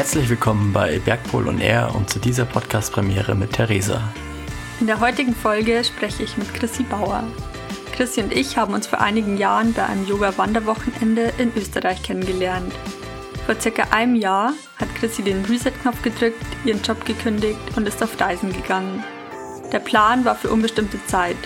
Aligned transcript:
Herzlich 0.00 0.30
willkommen 0.30 0.72
bei 0.72 0.98
Bergpol 0.98 1.46
und 1.46 1.60
Air 1.60 1.94
und 1.94 2.08
zu 2.08 2.18
dieser 2.18 2.46
Podcast-Premiere 2.46 3.34
mit 3.34 3.52
Theresa. 3.52 4.00
In 4.80 4.86
der 4.86 4.98
heutigen 4.98 5.34
Folge 5.34 5.84
spreche 5.84 6.22
ich 6.22 6.38
mit 6.38 6.54
Chrissy 6.54 6.84
Bauer. 6.84 7.22
Chrissy 7.92 8.22
und 8.22 8.32
ich 8.32 8.56
haben 8.56 8.72
uns 8.72 8.86
vor 8.86 9.02
einigen 9.02 9.36
Jahren 9.36 9.74
bei 9.74 9.84
einem 9.84 10.06
Yoga-Wanderwochenende 10.06 11.34
in 11.36 11.52
Österreich 11.54 12.02
kennengelernt. 12.02 12.72
Vor 13.44 13.60
circa 13.60 13.88
einem 13.90 14.14
Jahr 14.14 14.54
hat 14.78 14.88
Chrissy 14.94 15.22
den 15.22 15.44
Reset-Knopf 15.44 16.00
gedrückt, 16.00 16.46
ihren 16.64 16.80
Job 16.80 17.04
gekündigt 17.04 17.60
und 17.76 17.86
ist 17.86 18.02
auf 18.02 18.18
Reisen 18.18 18.54
gegangen. 18.54 19.04
Der 19.70 19.80
Plan 19.80 20.24
war 20.24 20.34
für 20.34 20.48
unbestimmte 20.48 20.98
Zeit, 21.08 21.36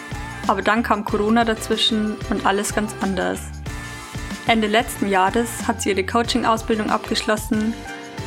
aber 0.47 0.63
dann 0.63 0.85
kam 0.85 1.05
Corona 1.05 1.45
dazwischen 1.45 2.15
und 2.31 2.47
alles 2.47 2.73
ganz 2.73 2.95
anders. 3.01 3.41
Ende 4.47 4.69
letzten 4.69 5.09
Jahres 5.09 5.67
hat 5.67 5.83
sie 5.83 5.91
ihre 5.91 6.07
Coaching-Ausbildung 6.07 6.91
abgeschlossen 6.91 7.75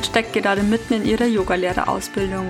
steckt 0.06 0.32
gerade 0.32 0.62
mitten 0.62 0.94
in 0.94 1.04
ihrer 1.04 1.26
Yogalehrerausbildung. 1.26 2.46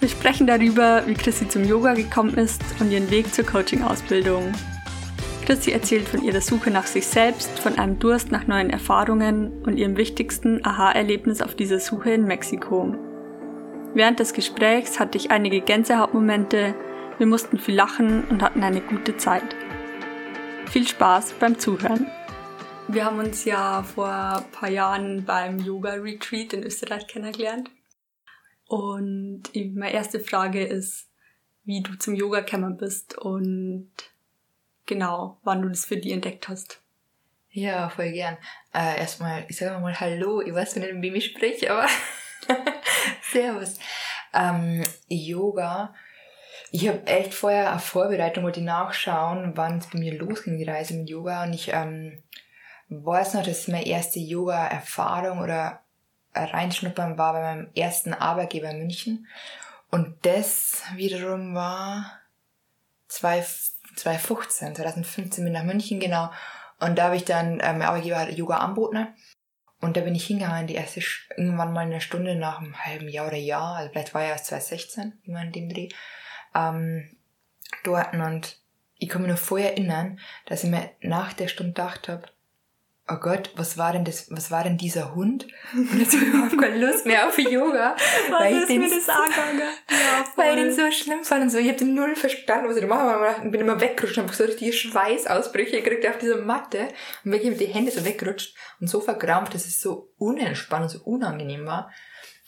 Wir 0.00 0.08
sprechen 0.08 0.46
darüber, 0.46 1.02
wie 1.06 1.14
Chrissy 1.14 1.48
zum 1.48 1.64
Yoga 1.64 1.94
gekommen 1.94 2.34
ist 2.34 2.62
und 2.80 2.90
ihren 2.90 3.10
Weg 3.10 3.32
zur 3.32 3.46
Coaching-Ausbildung. 3.46 4.52
Chrissy 5.46 5.70
erzählt 5.70 6.08
von 6.08 6.22
ihrer 6.22 6.40
Suche 6.40 6.70
nach 6.70 6.86
sich 6.86 7.06
selbst, 7.06 7.58
von 7.58 7.78
einem 7.78 7.98
Durst 7.98 8.32
nach 8.32 8.46
neuen 8.46 8.68
Erfahrungen 8.68 9.62
und 9.62 9.76
ihrem 9.76 9.96
wichtigsten 9.96 10.64
Aha-Erlebnis 10.66 11.40
auf 11.40 11.54
dieser 11.54 11.78
Suche 11.78 12.10
in 12.10 12.24
Mexiko. 12.24 12.94
Während 13.94 14.18
des 14.18 14.32
Gesprächs 14.32 14.98
hatte 15.00 15.16
ich 15.16 15.30
einige 15.30 15.60
Gänsehautmomente, 15.60 16.74
wir 17.18 17.26
mussten 17.26 17.58
viel 17.58 17.76
lachen 17.76 18.24
und 18.24 18.42
hatten 18.42 18.62
eine 18.62 18.80
gute 18.80 19.16
Zeit. 19.16 19.56
Viel 20.70 20.86
Spaß 20.86 21.34
beim 21.40 21.58
Zuhören. 21.58 22.06
Wir 22.88 23.04
haben 23.04 23.18
uns 23.18 23.44
ja 23.44 23.82
vor 23.82 24.08
ein 24.08 24.50
paar 24.52 24.70
Jahren 24.70 25.24
beim 25.24 25.58
Yoga-Retreat 25.58 26.52
in 26.52 26.62
Österreich 26.62 27.08
kennengelernt. 27.08 27.68
Und 28.68 29.42
meine 29.54 29.92
erste 29.92 30.20
Frage 30.20 30.64
ist, 30.64 31.08
wie 31.64 31.82
du 31.82 31.96
zum 31.96 32.14
Yoga 32.14 32.40
gekommen 32.40 32.76
bist 32.76 33.18
und 33.18 33.90
genau, 34.86 35.38
wann 35.42 35.62
du 35.62 35.68
das 35.68 35.84
für 35.84 35.96
dich 35.96 36.12
entdeckt 36.12 36.48
hast. 36.48 36.80
Ja, 37.50 37.88
voll 37.88 38.12
gern. 38.12 38.38
Äh, 38.72 39.00
erstmal, 39.00 39.46
ich 39.48 39.56
sage 39.56 39.80
mal 39.80 39.98
Hallo, 39.98 40.40
ich 40.40 40.54
weiß 40.54 40.76
nicht, 40.76 40.92
mit 40.92 41.02
wem 41.02 41.14
ich 41.16 41.26
spreche, 41.26 41.72
aber 41.72 41.88
Servus. 43.32 43.78
Ähm, 44.32 44.84
Yoga. 45.08 45.92
Ich 46.70 46.86
habe 46.86 47.04
echt 47.06 47.34
vorher 47.34 47.70
eine 47.70 47.80
Vorbereitung, 47.80 48.44
wollte 48.44 48.60
nachschauen, 48.60 49.56
wann 49.56 49.78
es 49.78 49.88
bei 49.88 49.98
mir 49.98 50.16
losging, 50.16 50.58
die 50.58 50.64
Reise 50.64 50.94
mit 50.94 51.08
Yoga. 51.08 51.44
Und 51.44 51.52
ich 51.54 51.72
ähm, 51.72 52.22
weiß 52.88 53.34
noch, 53.34 53.44
dass 53.44 53.68
meine 53.68 53.86
erste 53.86 54.18
Yoga-Erfahrung 54.18 55.40
oder 55.40 55.80
Reinschnuppern 56.34 57.18
war 57.18 57.32
bei 57.32 57.42
meinem 57.42 57.70
ersten 57.74 58.14
Arbeitgeber 58.14 58.70
in 58.70 58.78
München. 58.78 59.26
Und 59.90 60.26
das 60.26 60.82
wiederum 60.94 61.54
war 61.54 62.20
2015, 63.08 64.74
2015 64.74 65.44
bin 65.44 65.52
ich 65.52 65.58
nach 65.58 65.66
München, 65.66 66.00
genau. 66.00 66.30
Und 66.78 66.98
da 66.98 67.04
habe 67.04 67.16
ich 67.16 67.24
dann, 67.24 67.60
äh, 67.60 67.72
mein 67.72 67.82
Arbeitgeber 67.82 68.18
hat 68.18 68.32
Yoga 68.32 68.58
anboten. 68.58 69.08
Und 69.80 69.96
da 69.96 70.00
bin 70.00 70.14
ich 70.14 70.26
hingegangen, 70.26 70.66
die 70.66 70.74
erste, 70.74 71.00
irgendwann 71.36 71.72
mal 71.72 71.80
eine 71.80 72.00
Stunde 72.00 72.34
nach 72.34 72.58
einem 72.58 72.76
halben 72.84 73.08
Jahr 73.08 73.28
oder 73.28 73.36
Jahr, 73.36 73.76
also 73.76 73.90
vielleicht 73.90 74.14
war 74.14 74.22
ja 74.22 74.28
erst 74.30 74.46
2016, 74.46 75.20
immer 75.24 75.42
in 75.42 75.52
dem 75.52 75.68
Dreh, 75.68 75.88
ähm, 76.54 77.16
dort. 77.84 78.14
Und 78.14 78.58
ich 78.98 79.08
kann 79.08 79.22
mich 79.22 79.28
nur 79.28 79.36
vorher 79.36 79.72
erinnern, 79.72 80.18
dass 80.46 80.64
ich 80.64 80.70
mir 80.70 80.90
nach 81.00 81.34
der 81.34 81.48
Stunde 81.48 81.72
gedacht 81.72 82.08
habe, 82.08 82.28
oh 83.08 83.16
Gott, 83.16 83.50
was 83.54 83.78
war 83.78 83.92
denn 83.92 84.04
das, 84.04 84.26
was 84.30 84.50
war 84.50 84.64
denn 84.64 84.76
dieser 84.76 85.14
Hund? 85.14 85.46
Und 85.74 85.98
jetzt 85.98 86.14
habe 86.14 86.24
ich 86.24 86.32
überhaupt 86.32 86.58
keine 86.58 86.84
Lust 86.84 87.06
mehr 87.06 87.28
auf 87.28 87.38
Yoga. 87.38 87.94
Was 88.30 88.40
weil 88.40 88.54
ist 88.56 88.68
mir 88.68 88.80
das 88.80 89.08
angegangen? 89.08 89.60
Ja, 89.90 90.24
weil 90.34 90.58
ich 90.58 90.64
den 90.64 90.74
so 90.74 90.90
schlimm 90.90 91.24
fand 91.24 91.42
und 91.44 91.50
so. 91.50 91.58
Ich 91.58 91.68
habe 91.68 91.78
den 91.78 91.94
null 91.94 92.16
verstanden, 92.16 92.68
was 92.68 92.76
ich 92.76 92.82
da 92.82 92.88
mache. 92.88 93.44
Ich 93.44 93.50
bin 93.50 93.60
immer 93.60 93.80
weggerutscht 93.80 94.18
und 94.18 94.24
habe 94.24 94.34
so 94.34 94.44
richtige 94.44 94.72
Schweißausbrüche 94.72 95.82
gekriegt 95.82 96.06
auf 96.06 96.18
dieser 96.18 96.38
Matte 96.38 96.88
und 97.24 97.32
wirklich 97.32 97.50
mit 97.50 97.60
die 97.60 97.66
Hände 97.66 97.92
so 97.92 98.04
weggerutscht 98.04 98.56
und 98.80 98.88
so 98.88 99.00
verkrampft, 99.00 99.54
dass 99.54 99.66
es 99.66 99.80
so 99.80 100.12
unentspannt 100.18 100.82
und 100.84 100.88
so 100.88 101.04
unangenehm 101.04 101.64
war. 101.66 101.92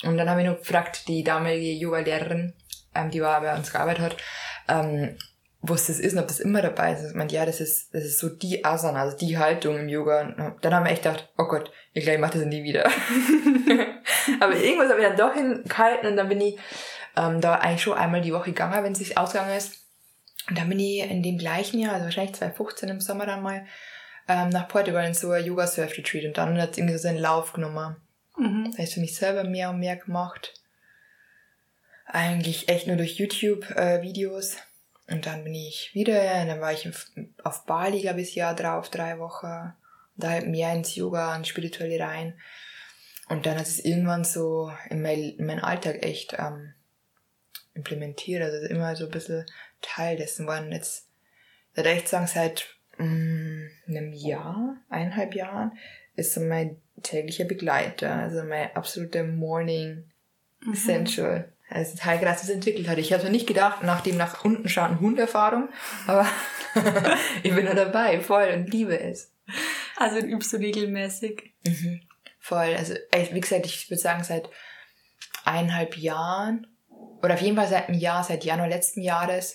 Und 0.02 0.16
dann 0.16 0.28
habe 0.28 0.42
ich 0.42 0.48
noch 0.48 0.58
gefragt, 0.58 1.06
die 1.08 1.22
damalige 1.22 1.72
Yoga-Lehrerin, 1.72 2.54
ähm, 2.94 3.10
die 3.10 3.20
war 3.20 3.40
bei 3.40 3.54
uns 3.56 3.72
gearbeitet 3.72 4.02
hat, 4.04 4.16
ähm, 4.68 5.16
was 5.60 5.86
das 5.88 5.98
ist 5.98 6.12
und 6.12 6.20
ob 6.20 6.28
das 6.28 6.40
immer 6.40 6.62
dabei 6.62 6.92
ist. 6.92 7.08
Ich 7.08 7.14
meinte, 7.14 7.34
ja, 7.34 7.44
das 7.44 7.60
ist, 7.60 7.92
das 7.92 8.04
ist 8.04 8.18
so 8.18 8.28
die 8.28 8.64
Asana, 8.64 9.02
also 9.02 9.16
die 9.16 9.38
Haltung 9.38 9.76
im 9.76 9.88
Yoga. 9.88 10.20
Und 10.20 10.56
dann 10.60 10.74
haben 10.74 10.84
wir 10.84 10.92
echt 10.92 11.02
gedacht, 11.02 11.28
oh 11.36 11.46
Gott, 11.46 11.72
ich 11.92 12.04
glaube, 12.04 12.16
ich 12.16 12.20
mache 12.20 12.38
das 12.38 12.46
nie 12.46 12.62
wieder. 12.62 12.86
Aber 14.40 14.54
irgendwas 14.54 14.90
habe 14.90 15.00
ich 15.00 15.06
dann 15.06 15.16
doch 15.16 15.34
hingehalten 15.34 16.10
und 16.10 16.16
dann 16.16 16.28
bin 16.28 16.40
ich 16.40 16.58
ähm, 17.16 17.40
da 17.40 17.56
eigentlich 17.56 17.82
schon 17.82 17.98
einmal 17.98 18.20
die 18.20 18.32
Woche 18.32 18.50
gegangen, 18.50 18.84
wenn 18.84 18.92
es 18.92 18.98
sich 18.98 19.18
ausgegangen 19.18 19.56
ist. 19.56 19.84
Und 20.48 20.56
dann 20.56 20.68
bin 20.68 20.78
ich 20.78 21.00
in 21.00 21.22
dem 21.22 21.38
gleichen 21.38 21.80
Jahr, 21.80 21.94
also 21.94 22.04
wahrscheinlich 22.04 22.36
2015 22.36 22.88
im 22.88 23.00
Sommer 23.00 23.26
dann 23.26 23.42
mal, 23.42 23.66
ähm, 24.28 24.50
nach 24.50 24.68
Portugal 24.68 25.06
in 25.06 25.14
so 25.14 25.30
ein 25.30 25.44
Yoga-Surf-Retreat 25.44 26.24
und 26.24 26.38
dann 26.38 26.60
hat 26.60 26.72
es 26.72 26.78
irgendwie 26.78 26.98
so 26.98 27.08
einen 27.08 27.18
Lauf 27.18 27.52
genommen. 27.52 27.96
Mhm. 28.36 28.70
Das 28.70 28.78
heißt 28.78 28.94
für 28.94 29.00
mich 29.00 29.16
selber 29.16 29.44
mehr 29.44 29.70
und 29.70 29.80
mehr 29.80 29.96
gemacht. 29.96 30.54
Eigentlich 32.06 32.68
echt 32.68 32.86
nur 32.86 32.96
durch 32.96 33.18
YouTube-Videos. 33.18 34.54
Äh, 34.54 34.58
und 35.08 35.24
dann 35.24 35.42
bin 35.42 35.54
ich 35.54 35.94
wieder, 35.94 36.22
dann 36.44 36.60
war 36.60 36.72
ich 36.72 36.88
auf 37.42 37.64
Bali, 37.64 38.02
glaube 38.02 38.20
ich, 38.20 38.34
Jahr 38.34 38.54
drauf, 38.54 38.90
drei 38.90 39.18
Wochen. 39.18 39.72
Da 40.16 40.30
halt 40.30 40.48
mehr 40.48 40.72
ins 40.74 40.94
Yoga 40.96 41.34
und 41.34 41.46
Spirituelle 41.46 42.00
rein. 42.00 42.38
Und 43.28 43.46
dann 43.46 43.56
hat 43.56 43.66
es 43.66 43.78
irgendwann 43.78 44.24
so 44.24 44.70
in 44.90 45.00
mein, 45.00 45.36
in 45.38 45.46
mein 45.46 45.60
Alltag 45.60 46.04
echt 46.04 46.34
ähm, 46.38 46.74
implementiert. 47.74 48.42
Also 48.42 48.66
immer 48.66 48.96
so 48.96 49.06
ein 49.06 49.10
bisschen 49.10 49.46
Teil 49.80 50.16
dessen 50.16 50.46
waren 50.46 50.72
jetzt, 50.72 51.08
ich 51.70 51.76
würde 51.78 51.90
echt 51.90 52.08
sagen, 52.08 52.26
seit 52.26 52.66
mm, 52.98 53.66
einem 53.86 54.12
Jahr, 54.12 54.76
eineinhalb 54.90 55.34
Jahren, 55.34 55.78
ist 56.16 56.34
so 56.34 56.40
mein 56.40 56.82
täglicher 57.02 57.44
Begleiter. 57.44 58.14
Also 58.14 58.42
mein 58.42 58.74
absoluter 58.74 59.22
Morning 59.22 60.04
mhm. 60.60 60.72
Essential 60.72 61.52
also 61.70 61.96
total 61.96 62.18
das 62.20 62.48
entwickelt 62.48 62.88
hat. 62.88 62.98
Ich 62.98 63.12
habe 63.12 63.28
nicht 63.30 63.46
gedacht, 63.46 63.82
nach 63.82 64.00
dem 64.00 64.16
nach 64.16 64.44
unten 64.44 64.68
schauen 64.68 65.00
Hunderfahrung, 65.00 65.68
aber 66.06 66.26
ich 67.42 67.54
bin 67.54 67.64
nur 67.64 67.74
dabei, 67.74 68.20
voll 68.20 68.48
und 68.54 68.72
liebe 68.72 68.98
es. 68.98 69.32
Also 69.96 70.18
übst 70.18 70.52
du 70.52 70.58
regelmäßig? 70.58 71.52
Mhm. 71.66 72.00
Voll. 72.40 72.74
Also 72.76 72.94
wie 73.32 73.40
gesagt, 73.40 73.66
ich 73.66 73.90
würde 73.90 74.00
sagen 74.00 74.24
seit 74.24 74.48
eineinhalb 75.44 75.96
Jahren 75.96 76.66
oder 77.22 77.34
auf 77.34 77.40
jeden 77.40 77.56
Fall 77.56 77.68
seit 77.68 77.88
einem 77.88 77.98
Jahr, 77.98 78.24
seit 78.24 78.44
Januar 78.44 78.68
letzten 78.68 79.02
Jahres, 79.02 79.54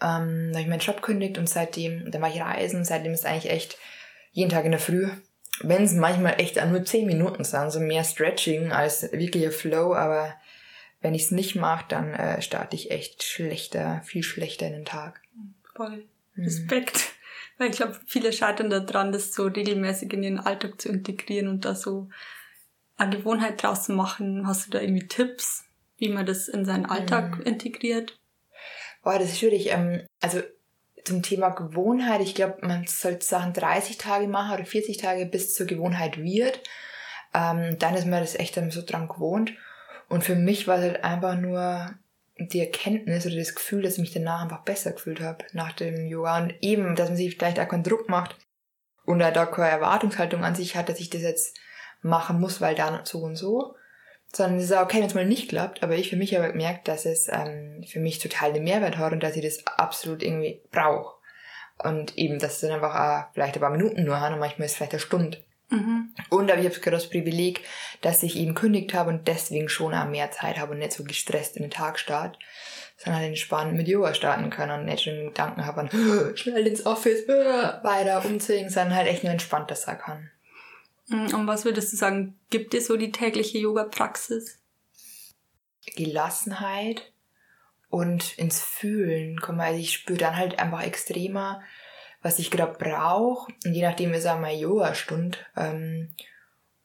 ähm, 0.00 0.50
da 0.50 0.58
habe 0.58 0.62
ich 0.62 0.66
meinen 0.66 0.80
Job 0.80 1.00
kündigt 1.00 1.38
und 1.38 1.48
seitdem, 1.48 2.10
dann 2.10 2.20
war 2.20 2.28
ich 2.28 2.40
reisen, 2.40 2.84
seitdem 2.84 3.12
ist 3.12 3.24
eigentlich 3.24 3.52
echt 3.52 3.78
jeden 4.32 4.50
Tag 4.50 4.64
in 4.64 4.72
der 4.72 4.80
Früh, 4.80 5.08
wenn 5.60 5.84
es 5.84 5.92
manchmal 5.92 6.40
echt 6.40 6.62
nur 6.66 6.84
zehn 6.84 7.06
Minuten 7.06 7.44
sind, 7.44 7.70
so 7.70 7.78
mehr 7.78 8.04
Stretching 8.04 8.72
als 8.72 9.02
wirklicher 9.12 9.52
Flow, 9.52 9.94
aber 9.94 10.34
wenn 11.02 11.14
ich 11.14 11.24
es 11.24 11.30
nicht 11.32 11.56
mache, 11.56 11.84
dann 11.88 12.14
äh, 12.14 12.40
starte 12.40 12.76
ich 12.76 12.90
echt 12.90 13.22
schlechter, 13.22 14.00
viel 14.04 14.22
schlechter 14.22 14.66
in 14.66 14.72
den 14.72 14.84
Tag. 14.84 15.20
Voll. 15.74 16.06
Mhm. 16.34 16.44
Respekt. 16.44 17.12
Weil 17.58 17.70
ich 17.70 17.76
glaube, 17.76 18.00
viele 18.06 18.32
scheitern 18.32 18.70
daran, 18.70 19.12
das 19.12 19.34
so 19.34 19.46
regelmäßig 19.46 20.12
in 20.12 20.22
ihren 20.22 20.40
Alltag 20.40 20.80
zu 20.80 20.88
integrieren 20.88 21.48
und 21.48 21.64
da 21.64 21.74
so 21.74 22.08
eine 22.96 23.16
Gewohnheit 23.16 23.62
draus 23.62 23.84
zu 23.84 23.92
machen. 23.92 24.46
Hast 24.46 24.66
du 24.66 24.70
da 24.70 24.80
irgendwie 24.80 25.06
Tipps, 25.06 25.64
wie 25.98 26.08
man 26.08 26.24
das 26.24 26.48
in 26.48 26.64
seinen 26.64 26.86
Alltag 26.86 27.38
mhm. 27.38 27.44
integriert? 27.44 28.18
Boah, 29.02 29.18
das 29.18 29.30
ist 29.30 29.40
schwierig. 29.40 29.70
Ähm, 29.72 30.06
also 30.20 30.40
zum 31.04 31.22
Thema 31.22 31.50
Gewohnheit, 31.50 32.20
ich 32.20 32.34
glaube, 32.36 32.58
man 32.62 32.86
sollte 32.86 33.26
Sachen 33.26 33.52
30 33.52 33.98
Tage 33.98 34.28
machen 34.28 34.54
oder 34.54 34.64
40 34.64 34.98
Tage 34.98 35.26
bis 35.26 35.54
zur 35.54 35.66
Gewohnheit 35.66 36.16
wird. 36.16 36.60
Ähm, 37.34 37.76
dann 37.78 37.94
ist 37.94 38.06
man 38.06 38.20
das 38.20 38.36
echt 38.36 38.56
dann 38.56 38.70
so 38.70 38.82
dran 38.82 39.08
gewohnt. 39.08 39.52
Und 40.12 40.24
für 40.24 40.34
mich 40.34 40.68
war 40.68 40.76
es 40.76 40.82
halt 40.82 41.04
einfach 41.04 41.38
nur 41.38 41.90
die 42.36 42.60
Erkenntnis 42.60 43.24
oder 43.24 43.36
das 43.36 43.54
Gefühl, 43.54 43.80
dass 43.80 43.94
ich 43.94 44.00
mich 44.00 44.12
danach 44.12 44.42
einfach 44.42 44.62
besser 44.62 44.92
gefühlt 44.92 45.22
habe 45.22 45.46
nach 45.54 45.72
dem 45.72 46.04
Yoga. 46.04 46.36
Und 46.36 46.54
eben, 46.60 46.94
dass 46.96 47.08
man 47.08 47.16
sich 47.16 47.34
vielleicht 47.34 47.58
auch 47.58 47.68
keinen 47.68 47.82
Druck 47.82 48.10
macht 48.10 48.36
und 49.06 49.20
da 49.20 49.46
keine 49.46 49.70
Erwartungshaltung 49.70 50.44
an 50.44 50.54
sich 50.54 50.76
hat, 50.76 50.90
dass 50.90 51.00
ich 51.00 51.08
das 51.08 51.22
jetzt 51.22 51.56
machen 52.02 52.40
muss, 52.40 52.60
weil 52.60 52.74
dann 52.74 53.06
so 53.06 53.20
und 53.20 53.36
so. 53.36 53.74
Sondern 54.34 54.58
es 54.58 54.64
ist 54.64 54.74
auch 54.74 54.82
okay, 54.82 54.98
wenn 54.98 55.06
es 55.06 55.14
mal 55.14 55.24
nicht 55.24 55.48
klappt, 55.48 55.82
aber 55.82 55.96
ich 55.96 56.10
für 56.10 56.16
mich 56.16 56.34
habe 56.34 56.52
gemerkt, 56.52 56.88
dass 56.88 57.06
es 57.06 57.28
ähm, 57.28 57.82
für 57.88 58.00
mich 58.00 58.18
total 58.18 58.52
den 58.52 58.64
Mehrwert 58.64 58.98
hat 58.98 59.14
und 59.14 59.22
dass 59.22 59.36
ich 59.36 59.42
das 59.42 59.66
absolut 59.66 60.22
irgendwie 60.22 60.60
brauche. 60.70 61.16
Und 61.78 62.18
eben, 62.18 62.38
dass 62.38 62.56
es 62.56 62.60
dann 62.60 62.72
einfach 62.72 62.94
auch 62.94 63.32
vielleicht 63.32 63.54
ein 63.54 63.62
paar 63.62 63.70
Minuten 63.70 64.04
nur 64.04 64.20
haben 64.20 64.34
und 64.34 64.40
manchmal 64.40 64.66
ist 64.66 64.72
es 64.72 64.76
vielleicht 64.76 64.92
eine 64.92 65.00
Stunde. 65.00 65.42
Mhm. 65.72 66.10
Und 66.28 66.50
aber 66.50 66.60
ich 66.60 66.66
habe 66.66 66.90
das 66.90 67.08
Privileg, 67.08 67.62
dass 68.02 68.22
ich 68.22 68.36
eben 68.36 68.54
kündigt 68.54 68.92
habe 68.92 69.08
und 69.08 69.26
deswegen 69.26 69.70
schon 69.70 69.94
auch 69.94 70.06
mehr 70.06 70.30
Zeit 70.30 70.58
habe 70.58 70.72
und 70.72 70.78
nicht 70.78 70.92
so 70.92 71.02
gestresst 71.02 71.56
in 71.56 71.62
den 71.62 71.70
Tag 71.70 71.98
start, 71.98 72.38
sondern 72.98 73.20
halt 73.20 73.30
entspannt 73.30 73.74
mit 73.74 73.88
Yoga 73.88 74.12
starten 74.12 74.50
kann 74.50 74.70
und 74.70 74.84
nicht 74.84 75.04
schon 75.04 75.28
Gedanken 75.28 75.64
habe 75.64 75.80
an 75.80 75.90
schnell 76.36 76.66
ins 76.66 76.84
Office, 76.84 77.26
weiter 77.28 78.22
umziehen, 78.24 78.68
sondern 78.68 78.96
halt 78.96 79.08
echt 79.08 79.24
nur 79.24 79.32
entspannter 79.32 79.74
sein 79.74 79.98
kann. 79.98 80.30
Mm, 81.08 81.34
und 81.34 81.46
was 81.46 81.64
würdest 81.64 81.90
du 81.92 81.96
sagen, 81.96 82.38
gibt 82.50 82.74
dir 82.74 82.82
so 82.82 82.98
die 82.98 83.10
tägliche 83.10 83.58
Yoga-Praxis? 83.58 84.60
Gelassenheit 85.96 87.12
und 87.88 88.38
ins 88.38 88.60
Fühlen 88.62 89.40
kommen. 89.40 89.60
Also 89.60 89.80
ich 89.80 89.94
spüre 89.94 90.18
dann 90.18 90.36
halt 90.36 90.58
einfach 90.58 90.82
extremer, 90.82 91.62
was 92.22 92.38
ich 92.38 92.50
gerade 92.50 92.78
brauche. 92.78 93.52
Und 93.64 93.74
je 93.74 93.82
nachdem 93.82 94.14
ist 94.14 94.26
auch 94.26 94.38
meine 94.38 94.58
Yoga-Stunde. 94.58 95.38
Ähm, 95.56 96.14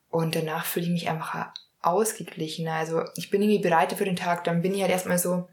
und 0.09 0.35
danach 0.35 0.65
fühle 0.65 0.85
ich 0.85 0.91
mich 0.91 1.09
einfach 1.09 1.53
ausgeglichener. 1.81 2.73
Also 2.73 3.03
ich 3.15 3.29
bin 3.29 3.41
irgendwie 3.41 3.61
bereit 3.61 3.93
für 3.93 4.05
den 4.05 4.15
Tag. 4.15 4.43
Dann 4.43 4.61
bin 4.61 4.73
ich 4.73 4.81
halt 4.81 4.91
erstmal 4.91 5.19
so, 5.19 5.47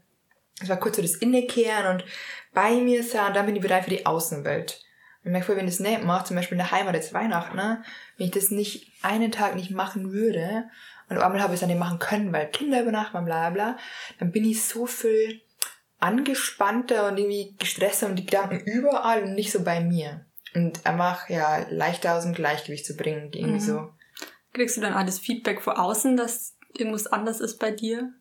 es 0.61 0.69
war 0.69 0.77
kurz 0.77 0.95
so 0.95 1.01
das 1.01 1.15
Innekehren 1.15 1.95
und 1.95 2.05
bei 2.53 2.71
mir 2.71 3.03
sein 3.03 3.27
und 3.27 3.35
dann 3.35 3.45
bin 3.45 3.55
ich 3.55 3.61
bereit 3.61 3.83
für 3.83 3.89
die 3.89 4.05
Außenwelt. 4.05 4.81
Und 5.23 5.29
ich 5.29 5.31
merke 5.31 5.47
voll, 5.47 5.57
wenn 5.57 5.67
ich 5.67 5.77
das 5.77 5.79
nicht 5.81 6.03
mache, 6.03 6.25
zum 6.25 6.35
Beispiel 6.35 6.57
in 6.57 6.63
der 6.63 6.71
Heimat 6.71 6.95
jetzt 6.95 7.13
Weihnachten, 7.13 7.57
ne, 7.57 7.83
wenn 8.17 8.27
ich 8.27 8.31
das 8.31 8.51
nicht 8.51 8.91
einen 9.01 9.31
Tag 9.31 9.55
nicht 9.55 9.71
machen 9.71 10.11
würde 10.11 10.65
und 11.09 11.17
einmal 11.17 11.41
habe 11.41 11.53
ich 11.53 11.55
es 11.55 11.59
dann 11.59 11.69
nicht 11.69 11.79
machen 11.79 11.99
können, 11.99 12.31
weil 12.31 12.47
Kinder 12.47 12.81
übernachten, 12.81 13.25
bla 13.25 13.49
bla, 13.49 13.77
dann 14.19 14.31
bin 14.31 14.45
ich 14.45 14.63
so 14.63 14.85
viel 14.85 15.41
angespannter 16.05 17.07
und 17.07 17.17
irgendwie 17.17 17.55
gestresster 17.57 18.07
und 18.07 18.15
die 18.15 18.25
Gedanken 18.25 18.59
überall 18.65 19.23
und 19.23 19.33
nicht 19.33 19.51
so 19.51 19.63
bei 19.63 19.79
mir. 19.79 20.25
Und 20.53 20.85
einfach, 20.85 21.29
ja, 21.29 21.65
leichter 21.69 22.15
aus 22.15 22.23
dem 22.23 22.33
Gleichgewicht 22.33 22.85
zu 22.85 22.95
bringen, 22.95 23.31
irgendwie 23.33 23.55
mhm. 23.55 23.59
so. 23.59 23.89
Kriegst 24.53 24.77
du 24.77 24.81
dann 24.81 24.93
alles 24.93 25.19
Feedback 25.19 25.61
vor 25.61 25.79
außen, 25.79 26.15
dass 26.15 26.55
irgendwas 26.77 27.07
anders 27.07 27.41
ist 27.41 27.59
bei 27.59 27.71
dir? 27.71 28.13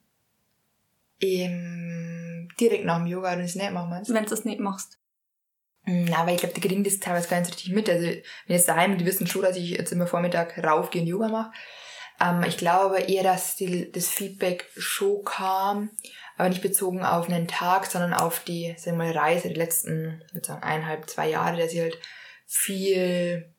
Im, 1.19 2.49
direkt 2.59 2.87
nach 2.87 2.99
dem 2.99 3.07
Yoga, 3.07 3.33
wenn 3.33 3.39
du 3.41 3.45
es 3.45 3.55
nicht 3.55 3.71
machen 3.71 3.91
meinst? 3.91 4.13
Wenn 4.13 4.25
du 4.25 4.35
es 4.35 4.45
nicht 4.45 4.61
machst. 4.61 4.99
Na, 5.87 6.27
weil 6.27 6.35
ich 6.35 6.41
glaube, 6.41 6.55
die 6.55 6.67
kriegen 6.67 6.83
das 6.83 6.99
teilweise 6.99 7.29
gar 7.29 7.39
nicht 7.39 7.53
richtig 7.53 7.73
mit. 7.73 7.89
Also, 7.91 8.07
wenn 8.07 8.23
jetzt 8.57 8.69
daheim, 8.69 8.97
die 8.97 9.05
wissen 9.05 9.27
schon, 9.27 9.43
dass 9.43 9.57
ich 9.57 9.71
jetzt 9.71 9.93
immer 9.93 10.07
Vormittag 10.07 10.59
raufgehe 10.65 11.03
und 11.03 11.09
Yoga 11.09 11.29
mache. 11.29 11.53
Ähm, 12.21 12.43
ich 12.47 12.57
glaube 12.57 13.01
eher, 13.01 13.23
dass 13.23 13.57
die, 13.57 13.93
das 13.93 14.09
Feedback 14.09 14.71
schon 14.77 15.25
kam, 15.25 15.91
aber 16.37 16.49
nicht 16.49 16.63
bezogen 16.63 17.05
auf 17.05 17.29
einen 17.29 17.49
Tag, 17.49 17.87
sondern 17.87 18.13
auf 18.13 18.41
die, 18.41 18.75
sagen 18.77 18.99
wir 18.99 19.07
mal, 19.07 19.17
Reise 19.17 19.49
der 19.49 19.57
letzten, 19.57 20.23
würde 20.33 20.47
sagen, 20.47 20.63
eineinhalb, 20.63 21.09
zwei 21.09 21.29
Jahre, 21.29 21.59
dass 21.59 21.73
ich 21.73 21.81
halt 21.81 21.99
viel, 22.47 23.53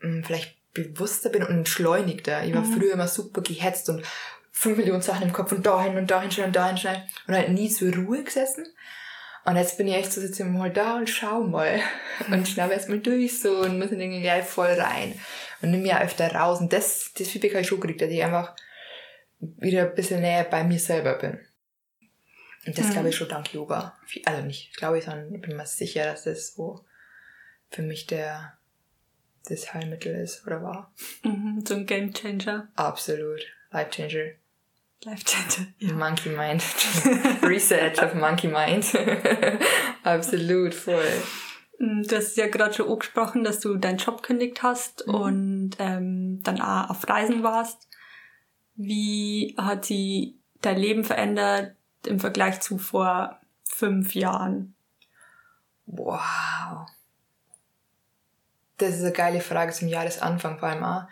mh, 0.00 0.08
hm, 0.08 0.24
vielleicht 0.24 0.56
bewusster 0.72 1.30
bin 1.30 1.42
und 1.42 1.50
entschleunigter. 1.50 2.44
Ich 2.44 2.54
war 2.54 2.62
mhm. 2.62 2.78
früher 2.78 2.92
immer 2.92 3.08
super 3.08 3.42
gehetzt 3.42 3.88
und 3.88 4.04
fünf 4.50 4.76
Millionen 4.76 5.02
Sachen 5.02 5.22
im 5.22 5.32
Kopf 5.32 5.52
und 5.52 5.64
dahin 5.64 5.96
und 5.96 6.10
dahin 6.10 6.30
schnell 6.30 6.48
und 6.48 6.56
dahin 6.56 6.76
schnell 6.76 7.02
und 7.26 7.34
halt 7.34 7.48
nie 7.50 7.70
zur 7.70 7.94
Ruhe 7.94 8.22
gesessen. 8.22 8.66
Und 9.44 9.56
jetzt 9.56 9.76
bin 9.76 9.88
ich 9.88 9.94
echt 9.94 10.12
so, 10.12 10.20
sitze 10.20 10.44
mal 10.44 10.70
da 10.70 10.96
und 10.96 11.10
schau 11.10 11.42
mal. 11.42 11.78
Und 12.30 12.48
schnappe 12.48 12.72
erstmal 12.72 13.00
durch 13.00 13.40
so 13.40 13.58
und 13.58 13.78
muss 13.78 13.90
in 13.90 13.98
den 13.98 14.22
gleich 14.22 14.44
voll 14.44 14.70
rein. 14.70 15.20
Und 15.60 15.70
nimm 15.70 15.84
ja 15.84 16.00
öfter 16.00 16.34
raus. 16.34 16.60
Und 16.60 16.72
das, 16.72 17.10
das 17.18 17.28
Feedback 17.28 17.52
habe 17.52 17.60
ich 17.60 17.68
schon 17.68 17.78
gekriegt, 17.78 18.00
dass 18.00 18.10
ich 18.10 18.24
einfach 18.24 18.54
wieder 19.58 19.82
ein 19.82 19.94
bisschen 19.94 20.20
näher 20.20 20.44
bei 20.44 20.64
mir 20.64 20.78
selber 20.78 21.14
bin. 21.14 21.38
Und 22.66 22.78
das 22.78 22.88
mhm. 22.88 22.92
glaube 22.92 23.08
ich 23.10 23.16
schon 23.16 23.28
dank 23.28 23.52
Yoga. 23.52 23.94
Also 24.24 24.42
nicht, 24.42 24.76
glaube 24.76 24.98
ich, 24.98 25.04
sondern 25.04 25.34
ich 25.34 25.40
bin 25.40 25.56
mir 25.56 25.66
sicher, 25.66 26.04
dass 26.04 26.24
das 26.24 26.54
so 26.54 26.84
für 27.70 27.82
mich 27.82 28.06
der, 28.06 28.56
das 29.48 29.74
Heilmittel 29.74 30.14
ist 30.14 30.46
oder 30.46 30.62
war. 30.62 30.92
Mhm, 31.22 31.64
so 31.66 31.74
ein 31.74 31.86
Game 31.86 32.12
Changer. 32.12 32.68
Absolut. 32.76 33.40
Life 33.70 33.90
Changer. 33.90 34.32
Life 35.04 35.24
Changer. 35.24 35.68
Ja. 35.78 35.92
Monkey 35.92 36.30
Mind. 36.30 36.62
Research 37.42 38.02
of 38.02 38.14
Monkey 38.14 38.48
Mind. 38.48 38.86
Absolut, 40.02 40.74
voll. 40.74 41.04
Mm, 41.78 42.02
du 42.02 42.16
hast 42.16 42.36
ja 42.36 42.46
gerade 42.46 42.72
schon 42.72 42.88
angesprochen, 42.88 43.44
dass 43.44 43.60
du 43.60 43.76
deinen 43.76 43.98
Job 43.98 44.22
kündigt 44.22 44.62
hast 44.62 45.06
mhm. 45.06 45.14
und 45.14 45.70
ähm, 45.78 46.42
dann 46.42 46.60
auch 46.60 46.90
auf 46.90 47.08
Reisen 47.08 47.42
warst. 47.42 47.88
Wie 48.76 49.54
hat 49.56 49.84
sie 49.84 50.38
dein 50.60 50.78
Leben 50.78 51.04
verändert 51.04 51.76
im 52.06 52.20
Vergleich 52.20 52.60
zu 52.60 52.78
vor 52.78 53.40
fünf 53.64 54.14
Jahren? 54.14 54.74
Wow. 55.86 56.86
Das 58.78 58.96
ist 58.96 59.02
eine 59.02 59.12
geile 59.12 59.40
Frage 59.40 59.72
zum 59.72 59.88
Jahresanfang 59.88 60.58
vor 60.58 60.68
allem 60.68 60.84
auch, 60.84 61.04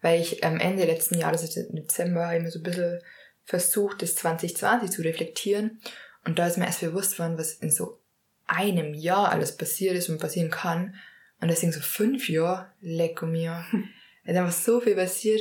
weil 0.00 0.20
ich 0.20 0.42
am 0.44 0.58
Ende 0.58 0.84
letzten 0.86 1.18
Jahres, 1.18 1.42
also 1.42 1.60
im 1.60 1.76
Dezember, 1.76 2.34
immer 2.34 2.50
so 2.50 2.60
ein 2.60 2.62
bisschen 2.62 3.00
versucht, 3.44 4.02
das 4.02 4.14
2020 4.14 4.90
zu 4.90 5.02
reflektieren. 5.02 5.80
Und 6.24 6.38
da 6.38 6.46
ist 6.46 6.56
mir 6.56 6.66
erst 6.66 6.80
bewusst 6.80 7.18
worden, 7.18 7.38
was 7.38 7.54
in 7.54 7.70
so 7.70 8.00
einem 8.46 8.94
Jahr 8.94 9.30
alles 9.30 9.56
passiert 9.56 9.94
ist 9.96 10.08
und 10.08 10.20
passieren 10.20 10.50
kann. 10.50 10.94
Und 11.40 11.48
deswegen 11.48 11.72
so 11.72 11.80
fünf 11.80 12.28
Jahre, 12.28 12.70
lecko 12.80 13.26
mir. 13.26 13.64
Es 14.24 14.32
ist 14.32 14.38
einfach 14.38 14.52
so 14.52 14.80
viel 14.80 14.94
passiert. 14.96 15.40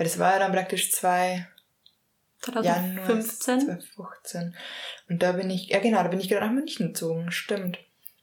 Weil 0.00 0.06
das 0.06 0.18
war 0.18 0.32
ja 0.32 0.38
dann 0.38 0.52
praktisch 0.52 0.92
zwei 0.92 1.46
2015? 2.40 2.64
Januar 2.64 3.20
2015. 3.20 4.56
Und 5.10 5.22
da 5.22 5.32
bin 5.32 5.50
ich, 5.50 5.68
ja 5.68 5.78
genau, 5.78 6.02
da 6.02 6.08
bin 6.08 6.20
ich 6.20 6.30
gerade 6.30 6.46
nach 6.46 6.54
München 6.54 6.86
gezogen, 6.86 7.30
stimmt. 7.30 7.78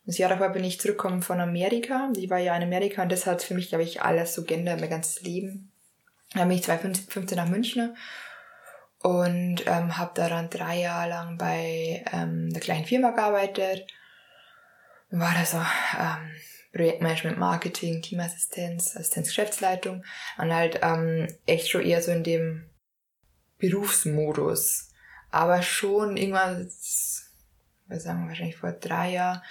Das 0.08 0.18
Jahr 0.18 0.32
davor 0.32 0.50
bin 0.50 0.64
ich 0.64 0.82
zurückgekommen 0.82 1.22
von 1.22 1.40
Amerika. 1.40 2.12
Ich 2.18 2.32
war 2.32 2.40
ja 2.40 2.58
in 2.58 2.64
Amerika 2.64 3.04
und 3.04 3.12
das 3.12 3.28
hat 3.28 3.44
für 3.44 3.54
mich, 3.54 3.70
glaube 3.70 3.84
ich, 3.84 4.02
alles 4.02 4.34
so 4.34 4.44
geändert, 4.44 4.80
mein 4.80 4.90
ganzes 4.90 5.22
Leben. 5.22 5.72
Dann 6.34 6.48
bin 6.48 6.58
ich 6.58 6.64
2015 6.64 7.38
nach 7.38 7.48
München 7.48 7.96
und 9.04 9.68
ähm, 9.68 10.00
habe 10.00 10.14
da 10.16 10.30
dann 10.30 10.50
drei 10.50 10.80
Jahre 10.80 11.10
lang 11.10 11.38
bei 11.38 12.04
ähm, 12.12 12.50
der 12.52 12.62
kleinen 12.62 12.86
Firma 12.86 13.12
gearbeitet. 13.12 13.86
War 15.12 15.36
da 15.36 15.46
so 15.46 15.58
ähm, 15.58 16.32
Projektmanagement, 16.78 17.38
Marketing, 17.38 18.02
Teamassistenz, 18.02 18.96
Assistenz 18.96 19.28
Geschäftsleitung 19.28 20.04
und 20.38 20.54
halt 20.54 20.80
ähm, 20.84 21.28
echt 21.46 21.70
schon 21.70 21.82
eher 21.82 22.02
so 22.02 22.12
in 22.12 22.24
dem 22.24 22.70
Berufsmodus. 23.58 24.92
Aber 25.32 25.62
schon 25.62 26.16
irgendwann, 26.16 26.72
wir 27.88 28.00
sagen 28.00 28.28
wahrscheinlich 28.28 28.56
vor 28.56 28.72
drei 28.72 29.12
Jahren, 29.12 29.42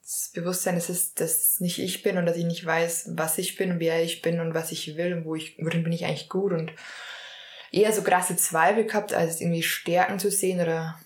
das 0.00 0.30
Bewusstsein, 0.34 0.74
dass 0.74 0.88
es, 0.88 1.14
dass 1.14 1.36
es 1.36 1.60
nicht 1.60 1.78
ich 1.78 2.02
bin 2.02 2.18
und 2.18 2.26
dass 2.26 2.36
ich 2.36 2.44
nicht 2.44 2.66
weiß, 2.66 3.10
was 3.14 3.38
ich 3.38 3.56
bin 3.56 3.78
wer 3.78 4.02
ich 4.02 4.20
bin 4.20 4.40
und 4.40 4.52
was 4.52 4.72
ich 4.72 4.96
will 4.96 5.12
und 5.12 5.24
wo 5.24 5.34
ich, 5.34 5.56
worin 5.58 5.84
bin 5.84 5.92
ich 5.92 6.04
eigentlich 6.04 6.28
gut 6.28 6.52
und 6.52 6.72
eher 7.70 7.92
so 7.92 8.02
krasse 8.02 8.36
Zweifel 8.36 8.84
gehabt, 8.84 9.14
als 9.14 9.40
irgendwie 9.40 9.62
Stärken 9.62 10.18
zu 10.18 10.30
sehen 10.30 10.60
oder 10.60 10.98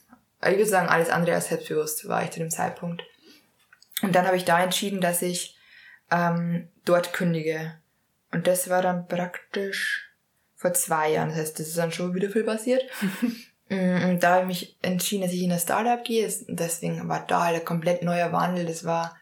ich 0.42 0.56
würde 0.56 0.66
sagen, 0.66 0.88
alles 0.88 1.10
andere 1.10 1.34
als 1.34 1.48
selbstbewusst 1.48 2.08
war 2.08 2.24
ich 2.24 2.30
zu 2.30 2.38
dem 2.38 2.50
Zeitpunkt. 2.50 3.02
Und 4.02 4.14
dann 4.14 4.26
habe 4.26 4.36
ich 4.36 4.44
da 4.44 4.62
entschieden, 4.62 5.00
dass 5.00 5.22
ich 5.22 5.55
ähm, 6.10 6.68
dort 6.84 7.12
kündige. 7.12 7.74
Und 8.32 8.46
das 8.46 8.68
war 8.68 8.82
dann 8.82 9.08
praktisch 9.08 10.10
vor 10.54 10.72
zwei 10.72 11.12
Jahren. 11.12 11.30
Das 11.30 11.38
heißt, 11.38 11.58
das 11.60 11.68
ist 11.68 11.78
dann 11.78 11.92
schon 11.92 12.14
wieder 12.14 12.30
viel 12.30 12.44
passiert. 12.44 12.82
Mm, 13.68 14.10
und 14.10 14.22
da 14.22 14.34
habe 14.34 14.42
ich 14.42 14.46
mich 14.46 14.76
entschieden, 14.80 15.22
dass 15.22 15.32
ich 15.32 15.42
in 15.42 15.50
ein 15.50 15.58
Startup 15.58 16.04
gehe. 16.04 16.32
Deswegen 16.46 17.08
war 17.08 17.26
da 17.26 17.46
halt 17.46 17.56
ein 17.56 17.64
komplett 17.64 18.04
neuer 18.04 18.30
Wandel. 18.30 18.64
Das 18.64 18.84
war 18.84 19.16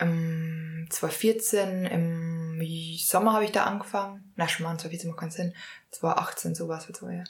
ähm, 0.00 0.88
2014, 0.90 1.86
im 1.86 2.60
Sommer 2.98 3.34
habe 3.34 3.44
ich 3.44 3.52
da 3.52 3.64
angefangen. 3.64 4.32
Na, 4.36 4.48
schon 4.48 4.64
mal, 4.64 4.70
2014 4.76 5.10
macht 5.10 5.20
keinen 5.20 5.30
Sinn. 5.30 5.54
2018, 5.90 6.54
sowas 6.56 6.88
wird 6.88 6.98
so, 6.98 7.08
ja. 7.08 7.22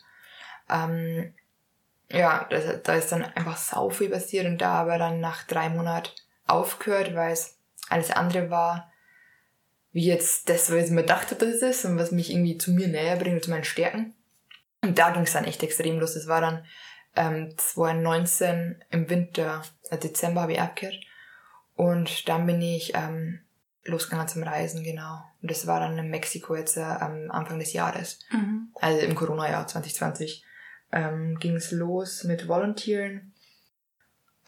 Ähm, 0.71 1.35
ja, 2.11 2.47
das, 2.49 2.83
da 2.83 2.95
ist 2.95 3.12
dann 3.12 3.25
einfach 3.25 3.57
sau 3.57 3.90
viel 3.90 4.09
passiert 4.09 4.47
und 4.47 4.59
da 4.59 4.73
aber 4.75 4.99
dann 4.99 5.21
nach 5.21 5.43
drei 5.43 5.69
Monaten 5.69 6.11
aufgehört, 6.47 7.14
weil 7.14 7.33
es 7.33 7.58
alles 7.88 8.11
andere 8.11 8.50
war, 8.50 8.92
wie 9.92 10.07
jetzt 10.07 10.49
das, 10.49 10.71
was 10.71 10.85
ich 10.85 10.90
mir 10.90 11.04
dachte, 11.04 11.35
dass 11.35 11.49
es 11.49 11.62
ist 11.62 11.85
und 11.85 11.99
was 11.99 12.12
mich 12.12 12.30
irgendwie 12.30 12.59
zu 12.59 12.73
mir 12.73 12.88
näher 12.88 13.16
bringt, 13.16 13.42
zu 13.45 13.50
meinen 13.50 13.64
Stärken. 13.64 14.14
Und 14.83 14.99
da 14.99 15.11
ging 15.11 15.23
es 15.23 15.33
dann 15.33 15.45
echt 15.45 15.62
extrem 15.62 15.99
los. 15.99 16.14
Das 16.14 16.28
war 16.28 16.40
dann 16.40 16.64
ähm, 17.16 17.54
2019 17.57 18.85
im 18.90 19.11
Winter, 19.11 19.62
äh, 19.90 19.99
Dezember 19.99 20.42
habe 20.42 20.52
ich 20.52 20.61
abgehört. 20.61 21.00
Und 21.75 22.28
dann 22.28 22.47
bin 22.47 22.61
ich 22.61 22.92
ähm, 22.95 23.40
losgegangen 23.85 24.28
zum 24.28 24.42
Reisen, 24.42 24.85
genau. 24.85 25.23
Und 25.42 25.50
das 25.50 25.66
war 25.66 25.80
dann 25.80 25.99
in 25.99 26.11
Mexiko 26.11 26.54
jetzt 26.54 26.76
äh, 26.76 26.83
am 26.83 27.30
Anfang 27.30 27.59
des 27.59 27.73
Jahres. 27.73 28.21
Mhm. 28.30 28.68
Also 28.75 29.04
im 29.04 29.14
Corona-Jahr 29.14 29.66
2020 29.66 30.45
ähm, 30.92 31.38
ging 31.38 31.57
es 31.57 31.71
los 31.71 32.25
mit 32.25 32.49
Volunteeren 32.49 33.33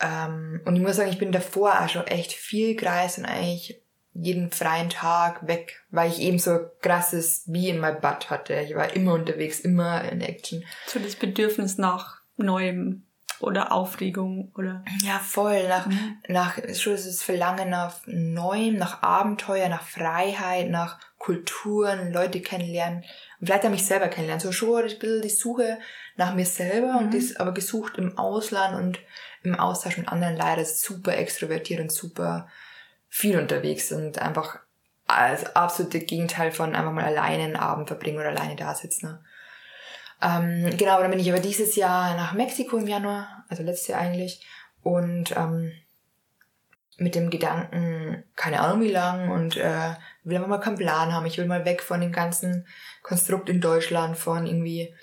ähm, 0.00 0.60
und 0.64 0.76
ich 0.76 0.82
muss 0.82 0.96
sagen, 0.96 1.10
ich 1.10 1.18
bin 1.18 1.32
davor 1.32 1.80
auch 1.80 1.88
schon 1.88 2.06
echt 2.06 2.32
viel 2.32 2.74
gereist 2.74 3.18
und 3.18 3.26
eigentlich 3.26 3.80
jeden 4.12 4.50
freien 4.50 4.90
Tag 4.90 5.46
weg, 5.46 5.82
weil 5.90 6.10
ich 6.10 6.20
eben 6.20 6.38
so 6.38 6.58
krasses 6.82 7.44
Wie 7.46 7.68
in 7.68 7.80
my 7.80 7.92
butt 7.92 8.30
hatte. 8.30 8.54
Ich 8.54 8.74
war 8.74 8.94
immer 8.94 9.14
unterwegs, 9.14 9.60
immer 9.60 10.04
in 10.10 10.20
Action. 10.20 10.64
So 10.86 10.98
das 10.98 11.16
Bedürfnis 11.16 11.78
nach 11.78 12.20
Neuem 12.36 13.04
oder 13.40 13.72
Aufregung 13.72 14.52
oder? 14.56 14.84
Ja, 15.02 15.18
voll. 15.18 15.68
Nach, 15.68 15.86
mhm. 15.86 16.18
nach, 16.28 16.56
schon 16.74 16.92
das 16.92 17.22
Verlangen 17.22 17.70
nach 17.70 17.94
Neuem, 18.06 18.76
nach 18.76 19.02
Abenteuer, 19.02 19.68
nach 19.68 19.82
Freiheit, 19.82 20.70
nach 20.70 20.98
Kulturen, 21.18 22.12
Leute 22.12 22.40
kennenlernen 22.40 23.04
und 23.40 23.46
vielleicht 23.46 23.64
auch 23.64 23.70
mich 23.70 23.86
selber 23.86 24.08
kennenlernen. 24.08 24.40
So 24.40 24.52
schon 24.52 24.82
ein 24.82 24.98
bisschen 24.98 25.22
die 25.22 25.28
Suche 25.28 25.78
nach 26.16 26.34
mir 26.34 26.46
selber 26.46 26.94
mhm. 26.94 26.98
und 26.98 27.14
das 27.14 27.36
aber 27.36 27.52
gesucht 27.52 27.96
im 27.96 28.18
Ausland 28.18 28.76
und 28.76 28.98
im 29.42 29.58
Austausch 29.58 29.96
mit 29.96 30.08
anderen 30.08 30.36
leider 30.36 30.64
super 30.64 31.16
extrovertiert 31.16 31.80
und 31.80 31.92
super 31.92 32.48
viel 33.08 33.38
unterwegs 33.38 33.92
und 33.92 34.18
einfach 34.18 34.60
das 35.06 35.56
absolute 35.56 36.00
Gegenteil 36.00 36.52
von 36.52 36.74
einfach 36.74 36.92
mal 36.92 37.04
alleine 37.04 37.44
einen 37.44 37.56
Abend 37.56 37.88
verbringen 37.88 38.18
oder 38.18 38.28
alleine 38.28 38.56
da 38.56 38.74
sitzen. 38.74 39.06
Ne? 39.06 39.24
Ähm, 40.22 40.76
genau, 40.76 41.00
dann 41.00 41.10
bin 41.10 41.20
ich 41.20 41.30
aber 41.30 41.40
dieses 41.40 41.76
Jahr 41.76 42.14
nach 42.14 42.34
Mexiko 42.34 42.76
im 42.76 42.86
Januar, 42.86 43.44
also 43.48 43.62
letztes 43.62 43.88
Jahr 43.88 44.00
eigentlich. 44.00 44.46
Und 44.82 45.36
ähm, 45.36 45.72
mit 46.98 47.14
dem 47.14 47.30
Gedanken, 47.30 48.22
keine 48.36 48.60
Ahnung 48.60 48.82
wie 48.82 48.90
lang 48.90 49.30
und 49.30 49.56
äh, 49.56 49.94
will 50.22 50.36
einfach 50.36 50.48
mal 50.48 50.58
keinen 50.58 50.76
Plan 50.76 51.12
haben. 51.12 51.26
Ich 51.26 51.38
will 51.38 51.46
mal 51.46 51.64
weg 51.64 51.82
von 51.82 52.00
dem 52.00 52.12
ganzen 52.12 52.66
Konstrukt 53.02 53.48
in 53.48 53.60
Deutschland, 53.60 54.18
von 54.18 54.46
irgendwie 54.46 54.94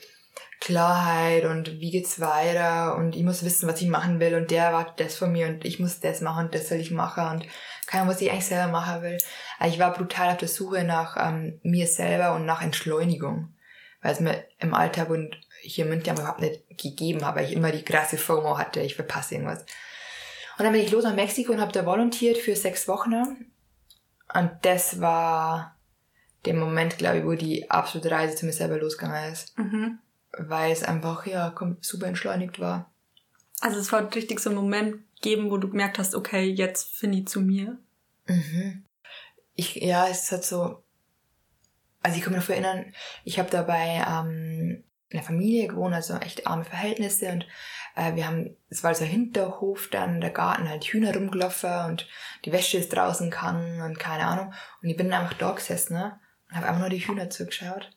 Klarheit 0.59 1.45
und 1.45 1.79
wie 1.79 1.91
geht's 1.91 2.19
weiter 2.19 2.95
und 2.95 3.15
ich 3.15 3.23
muss 3.23 3.43
wissen, 3.43 3.69
was 3.69 3.81
ich 3.81 3.87
machen 3.87 4.19
will 4.19 4.35
und 4.35 4.49
der 4.49 4.65
erwartet 4.65 5.05
das 5.05 5.15
von 5.15 5.31
mir 5.31 5.47
und 5.47 5.65
ich 5.65 5.79
muss 5.79 5.99
das 5.99 6.21
machen 6.21 6.45
und 6.45 6.55
das 6.55 6.69
soll 6.69 6.79
ich 6.79 6.91
machen 6.91 7.27
und 7.27 7.45
keine 7.85 8.01
Ahnung, 8.01 8.15
was 8.15 8.21
ich 8.21 8.31
eigentlich 8.31 8.45
selber 8.45 8.71
machen 8.71 9.01
will. 9.01 9.17
Also 9.59 9.73
ich 9.73 9.79
war 9.79 9.93
brutal 9.93 10.31
auf 10.31 10.37
der 10.37 10.47
Suche 10.47 10.83
nach 10.83 11.15
ähm, 11.17 11.59
mir 11.63 11.87
selber 11.87 12.35
und 12.35 12.45
nach 12.45 12.61
Entschleunigung, 12.61 13.53
weil 14.01 14.13
es 14.13 14.19
mir 14.19 14.45
im 14.59 14.73
Alltag 14.73 15.09
und 15.09 15.39
hier 15.61 15.85
in 15.85 15.91
München 15.91 16.17
überhaupt 16.17 16.41
nicht 16.41 16.63
gegeben 16.77 17.25
habe, 17.25 17.39
weil 17.39 17.45
ich 17.45 17.53
immer 17.53 17.71
die 17.71 17.83
krasse 17.83 18.17
FOMO 18.17 18.57
hatte, 18.57 18.81
ich 18.81 18.95
verpasse 18.95 19.35
irgendwas. 19.35 19.61
Und 20.57 20.63
dann 20.65 20.73
bin 20.73 20.81
ich 20.81 20.91
los 20.91 21.03
nach 21.03 21.15
Mexiko 21.15 21.53
und 21.53 21.61
habe 21.61 21.71
da 21.71 21.85
volontiert 21.85 22.37
für 22.37 22.55
sechs 22.55 22.87
Wochen. 22.87 23.13
Und 24.33 24.51
das 24.63 24.99
war 24.99 25.77
der 26.45 26.55
Moment, 26.55 26.97
glaube 26.97 27.19
ich, 27.19 27.25
wo 27.25 27.33
die 27.33 27.69
absolute 27.69 28.11
Reise 28.11 28.35
zu 28.35 28.45
mir 28.45 28.53
selber 28.53 28.77
losgegangen 28.77 29.31
ist. 29.31 29.57
Mhm. 29.57 29.99
Weil 30.37 30.71
es 30.71 30.83
einfach, 30.83 31.25
ja, 31.25 31.53
super 31.81 32.07
entschleunigt 32.07 32.59
war. 32.59 32.91
Also 33.59 33.79
es 33.79 33.91
war 33.91 34.13
richtig 34.13 34.39
so 34.39 34.49
ein 34.49 34.55
Moment 34.55 35.03
geben, 35.21 35.49
wo 35.49 35.57
du 35.57 35.69
gemerkt 35.69 35.97
hast, 35.97 36.15
okay, 36.15 36.45
jetzt 36.45 36.95
finde 36.95 37.19
ich 37.19 37.27
zu 37.27 37.41
mir. 37.41 37.77
Mhm. 38.27 38.85
Ich, 39.55 39.75
ja, 39.75 40.07
es 40.07 40.31
hat 40.31 40.45
so, 40.45 40.83
also 42.03 42.17
ich 42.17 42.23
kann 42.23 42.33
mich 42.33 42.41
noch 42.41 42.49
erinnern, 42.49 42.93
ich 43.23 43.39
habe 43.39 43.49
dabei 43.49 44.05
ähm, 44.07 44.83
in 45.09 45.17
der 45.17 45.23
Familie 45.23 45.67
gewohnt, 45.69 45.95
also 45.95 46.15
echt 46.15 46.45
arme 46.45 46.65
Verhältnisse 46.65 47.31
und 47.31 47.47
äh, 47.95 48.15
wir 48.15 48.27
haben, 48.27 48.55
es 48.69 48.83
war 48.83 48.93
so 48.93 49.03
ein 49.03 49.09
Hinterhof, 49.09 49.89
dann 49.89 50.21
der 50.21 50.29
Garten 50.29 50.69
halt 50.69 50.83
Hühner 50.83 51.13
rumgelaufen 51.13 51.85
und 51.87 52.07
die 52.45 52.51
Wäsche 52.51 52.77
ist 52.77 52.89
draußen 52.89 53.31
gehangen 53.31 53.81
und 53.81 53.97
keine 53.97 54.25
Ahnung. 54.25 54.53
Und 54.83 54.89
ich 54.89 54.97
bin 54.97 55.11
einfach 55.11 55.37
da 55.37 55.51
gesessen 55.51 55.95
ne? 55.95 56.19
und 56.49 56.55
habe 56.57 56.67
einfach 56.67 56.81
nur 56.81 56.89
die 56.89 56.99
Hühner 56.99 57.29
zugeschaut 57.29 57.91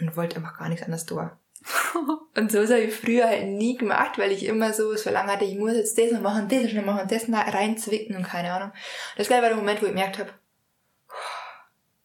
und 0.00 0.16
wollte 0.16 0.36
einfach 0.36 0.58
gar 0.58 0.68
nichts 0.68 0.84
anderes 0.84 1.06
tun. 1.06 1.30
und 2.36 2.52
so 2.52 2.60
habe 2.60 2.80
ich 2.80 2.94
früher 2.94 3.26
halt 3.26 3.46
nie 3.46 3.76
gemacht, 3.76 4.18
weil 4.18 4.32
ich 4.32 4.44
immer 4.44 4.72
so, 4.72 4.92
lange 5.10 5.32
hatte, 5.32 5.44
ich 5.44 5.56
muss 5.56 5.72
jetzt 5.72 5.96
das 5.96 6.12
noch 6.12 6.20
machen, 6.20 6.48
das 6.48 6.72
noch 6.72 6.84
machen, 6.84 7.08
das 7.08 7.28
reinzwicken 7.28 8.16
und 8.16 8.24
keine 8.24 8.52
Ahnung. 8.52 8.72
Das 9.16 9.30
war 9.30 9.40
der 9.40 9.56
Moment, 9.56 9.80
wo 9.80 9.86
ich 9.86 9.92
gemerkt 9.92 10.18
habe, 10.18 10.30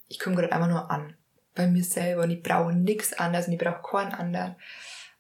ich 0.08 0.20
komme 0.20 0.36
gerade 0.36 0.52
einfach 0.54 0.70
nur 0.70 0.90
an 0.90 1.16
bei 1.56 1.68
mir 1.68 1.84
selber 1.84 2.24
und 2.24 2.32
ich 2.32 2.42
brauche 2.42 2.74
nichts 2.74 3.14
anderes 3.14 3.48
und 3.48 3.54
ich 3.54 3.60
brauche 3.60 3.82
keinen 3.82 4.14
anderen. 4.14 4.56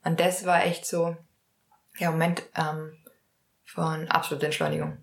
Und 0.04 0.20
das 0.20 0.46
war 0.46 0.64
echt 0.66 0.86
so, 0.86 1.18
ja, 1.98 2.12
Moment 2.12 2.44
ähm, 2.56 2.98
von 3.66 4.08
absoluter 4.08 4.46
Entschleunigung. 4.46 4.98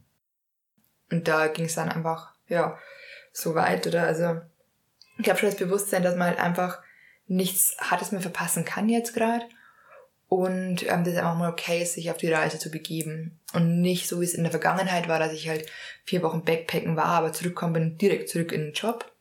Und 1.10 1.28
da 1.28 1.48
ging 1.48 1.66
es 1.66 1.74
dann 1.74 1.90
einfach, 1.90 2.32
ja, 2.48 2.78
so 3.32 3.54
weit, 3.54 3.86
oder? 3.86 4.04
Also, 4.04 4.40
ich 5.18 5.28
habe 5.28 5.38
schon 5.38 5.50
das 5.50 5.58
Bewusstsein, 5.58 6.02
dass 6.02 6.16
man 6.16 6.28
halt 6.28 6.40
einfach 6.40 6.82
nichts 7.26 7.76
hat, 7.78 8.00
das 8.00 8.12
man 8.12 8.22
verpassen 8.22 8.64
kann 8.64 8.88
jetzt 8.88 9.14
gerade. 9.14 9.44
Und 10.28 10.82
ähm, 10.88 11.04
das 11.04 11.14
ist 11.14 11.18
einfach 11.18 11.36
mal 11.36 11.50
okay 11.50 11.84
sich 11.84 12.10
auf 12.10 12.16
die 12.16 12.32
Reise 12.32 12.58
zu 12.58 12.70
begeben. 12.70 13.38
Und 13.52 13.80
nicht 13.80 14.08
so, 14.08 14.20
wie 14.20 14.24
es 14.24 14.34
in 14.34 14.42
der 14.42 14.50
Vergangenheit 14.50 15.08
war, 15.08 15.18
dass 15.18 15.32
ich 15.32 15.48
halt 15.48 15.66
vier 16.04 16.22
Wochen 16.22 16.44
Backpacken 16.44 16.96
war, 16.96 17.06
aber 17.06 17.32
zurückkommen 17.32 17.72
bin, 17.72 17.98
direkt 17.98 18.28
zurück 18.28 18.52
in 18.52 18.62
den 18.62 18.72
Job. 18.72 19.12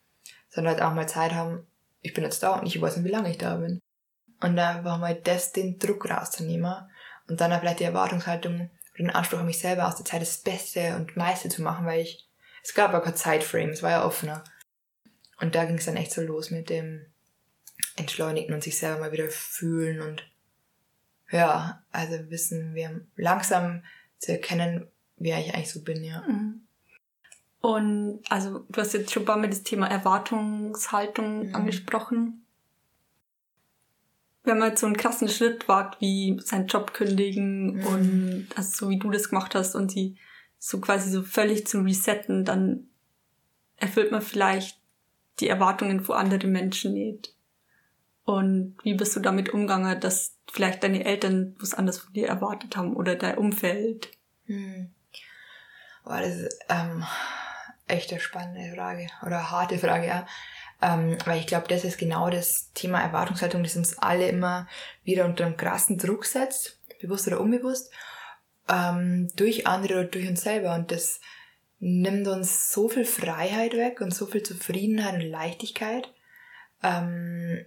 Sondern 0.50 0.74
halt 0.74 0.84
auch 0.84 0.94
mal 0.94 1.08
Zeit 1.08 1.34
haben, 1.34 1.68
ich 2.02 2.14
bin 2.14 2.24
jetzt 2.24 2.42
da 2.42 2.60
und 2.60 2.66
ich 2.66 2.82
weiß 2.82 2.98
nicht, 2.98 3.06
wie 3.06 3.12
lange 3.12 3.30
ich 3.30 3.38
da 3.38 3.56
bin. 3.58 3.80
Und 4.42 4.56
da 4.56 4.84
war 4.84 4.98
mal 4.98 5.16
das, 5.16 5.52
den 5.52 5.78
Druck 5.80 6.10
rauszunehmen 6.10 6.74
und 7.28 7.42
dann 7.42 7.60
vielleicht 7.60 7.80
die 7.80 7.86
Erwartungshaltung 7.86 8.70
den 8.98 9.10
Anspruch 9.10 9.40
an 9.40 9.46
mich 9.46 9.60
selber 9.60 9.88
aus 9.88 9.96
der 9.96 10.06
Zeit 10.06 10.22
das 10.22 10.38
Beste 10.38 10.96
und 10.96 11.18
meiste 11.18 11.50
zu 11.50 11.62
machen, 11.62 11.86
weil 11.86 12.02
ich, 12.02 12.28
es 12.64 12.74
gab 12.74 12.90
aber 12.90 13.02
kein 13.02 13.16
Zeitframe, 13.16 13.70
es 13.70 13.84
war 13.84 13.92
ja 13.92 14.06
offener. 14.06 14.44
Und 15.40 15.56
da 15.56 15.66
ging 15.66 15.78
es 15.78 15.86
dann 15.86 15.98
echt 15.98 16.14
so 16.14 16.22
los 16.22 16.50
mit 16.50 16.70
dem 16.70 17.06
Entschleunigen 17.96 18.54
und 18.54 18.64
sich 18.64 18.78
selber 18.78 19.00
mal 19.00 19.12
wieder 19.12 19.30
fühlen 19.30 20.02
und 20.02 20.30
ja, 21.32 21.84
also 21.92 22.30
wissen, 22.30 22.76
wir 22.76 23.06
langsam 23.16 23.84
zu 24.20 24.32
erkennen, 24.32 24.88
wer 25.18 25.40
ich 25.40 25.54
eigentlich 25.54 25.72
so 25.72 25.84
bin, 25.84 26.04
ja. 26.04 26.22
Mhm. 26.28 26.62
Und 27.62 28.22
also 28.30 28.66
du 28.70 28.82
hast 28.82 28.94
jetzt 28.94 29.12
schon 29.12 29.24
ein 29.24 29.26
paar 29.26 29.38
Mal 29.38 29.50
das 29.50 29.64
Thema 29.64 29.88
Erwartungshaltung 29.88 31.48
mhm. 31.48 31.56
angesprochen 31.56 32.46
wenn 34.46 34.60
man 34.60 34.70
jetzt 34.70 34.82
so 34.82 34.88
einen 34.88 34.98
krassen 34.98 35.28
Schritt 35.28 35.68
wagt, 35.68 36.00
wie 36.02 36.40
seinen 36.44 36.68
Job 36.68 36.94
kündigen 36.94 37.78
mhm. 37.78 37.86
und 37.88 38.48
also 38.56 38.86
so 38.86 38.90
wie 38.90 39.00
du 39.00 39.10
das 39.10 39.30
gemacht 39.30 39.56
hast 39.56 39.76
und 39.76 39.92
sie 39.92 40.18
so 40.58 40.80
quasi 40.80 41.10
so 41.10 41.24
völlig 41.24 41.68
zu 41.68 41.82
resetten, 41.82 42.46
dann 42.46 42.88
erfüllt 43.78 44.12
man 44.12 44.22
vielleicht 44.22 44.80
die 45.40 45.50
Erwartungen 45.50 46.02
von 46.02 46.16
anderen 46.16 46.52
Menschen 46.52 46.94
nicht. 46.94 47.35
Und 48.26 48.76
wie 48.84 48.96
bist 48.96 49.16
du 49.16 49.20
damit 49.20 49.50
umgegangen, 49.50 50.00
dass 50.00 50.36
vielleicht 50.52 50.84
deine 50.84 51.06
Eltern 51.06 51.56
was 51.60 51.76
anderes 51.76 52.00
von 52.00 52.14
dir 52.14 52.28
erwartet 52.28 52.76
haben 52.76 52.96
oder 52.96 53.16
dein 53.16 53.38
Umfeld? 53.38 54.10
Hm. 54.48 54.92
Boah, 56.04 56.20
das 56.20 56.36
ist 56.36 56.60
ähm, 56.70 57.04
echt 57.88 58.12
eine 58.12 58.20
spannende 58.20 58.76
Frage 58.76 59.08
oder 59.26 59.52
harte 59.52 59.78
Frage, 59.78 60.08
ja. 60.08 60.28
Ähm, 60.82 61.18
weil 61.26 61.40
ich 61.40 61.48
glaube, 61.48 61.68
das 61.68 61.84
ist 61.84 61.98
genau 61.98 62.30
das 62.30 62.72
Thema 62.74 63.00
Erwartungshaltung, 63.00 63.64
das 63.64 63.76
uns 63.76 63.98
alle 64.00 64.28
immer 64.28 64.68
wieder 65.04 65.26
unter 65.26 65.46
einem 65.46 65.56
krassen 65.56 65.98
Druck 65.98 66.26
setzt, 66.26 66.80
bewusst 67.00 67.28
oder 67.28 67.40
unbewusst, 67.40 67.92
ähm, 68.68 69.30
durch 69.36 69.68
andere 69.68 70.00
oder 70.00 70.06
durch 70.06 70.28
uns 70.28 70.42
selber. 70.42 70.74
Und 70.76 70.92
das 70.92 71.22
nimmt 71.80 72.28
uns 72.28 72.74
so 72.74 72.90
viel 72.90 73.06
Freiheit 73.06 73.74
weg 73.74 74.02
und 74.02 74.14
so 74.14 74.26
viel 74.26 74.44
Zufriedenheit 74.44 75.14
und 75.14 75.22
Leichtigkeit. 75.22 76.12
Ähm, 76.84 77.66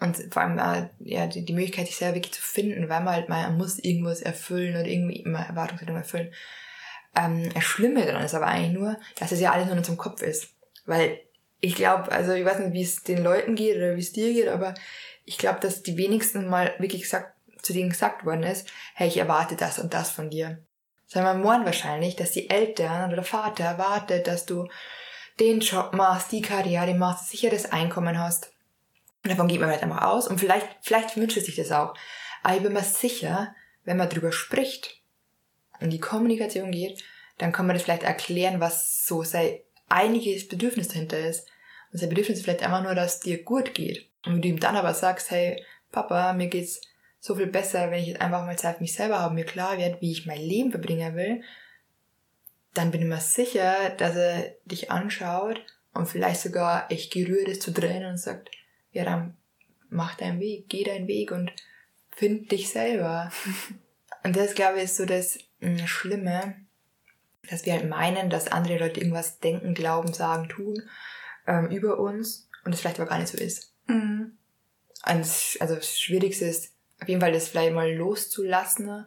und 0.00 0.16
vor 0.32 0.42
allem 0.42 0.58
äh, 0.58 0.88
ja, 1.00 1.26
die, 1.26 1.44
die 1.44 1.52
Möglichkeit, 1.52 1.86
sich 1.86 1.96
selber 1.96 2.16
wirklich 2.16 2.34
zu 2.34 2.42
finden, 2.42 2.88
weil 2.88 3.02
man 3.02 3.14
halt 3.14 3.28
mal 3.28 3.42
man 3.48 3.58
muss 3.58 3.78
irgendwas 3.78 4.20
erfüllen 4.20 4.74
oder 4.74 4.86
irgendwie 4.86 5.20
immer 5.20 5.40
Erwartungshaltung 5.40 5.96
erfüllen. 5.96 6.32
Ähm, 7.16 7.52
das 7.52 7.64
Schlimme 7.64 8.06
daran 8.06 8.24
ist 8.24 8.34
aber 8.34 8.46
eigentlich 8.46 8.78
nur, 8.78 8.96
dass 9.18 9.32
es 9.32 9.40
ja 9.40 9.52
alles 9.52 9.66
nur 9.66 9.72
in 9.72 9.78
unserem 9.78 9.98
Kopf 9.98 10.22
ist. 10.22 10.50
Weil 10.86 11.20
ich 11.60 11.74
glaube, 11.74 12.12
also 12.12 12.32
ich 12.32 12.44
weiß 12.44 12.60
nicht, 12.60 12.72
wie 12.72 12.82
es 12.82 13.02
den 13.02 13.22
Leuten 13.22 13.56
geht 13.56 13.76
oder 13.76 13.96
wie 13.96 14.00
es 14.00 14.12
dir 14.12 14.32
geht, 14.32 14.48
aber 14.48 14.74
ich 15.24 15.38
glaube, 15.38 15.60
dass 15.60 15.82
die 15.82 15.96
wenigsten 15.96 16.48
mal 16.48 16.74
wirklich 16.78 17.02
gesagt, 17.02 17.34
zu 17.62 17.72
denen 17.72 17.90
gesagt 17.90 18.24
worden 18.24 18.44
ist, 18.44 18.70
hey, 18.94 19.08
ich 19.08 19.18
erwarte 19.18 19.56
das 19.56 19.78
und 19.78 19.92
das 19.92 20.10
von 20.10 20.30
dir. 20.30 20.58
Sondern 21.06 21.38
man 21.38 21.46
meint 21.46 21.66
wahrscheinlich, 21.66 22.16
dass 22.16 22.30
die 22.30 22.50
Eltern 22.50 23.06
oder 23.06 23.16
der 23.16 23.24
Vater 23.24 23.64
erwartet, 23.64 24.26
dass 24.26 24.46
du 24.46 24.68
den 25.40 25.60
Job 25.60 25.92
machst, 25.94 26.32
die 26.32 26.42
Karriere 26.42 26.94
machst, 26.94 27.30
sicheres 27.30 27.72
Einkommen 27.72 28.18
hast. 28.18 28.52
Und 29.28 29.36
davon 29.36 29.48
geht 29.48 29.60
man 29.60 29.68
halt 29.68 29.82
einfach 29.82 30.04
aus. 30.04 30.26
Und 30.26 30.40
vielleicht, 30.40 30.66
vielleicht 30.80 31.14
wünscht 31.18 31.38
sich 31.38 31.54
das 31.54 31.70
auch. 31.70 31.94
Aber 32.42 32.56
ich 32.56 32.62
bin 32.62 32.72
mir 32.72 32.82
sicher, 32.82 33.54
wenn 33.84 33.98
man 33.98 34.08
drüber 34.08 34.32
spricht 34.32 35.02
und 35.80 35.90
die 35.90 36.00
Kommunikation 36.00 36.72
geht, 36.72 37.04
dann 37.36 37.52
kann 37.52 37.66
man 37.66 37.76
das 37.76 37.82
vielleicht 37.82 38.04
erklären, 38.04 38.58
was 38.58 39.04
so 39.04 39.22
sei 39.22 39.64
einiges 39.90 40.48
Bedürfnis 40.48 40.88
dahinter 40.88 41.18
ist. 41.18 41.46
Und 41.92 41.98
sein 41.98 42.08
Bedürfnis 42.08 42.38
ist 42.38 42.44
vielleicht 42.44 42.62
einfach 42.62 42.82
nur, 42.82 42.94
dass 42.94 43.16
es 43.16 43.20
dir 43.20 43.42
gut 43.42 43.74
geht. 43.74 44.08
Und 44.24 44.36
wenn 44.36 44.42
du 44.42 44.48
ihm 44.48 44.60
dann 44.60 44.76
aber 44.76 44.94
sagst, 44.94 45.30
hey, 45.30 45.62
Papa, 45.92 46.32
mir 46.32 46.48
geht's 46.48 46.80
so 47.20 47.34
viel 47.34 47.48
besser, 47.48 47.90
wenn 47.90 48.00
ich 48.00 48.08
jetzt 48.08 48.22
einfach 48.22 48.46
mal 48.46 48.56
Zeit 48.56 48.76
für 48.76 48.82
mich 48.82 48.94
selber 48.94 49.18
habe, 49.18 49.34
mir 49.34 49.44
klar 49.44 49.76
wird, 49.76 50.00
wie 50.00 50.12
ich 50.12 50.24
mein 50.24 50.40
Leben 50.40 50.70
verbringen 50.70 51.16
will, 51.16 51.42
dann 52.72 52.90
bin 52.92 53.02
ich 53.02 53.08
mir 53.08 53.20
sicher, 53.20 53.90
dass 53.90 54.16
er 54.16 54.54
dich 54.64 54.90
anschaut 54.90 55.60
und 55.92 56.06
vielleicht 56.06 56.40
sogar 56.40 56.90
echt 56.90 57.12
gerührt 57.12 57.48
ist 57.48 57.60
zu 57.60 57.74
Tränen 57.74 58.10
und 58.12 58.18
sagt, 58.18 58.50
ja, 58.98 59.04
dann 59.04 59.36
mach 59.88 60.16
deinen 60.16 60.40
Weg, 60.40 60.68
geh 60.68 60.84
deinen 60.84 61.06
Weg 61.06 61.30
und 61.30 61.52
find 62.10 62.50
dich 62.50 62.68
selber. 62.68 63.30
und 64.24 64.36
das, 64.36 64.54
glaube 64.54 64.78
ich, 64.78 64.84
ist 64.84 64.96
so 64.96 65.06
das 65.06 65.38
hm, 65.60 65.86
Schlimme, 65.86 66.56
dass 67.48 67.64
wir 67.64 67.74
halt 67.74 67.88
meinen, 67.88 68.28
dass 68.28 68.48
andere 68.48 68.78
Leute 68.78 69.00
irgendwas 69.00 69.38
denken, 69.38 69.74
glauben, 69.74 70.12
sagen, 70.12 70.48
tun 70.48 70.82
ähm, 71.46 71.70
über 71.70 71.98
uns 71.98 72.50
und 72.64 72.74
es 72.74 72.80
vielleicht 72.80 72.98
aber 73.00 73.08
gar 73.08 73.18
nicht 73.18 73.30
so 73.30 73.38
ist. 73.38 73.72
Mhm. 73.86 74.36
Also 75.02 75.76
das 75.76 75.98
Schwierigste 75.98 76.44
ist 76.44 76.74
auf 77.00 77.08
jeden 77.08 77.20
Fall 77.20 77.32
das 77.32 77.48
vielleicht 77.48 77.72
mal 77.72 77.90
loszulassen 77.94 79.06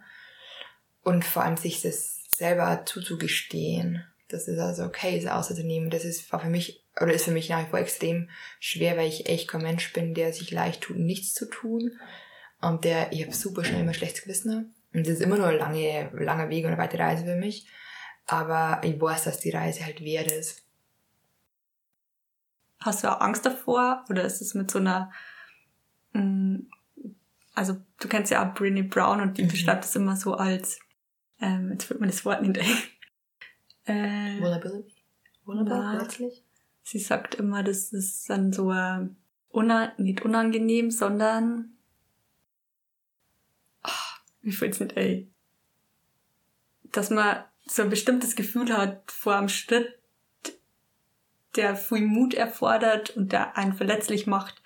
und 1.03 1.25
vor 1.25 1.43
allem 1.43 1.57
sich 1.57 1.81
das 1.81 2.23
selber 2.29 2.85
zuzugestehen. 2.85 4.05
Das 4.31 4.47
ist 4.47 4.59
also 4.59 4.83
okay, 4.83 5.17
es 5.17 5.27
auszunehmen. 5.27 5.89
Das 5.89 6.05
ist 6.05 6.31
war 6.31 6.39
für 6.39 6.49
mich 6.49 6.83
oder 6.99 7.13
ist 7.13 7.25
für 7.25 7.31
mich 7.31 7.49
nach 7.49 7.65
wie 7.65 7.69
vor 7.69 7.79
extrem 7.79 8.29
schwer, 8.59 8.97
weil 8.97 9.07
ich 9.07 9.27
echt 9.29 9.47
kein 9.47 9.61
Mensch 9.61 9.91
bin, 9.93 10.13
der 10.13 10.33
sich 10.33 10.51
leicht 10.51 10.81
tut, 10.81 10.97
nichts 10.97 11.33
zu 11.33 11.45
tun. 11.45 11.99
Und 12.61 12.83
der, 12.83 13.11
ich 13.11 13.23
habe 13.23 13.33
super 13.33 13.63
schnell 13.63 13.81
immer 13.81 13.93
schlechtes 13.93 14.23
Gewissen. 14.23 14.75
Und 14.93 15.07
das 15.07 15.15
ist 15.15 15.21
immer 15.21 15.37
nur 15.37 15.47
ein 15.47 15.57
lange, 15.57 16.11
langer 16.13 16.49
Weg 16.49 16.65
und 16.65 16.71
eine 16.71 16.81
weite 16.81 16.99
Reise 16.99 17.25
für 17.25 17.35
mich. 17.35 17.67
Aber 18.27 18.81
ich 18.83 18.99
weiß, 18.99 19.23
dass 19.23 19.39
die 19.39 19.49
Reise 19.49 19.85
halt 19.85 20.01
wert 20.01 20.31
ist. 20.31 20.63
hast 22.79 23.03
du 23.03 23.11
auch 23.11 23.21
Angst 23.21 23.45
davor? 23.45 24.05
Oder 24.09 24.23
ist 24.23 24.41
es 24.41 24.53
mit 24.53 24.69
so 24.69 24.79
einer, 24.79 25.11
mh, 26.13 26.59
also 27.53 27.77
du 27.99 28.07
kennst 28.07 28.31
ja 28.31 28.43
auch 28.43 28.55
Brené 28.55 28.87
Brown 28.87 29.21
und 29.21 29.37
die 29.37 29.43
mhm. 29.43 29.49
beschreibt 29.49 29.85
es 29.85 29.95
immer 29.95 30.15
so 30.15 30.35
als, 30.35 30.79
ähm, 31.39 31.69
jetzt 31.71 31.89
wird 31.89 32.01
mir 32.01 32.07
das 32.07 32.25
Wort 32.25 32.41
nicht. 32.41 32.59
Äh, 33.85 34.39
Vulnerability? 34.39 34.95
Vulnerable, 35.45 36.31
Sie 36.83 36.99
sagt 36.99 37.35
immer, 37.35 37.63
das 37.63 37.93
ist 37.93 38.29
dann 38.29 38.51
so, 38.51 38.71
äh, 38.71 39.07
unan 39.49 39.91
nicht 39.97 40.21
unangenehm, 40.21 40.91
sondern, 40.91 41.77
ach, 43.81 44.21
wie 44.41 44.51
fällt's 44.51 44.79
nicht, 44.79 44.97
ey, 44.97 45.31
dass 46.83 47.09
man 47.09 47.43
so 47.65 47.83
ein 47.83 47.89
bestimmtes 47.89 48.35
Gefühl 48.35 48.75
hat 48.75 49.11
vor 49.11 49.35
einem 49.35 49.49
Schritt, 49.49 49.99
der 51.55 51.75
viel 51.75 52.05
Mut 52.05 52.33
erfordert 52.33 53.11
und 53.11 53.31
der 53.31 53.57
einen 53.57 53.73
verletzlich 53.73 54.25
macht, 54.25 54.61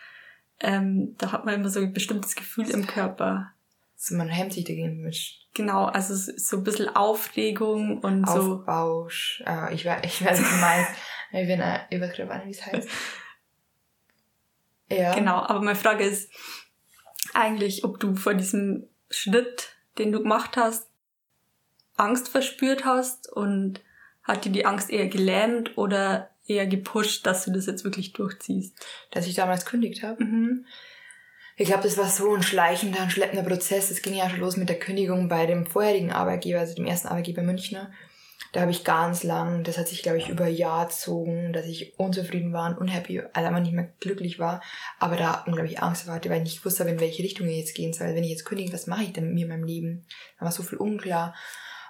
ähm, 0.60 1.15
da 1.17 1.31
hat 1.31 1.45
man 1.45 1.55
immer 1.55 1.69
so 1.69 1.79
ein 1.79 1.93
bestimmtes 1.93 2.36
Gefühl 2.36 2.69
im 2.69 2.88
Körper. 2.88 3.51
So 3.96 4.16
man 4.16 4.30
hemmt 4.30 4.54
sich 4.54 4.66
dagegen 4.66 5.02
mit. 5.02 5.18
Genau, 5.54 5.86
also 5.86 6.14
so 6.16 6.58
ein 6.58 6.64
bisschen 6.64 6.94
Aufregung 6.96 8.00
und 8.00 8.28
so. 8.28 8.58
Aufbausch. 8.60 9.44
Äh, 9.46 9.74
ich 9.74 9.86
weiß, 9.86 10.02
ich 10.04 10.24
weiß, 10.24 10.42
was 10.42 10.50
du 10.50 10.56
meinst. 10.58 10.92
Ich 11.32 11.48
bin 11.48 11.60
äh, 11.60 11.80
wie 11.90 12.52
es 12.52 12.66
heißt. 12.66 12.88
Ja. 14.90 15.14
Genau, 15.16 15.38
aber 15.38 15.60
meine 15.60 15.75
Frage 15.75 16.06
ist 16.06 16.32
eigentlich, 17.34 17.84
ob 17.84 18.00
du 18.00 18.16
vor 18.16 18.36
diesem 18.36 18.88
Schritt, 19.10 19.75
den 19.98 20.14
du 20.14 20.22
gemacht 20.22 20.56
hast, 20.56 20.88
Angst 21.98 22.30
verspürt 22.30 22.86
hast 22.86 23.32
und 23.32 23.82
hat 24.24 24.46
dir 24.46 24.52
die 24.52 24.66
Angst 24.66 24.90
eher 24.90 25.08
gelähmt 25.08 25.78
oder 25.78 26.30
eher 26.46 26.68
gepusht, 26.68 27.25
dass 27.25 27.46
du 27.46 27.52
das 27.52 27.66
jetzt 27.66 27.84
wirklich 27.84 28.14
durchziehst? 28.14 28.78
Dass 29.12 29.28
ich 29.28 29.36
damals 29.36 29.66
kündigt 29.66 30.04
habe. 30.04 30.24
Mhm. 30.24 30.66
Ich 31.57 31.67
glaube, 31.67 31.83
das 31.83 31.97
war 31.97 32.09
so 32.09 32.33
ein 32.35 32.43
schleichender, 32.43 33.01
ein 33.01 33.09
schleppender 33.09 33.43
Prozess. 33.43 33.89
Es 33.89 34.01
ging 34.01 34.13
ja 34.13 34.29
schon 34.29 34.41
los 34.41 34.57
mit 34.57 34.67
der 34.67 34.79
Kündigung 34.79 35.29
bei 35.29 35.45
dem 35.45 35.65
vorherigen 35.65 36.12
Arbeitgeber, 36.12 36.59
also 36.59 36.75
dem 36.75 36.85
ersten 36.85 37.07
Arbeitgeber 37.07 37.43
Münchner. 37.43 37.91
Da 38.51 38.62
habe 38.62 38.71
ich 38.71 38.83
ganz 38.83 39.24
lang, 39.24 39.63
das 39.63 39.77
hat 39.77 39.88
sich, 39.88 40.01
glaube 40.01 40.17
ich, 40.17 40.29
über 40.29 40.45
ein 40.45 40.55
Jahr 40.55 40.88
gezogen, 40.88 41.53
dass 41.53 41.65
ich 41.65 41.97
unzufrieden 41.97 42.53
war 42.53 42.69
und 42.69 42.77
unhappy, 42.77 43.19
also 43.19 43.47
einfach 43.47 43.62
nicht 43.62 43.74
mehr 43.74 43.89
glücklich 44.00 44.39
war. 44.39 44.62
Aber 45.00 45.15
da 45.15 45.43
unglaublich 45.45 45.81
Angst 45.81 46.07
hatte, 46.07 46.29
weil 46.29 46.38
ich 46.38 46.43
nicht 46.43 46.65
wusste, 46.65 46.83
in 46.83 47.00
welche 47.00 47.24
Richtung 47.24 47.47
ich 47.47 47.57
jetzt 47.57 47.75
gehen 47.75 47.93
soll. 47.93 48.15
Wenn 48.15 48.24
ich 48.24 48.31
jetzt 48.31 48.45
kündige, 48.45 48.74
was 48.74 48.88
mache 48.88 49.03
ich 49.03 49.13
denn 49.13 49.25
mit 49.25 49.33
mir 49.33 49.43
in 49.43 49.50
meinem 49.50 49.63
Leben? 49.65 50.05
Da 50.39 50.45
war 50.45 50.51
so 50.51 50.63
viel 50.63 50.77
unklar. 50.77 51.35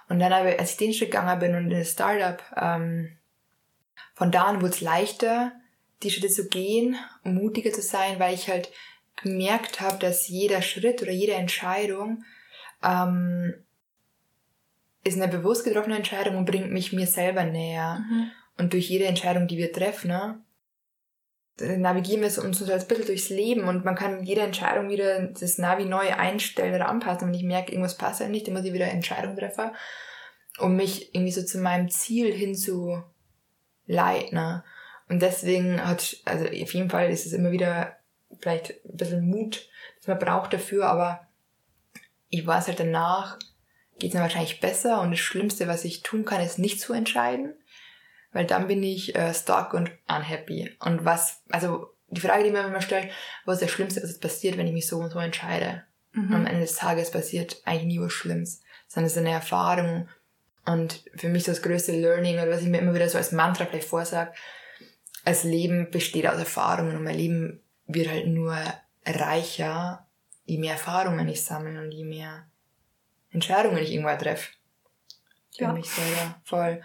Und 0.08 0.20
dann, 0.20 0.32
als 0.32 0.72
ich 0.72 0.76
den 0.76 0.92
Schritt 0.92 1.10
gegangen 1.10 1.38
bin 1.40 1.54
und 1.56 1.70
in 1.70 1.78
das 1.78 1.90
Startup 1.90 2.40
ähm, 2.56 3.16
von 4.14 4.30
da 4.30 4.44
an 4.44 4.60
wurde 4.60 4.74
es 4.74 4.80
leichter, 4.80 5.52
die 6.02 6.10
Schritte 6.10 6.28
zu 6.28 6.48
gehen 6.48 6.96
und 7.24 7.34
mutiger 7.34 7.72
zu 7.72 7.82
sein, 7.82 8.18
weil 8.18 8.34
ich 8.34 8.48
halt 8.48 8.70
gemerkt 9.16 9.80
habe, 9.80 9.98
dass 9.98 10.28
jeder 10.28 10.62
Schritt 10.62 11.02
oder 11.02 11.12
jede 11.12 11.34
Entscheidung 11.34 12.24
ähm, 12.82 13.54
ist 15.04 15.20
eine 15.20 15.28
bewusst 15.28 15.64
getroffene 15.64 15.96
Entscheidung 15.96 16.36
und 16.36 16.46
bringt 16.46 16.70
mich 16.70 16.92
mir 16.92 17.06
selber 17.06 17.44
näher. 17.44 18.04
Mhm. 18.08 18.30
Und 18.58 18.72
durch 18.72 18.88
jede 18.88 19.04
Entscheidung, 19.04 19.46
die 19.46 19.58
wir 19.58 19.72
treffen, 19.72 20.08
ne, 20.08 20.42
navigieren 21.58 22.20
wir 22.20 22.44
uns 22.44 22.58
so 22.58 22.70
als 22.70 22.86
bisschen 22.86 23.06
durchs 23.06 23.30
Leben 23.30 23.68
und 23.68 23.84
man 23.84 23.94
kann 23.94 24.24
jede 24.24 24.42
Entscheidung 24.42 24.90
wieder 24.90 25.28
das 25.28 25.58
Navi 25.58 25.84
neu 25.84 26.12
einstellen 26.12 26.74
oder 26.74 26.88
anpassen. 26.88 27.28
Wenn 27.28 27.34
ich 27.34 27.44
merke, 27.44 27.72
irgendwas 27.72 27.96
passt 27.96 28.20
ja 28.20 28.28
nicht, 28.28 28.46
dann 28.46 28.54
muss 28.54 28.64
ich 28.64 28.72
wieder 28.72 28.88
Entscheidungen 28.88 29.36
treffen, 29.36 29.70
um 30.58 30.76
mich 30.76 31.14
irgendwie 31.14 31.32
so 31.32 31.42
zu 31.42 31.58
meinem 31.58 31.88
Ziel 31.88 32.32
hinzu 32.32 33.02
leid, 33.86 34.32
ne? 34.32 34.64
Und 35.08 35.22
deswegen 35.22 35.80
hat, 35.86 36.16
also 36.24 36.46
auf 36.46 36.74
jeden 36.74 36.90
Fall 36.90 37.10
ist 37.10 37.26
es 37.26 37.32
immer 37.32 37.52
wieder 37.52 37.96
vielleicht 38.40 38.84
ein 38.84 38.96
bisschen 38.96 39.28
Mut, 39.28 39.68
dass 39.98 40.08
man 40.08 40.18
braucht 40.18 40.52
dafür, 40.52 40.86
aber 40.86 41.26
ich 42.28 42.46
weiß 42.46 42.68
halt 42.68 42.80
danach, 42.80 43.38
geht 43.98 44.10
es 44.10 44.14
mir 44.14 44.20
wahrscheinlich 44.20 44.60
besser 44.60 45.00
und 45.00 45.10
das 45.10 45.20
Schlimmste, 45.20 45.68
was 45.68 45.84
ich 45.84 46.02
tun 46.02 46.24
kann, 46.24 46.40
ist 46.42 46.58
nicht 46.58 46.80
zu 46.80 46.92
entscheiden, 46.92 47.54
weil 48.32 48.44
dann 48.44 48.66
bin 48.66 48.82
ich 48.82 49.14
äh, 49.14 49.32
stuck 49.32 49.72
und 49.74 49.90
unhappy. 50.08 50.76
Und 50.80 51.04
was, 51.04 51.42
also 51.50 51.94
die 52.08 52.20
Frage, 52.20 52.44
die 52.44 52.50
man 52.50 52.66
immer 52.66 52.82
stellt, 52.82 53.10
was 53.44 53.56
ist 53.56 53.62
das 53.62 53.70
Schlimmste, 53.70 54.02
was 54.02 54.18
passiert, 54.18 54.58
wenn 54.58 54.66
ich 54.66 54.72
mich 54.72 54.86
so 54.86 54.98
und 54.98 55.10
so 55.10 55.18
entscheide? 55.18 55.84
Mhm. 56.12 56.34
Am 56.34 56.46
Ende 56.46 56.60
des 56.60 56.76
Tages 56.76 57.10
passiert 57.10 57.62
eigentlich 57.64 57.98
nie 57.98 58.00
was 58.00 58.12
Schlimmes, 58.12 58.62
sondern 58.88 59.06
es 59.06 59.12
ist 59.12 59.18
eine 59.18 59.30
Erfahrung, 59.30 60.08
und 60.66 61.04
für 61.14 61.28
mich 61.28 61.44
das 61.44 61.62
größte 61.62 61.92
Learning 61.92 62.34
oder 62.34 62.50
was 62.50 62.62
ich 62.62 62.68
mir 62.68 62.78
immer 62.78 62.94
wieder 62.94 63.08
so 63.08 63.18
als 63.18 63.32
Mantra 63.32 63.64
vielleicht 63.64 63.88
vorsage, 63.88 64.32
das 65.24 65.44
Leben 65.44 65.90
besteht 65.90 66.26
aus 66.26 66.38
Erfahrungen 66.38 66.96
und 66.96 67.04
mein 67.04 67.16
Leben 67.16 67.60
wird 67.86 68.08
halt 68.08 68.26
nur 68.26 68.56
reicher, 69.04 70.06
je 70.44 70.58
mehr 70.58 70.72
Erfahrungen 70.72 71.28
ich 71.28 71.44
sammle 71.44 71.80
und 71.80 71.92
je 71.92 72.04
mehr 72.04 72.46
Entscheidungen 73.30 73.78
ich 73.78 73.92
irgendwann 73.92 74.18
treffe. 74.18 74.52
Für 75.56 75.64
ja. 75.64 75.72
mich 75.72 75.88
selber 75.88 76.40
voll. 76.44 76.82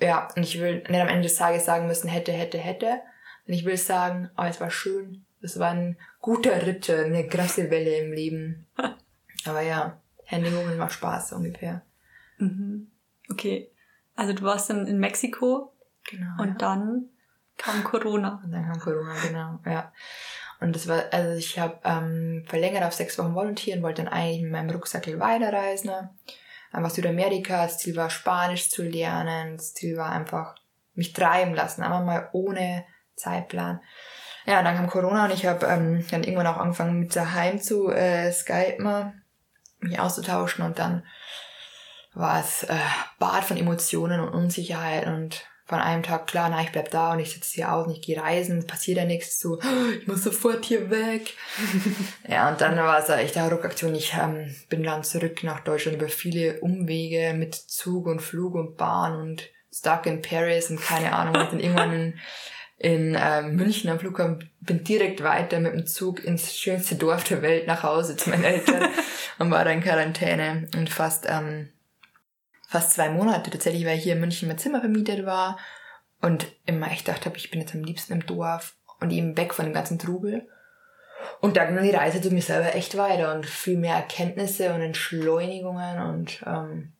Ja, 0.00 0.28
und 0.34 0.42
ich 0.42 0.58
will 0.60 0.78
nicht 0.88 1.00
am 1.00 1.08
Ende 1.08 1.22
des 1.22 1.36
Tages 1.36 1.64
sagen 1.64 1.86
müssen, 1.86 2.08
hätte, 2.08 2.32
hätte, 2.32 2.58
hätte. 2.58 3.00
Und 3.46 3.54
ich 3.54 3.64
will 3.64 3.76
sagen, 3.76 4.30
oh, 4.36 4.44
es 4.44 4.60
war 4.60 4.70
schön. 4.70 5.24
Es 5.42 5.58
war 5.58 5.70
ein 5.70 5.96
guter 6.20 6.66
Ritt, 6.66 6.88
eine 6.90 7.26
krasse 7.26 7.70
Welle 7.70 7.98
im 7.98 8.12
Leben. 8.12 8.66
Aber 9.44 9.60
ja, 9.62 10.00
hoch, 10.30 10.76
macht 10.76 10.92
Spaß 10.92 11.32
ungefähr. 11.32 11.82
Mhm. 12.38 12.90
Okay. 13.30 13.70
Also 14.16 14.32
du 14.32 14.42
warst 14.42 14.70
dann 14.70 14.86
in 14.86 14.98
Mexiko. 14.98 15.72
Genau. 16.10 16.42
Und 16.42 16.48
ja. 16.48 16.54
dann 16.54 17.08
kam 17.60 17.84
Corona. 17.84 18.40
Und 18.44 18.52
dann 18.52 18.66
kam 18.66 18.80
Corona, 18.80 19.14
genau, 19.22 19.58
ja. 19.66 19.92
Und 20.60 20.76
das 20.76 20.88
war, 20.88 21.04
also 21.10 21.38
ich 21.38 21.58
habe 21.58 21.78
ähm, 21.84 22.44
verlängert 22.46 22.84
auf 22.84 22.92
sechs 22.92 23.18
Wochen 23.18 23.34
volontieren, 23.34 23.82
wollte 23.82 24.02
dann 24.02 24.12
eigentlich 24.12 24.42
mit 24.42 24.52
meinem 24.52 24.70
Rucksack 24.70 25.06
weiterreisen. 25.18 25.90
Einfach 26.72 26.90
Südamerika, 26.90 27.64
das 27.64 27.78
Ziel 27.78 27.96
war 27.96 28.10
Spanisch 28.10 28.70
zu 28.70 28.82
lernen, 28.82 29.56
das 29.56 29.74
Ziel 29.74 29.96
war 29.96 30.12
einfach 30.12 30.54
mich 30.94 31.12
treiben 31.12 31.54
lassen, 31.54 31.82
einfach 31.82 32.04
mal 32.04 32.28
ohne 32.32 32.84
Zeitplan. 33.16 33.80
Ja, 34.46 34.62
dann 34.62 34.76
kam 34.76 34.88
Corona 34.88 35.24
und 35.24 35.32
ich 35.32 35.46
habe 35.46 35.66
ähm, 35.66 36.04
dann 36.10 36.24
irgendwann 36.24 36.46
auch 36.46 36.58
angefangen 36.58 37.00
mit 37.00 37.16
daheim 37.16 37.60
zu 37.60 37.90
äh, 37.90 38.30
skypen, 38.32 39.22
mich 39.80 39.98
auszutauschen 39.98 40.64
und 40.64 40.78
dann 40.78 41.04
war 42.12 42.40
es 42.40 42.64
äh, 42.64 42.76
Bad 43.18 43.44
von 43.44 43.56
Emotionen 43.56 44.20
und 44.20 44.34
Unsicherheit 44.34 45.06
und 45.06 45.46
von 45.70 45.78
einem 45.78 46.02
Tag 46.02 46.26
klar, 46.26 46.48
na, 46.50 46.62
ich 46.62 46.72
bleib 46.72 46.90
da 46.90 47.12
und 47.12 47.20
ich 47.20 47.30
sitze 47.30 47.54
hier 47.54 47.72
aus 47.72 47.86
und 47.86 47.92
ich 47.92 48.02
gehe 48.02 48.20
reisen, 48.20 48.66
passiert 48.66 48.98
ja 48.98 49.04
nichts, 49.04 49.38
so, 49.38 49.60
ich 50.00 50.06
muss 50.08 50.24
sofort 50.24 50.64
hier 50.64 50.90
weg. 50.90 51.32
ja, 52.28 52.50
und 52.50 52.60
dann 52.60 52.76
war 52.76 52.98
es 52.98 53.08
eine 53.08 53.22
echte 53.22 53.40
Ruckaktion. 53.40 53.94
Ich 53.94 54.12
ähm, 54.20 54.52
bin 54.68 54.82
dann 54.82 55.04
zurück 55.04 55.44
nach 55.44 55.60
Deutschland 55.60 55.96
über 55.96 56.08
viele 56.08 56.58
Umwege 56.58 57.34
mit 57.34 57.54
Zug 57.54 58.06
und 58.08 58.20
Flug 58.20 58.56
und 58.56 58.76
Bahn 58.76 59.14
und 59.14 59.48
stuck 59.72 60.06
in 60.06 60.22
Paris 60.22 60.70
und 60.70 60.80
keine 60.82 61.12
Ahnung, 61.12 61.36
und 61.36 61.52
dann 61.52 61.60
irgendwann 61.60 61.92
in, 61.92 62.14
in 62.78 63.16
ähm, 63.16 63.54
München 63.54 63.90
am 63.90 64.00
Flughafen, 64.00 64.50
bin 64.60 64.82
direkt 64.82 65.22
weiter 65.22 65.60
mit 65.60 65.72
dem 65.72 65.86
Zug 65.86 66.24
ins 66.24 66.52
schönste 66.56 66.96
Dorf 66.96 67.22
der 67.22 67.42
Welt 67.42 67.68
nach 67.68 67.84
Hause 67.84 68.16
zu 68.16 68.30
meinen 68.30 68.42
Eltern 68.42 68.88
und 69.38 69.52
war 69.52 69.64
da 69.64 69.70
in 69.70 69.84
Quarantäne 69.84 70.68
und 70.76 70.90
fast 70.90 71.26
ähm, 71.28 71.68
fast 72.70 72.92
zwei 72.92 73.10
Monate 73.10 73.50
tatsächlich, 73.50 73.84
weil 73.84 73.98
ich 73.98 74.04
hier 74.04 74.12
in 74.12 74.20
München 74.20 74.46
mein 74.46 74.56
Zimmer 74.58 74.78
vermietet 74.78 75.26
war 75.26 75.58
und 76.20 76.46
immer 76.66 76.88
echt 76.92 77.08
dachte 77.08 77.24
habe, 77.24 77.36
ich 77.36 77.50
bin 77.50 77.60
jetzt 77.60 77.74
am 77.74 77.82
liebsten 77.82 78.12
im 78.12 78.24
Dorf 78.24 78.76
und 79.00 79.10
eben 79.10 79.36
weg 79.36 79.54
von 79.54 79.64
dem 79.64 79.74
ganzen 79.74 79.98
Trubel. 79.98 80.48
Und 81.40 81.56
dann 81.56 81.74
ging 81.74 81.82
die 81.82 81.96
Reise 81.96 82.20
zu 82.20 82.30
mir 82.30 82.42
selber 82.42 82.76
echt 82.76 82.96
weiter 82.96 83.34
und 83.34 83.44
viel 83.44 83.76
mehr 83.76 83.96
Erkenntnisse 83.96 84.72
und 84.72 84.82
Entschleunigungen 84.82 86.00
und 86.00 86.44
ähm, 86.46 86.92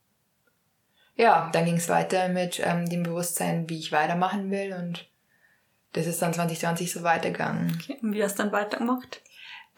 ja, 1.15 1.51
dann 1.53 1.67
ging 1.67 1.77
es 1.77 1.89
weiter 1.89 2.29
mit 2.29 2.61
ähm, 2.65 2.89
dem 2.89 3.05
Bewusstsein, 3.05 3.69
wie 3.69 3.79
ich 3.79 3.93
weitermachen 3.93 4.51
will 4.51 4.73
und 4.73 5.09
das 5.93 6.07
ist 6.07 6.21
dann 6.21 6.35
2020 6.35 6.91
so 6.91 7.05
weitergegangen. 7.05 7.79
Okay, 7.81 7.97
und 8.03 8.13
wie 8.13 8.25
hast 8.25 8.39
du 8.39 8.43
dann 8.43 8.53
weitergemacht? 8.53 9.23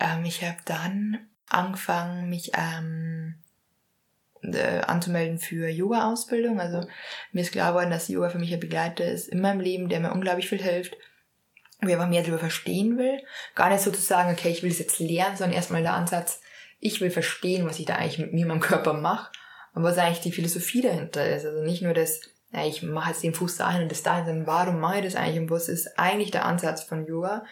Ähm, 0.01 0.25
ich 0.25 0.43
habe 0.43 0.59
dann 0.65 1.29
angefangen, 1.51 2.31
mich 2.31 2.53
ähm, 2.57 3.22
äh, 4.43 4.81
anzumelden 4.81 5.39
für 5.39 5.69
Yoga-Ausbildung. 5.69 6.61
Also 6.61 6.87
mir 7.33 7.43
ist 7.43 7.53
klar 7.53 7.73
geworden, 7.73 7.91
dass 7.91 8.09
Yoga 8.09 8.29
für 8.29 8.39
mich 8.39 8.53
ein 8.53 8.61
Begleiter 8.61 9.05
ist 9.05 9.29
in 9.29 9.41
meinem 9.41 9.61
Leben, 9.61 9.89
der 9.89 10.01
mir 10.01 10.13
unglaublich 10.13 10.49
viel 10.49 10.63
hilft. 10.63 10.97
Wer 11.81 11.97
aber 11.99 12.07
mehr 12.07 12.23
darüber 12.23 12.39
verstehen 12.39 12.97
will, 12.97 13.21
gar 13.57 13.69
nicht 13.69 13.83
so 13.83 13.91
zu 13.91 14.01
sagen, 14.01 14.33
okay, 14.33 14.51
ich 14.51 14.63
will 14.63 14.71
es 14.71 14.79
jetzt 14.79 15.01
lernen, 15.01 15.37
sondern 15.37 15.57
erstmal 15.57 15.83
der 15.83 15.95
Ansatz, 15.95 16.41
ich 16.79 17.01
will 17.01 17.11
verstehen, 17.11 17.67
was 17.67 17.79
ich 17.79 17.87
da 17.87 17.97
eigentlich 17.97 18.19
mit 18.19 18.33
mir, 18.33 18.47
meinem 18.47 18.61
Körper 18.61 18.93
mache 18.93 19.31
und 19.75 19.83
was 19.83 19.99
eigentlich 19.99 20.21
die 20.21 20.33
Philosophie 20.33 20.83
dahinter 20.83 21.27
ist. 21.29 21.45
Also 21.45 21.63
nicht 21.63 21.83
nur 21.83 21.95
das, 21.95 22.21
ja, 22.53 22.65
ich 22.67 22.83
mache 22.83 23.11
jetzt 23.11 23.23
den 23.23 23.35
Fuß 23.35 23.57
dahin 23.57 23.83
und 23.83 23.91
das 23.91 24.03
dahin, 24.03 24.27
sondern 24.27 24.47
warum 24.47 24.81
mache 24.81 24.99
ich 24.99 25.05
das 25.05 25.17
eigentlich 25.17 25.41
und 25.41 25.51
was 25.51 25.69
ist 25.69 25.99
eigentlich 25.99 26.31
der 26.31 26.45
Ansatz 26.45 26.83
von 26.83 27.07
Yoga? 27.07 27.45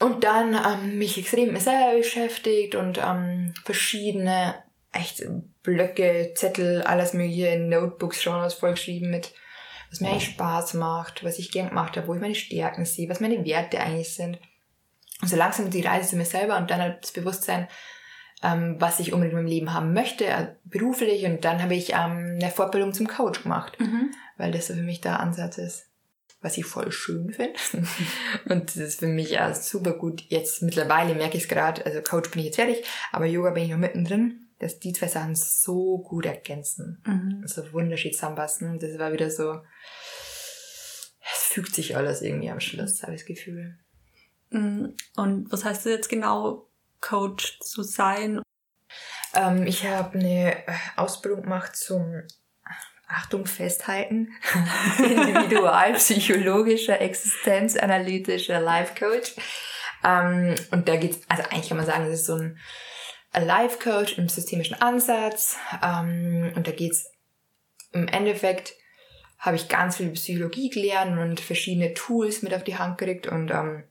Und 0.00 0.22
dann 0.22 0.54
ähm, 0.54 0.98
mich 0.98 1.18
extrem 1.18 1.52
mit 1.52 1.62
selber 1.62 1.96
beschäftigt 1.96 2.76
und 2.76 2.98
ähm, 2.98 3.52
verschiedene 3.64 4.54
echt 4.92 5.24
Blöcke, 5.68 6.32
Zettel, 6.34 6.82
alles 6.82 7.12
mögliche 7.12 7.48
in 7.48 7.68
Notebooks 7.68 8.24
was 8.26 8.54
vollgeschrieben 8.54 9.10
mit 9.10 9.34
was 9.90 10.00
mir 10.00 10.08
eigentlich 10.08 10.30
Spaß 10.30 10.74
macht, 10.74 11.24
was 11.24 11.38
ich 11.38 11.50
gern 11.50 11.68
gemacht 11.68 11.96
habe, 11.96 12.08
wo 12.08 12.14
ich 12.14 12.20
meine 12.20 12.34
Stärken 12.34 12.86
sehe, 12.86 13.08
was 13.08 13.20
meine 13.20 13.44
Werte 13.44 13.80
eigentlich 13.80 14.14
sind. 14.14 14.38
Und 15.20 15.28
so 15.28 15.36
langsam 15.36 15.70
die 15.70 15.80
Reise 15.82 16.10
zu 16.10 16.16
mir 16.16 16.24
selber 16.24 16.56
und 16.56 16.70
dann 16.70 16.80
halt 16.80 17.02
das 17.02 17.12
Bewusstsein, 17.12 17.68
ähm, 18.42 18.76
was 18.78 19.00
ich 19.00 19.12
unbedingt 19.12 19.32
in 19.32 19.42
meinem 19.44 19.50
Leben 19.50 19.74
haben 19.74 19.92
möchte, 19.92 20.26
äh, 20.26 20.48
beruflich. 20.64 21.24
Und 21.24 21.44
dann 21.44 21.62
habe 21.62 21.74
ich 21.74 21.92
ähm, 21.92 22.38
eine 22.40 22.50
Fortbildung 22.50 22.92
zum 22.94 23.08
Coach 23.08 23.42
gemacht, 23.42 23.78
Mhm. 23.80 24.10
weil 24.36 24.52
das 24.52 24.68
so 24.68 24.74
für 24.74 24.82
mich 24.82 25.00
der 25.00 25.20
Ansatz 25.20 25.58
ist, 25.58 25.86
was 26.40 26.56
ich 26.56 26.64
voll 26.66 26.92
schön 26.92 27.32
finde. 27.32 27.58
und 28.48 28.66
das 28.68 28.76
ist 28.76 29.00
für 29.00 29.06
mich 29.06 29.30
ja 29.30 29.52
super 29.54 29.92
gut. 29.92 30.22
Jetzt 30.28 30.62
mittlerweile 30.62 31.14
merke 31.14 31.36
ich 31.36 31.44
es 31.44 31.48
gerade, 31.48 31.84
also 31.84 32.00
Coach 32.02 32.30
bin 32.30 32.40
ich 32.40 32.46
jetzt 32.46 32.56
fertig, 32.56 32.84
aber 33.10 33.24
Yoga 33.26 33.50
bin 33.50 33.64
ich 33.64 33.70
noch 33.70 33.78
mittendrin, 33.78 34.47
dass 34.58 34.78
die 34.78 34.92
zwei 34.92 35.08
Sachen 35.08 35.34
so 35.34 35.98
gut 35.98 36.26
ergänzen. 36.26 37.02
Mhm. 37.06 37.42
So 37.46 37.72
wunderschön 37.72 38.12
zusammenpassen. 38.12 38.78
Das 38.78 38.98
war 38.98 39.12
wieder 39.12 39.30
so, 39.30 39.60
es 41.20 41.52
fügt 41.52 41.74
sich 41.74 41.96
alles 41.96 42.22
irgendwie 42.22 42.50
am 42.50 42.60
Schluss, 42.60 43.02
habe 43.02 43.14
ich 43.14 43.20
das 43.20 43.26
Gefühl. 43.26 43.78
Mhm. 44.50 44.94
Und 45.16 45.52
was 45.52 45.64
heißt 45.64 45.86
das 45.86 45.92
jetzt 45.92 46.08
genau, 46.08 46.68
Coach 47.00 47.60
zu 47.60 47.82
sein? 47.82 48.42
Ähm, 49.34 49.66
ich 49.66 49.86
habe 49.86 50.18
eine 50.18 50.56
Ausbildung 50.96 51.42
gemacht 51.42 51.76
zum, 51.76 52.22
Achtung, 53.06 53.46
festhalten, 53.46 54.32
individualpsychologischer, 54.98 57.00
existenzanalytischer 57.00 58.60
Life 58.60 58.94
Coach. 58.98 59.34
Ähm, 60.04 60.54
und 60.70 60.88
da 60.88 60.96
geht's, 60.96 61.20
also 61.28 61.42
eigentlich 61.44 61.68
kann 61.68 61.78
man 61.78 61.86
sagen, 61.86 62.04
das 62.04 62.20
ist 62.20 62.26
so 62.26 62.34
ein 62.34 62.58
Life 63.34 63.78
Coach 63.78 64.18
im 64.18 64.28
systemischen 64.28 64.80
Ansatz. 64.80 65.56
Ähm, 65.82 66.52
und 66.54 66.66
da 66.66 66.72
geht's 66.72 67.10
im 67.92 68.08
Endeffekt 68.08 68.74
habe 69.38 69.56
ich 69.56 69.68
ganz 69.68 69.96
viel 69.96 70.10
Psychologie 70.10 70.68
gelernt 70.68 71.18
und 71.18 71.40
verschiedene 71.40 71.94
Tools 71.94 72.42
mit 72.42 72.52
auf 72.54 72.64
die 72.64 72.76
Hand 72.76 72.98
gekriegt 72.98 73.28
und 73.28 73.50
ähm, 73.50 73.84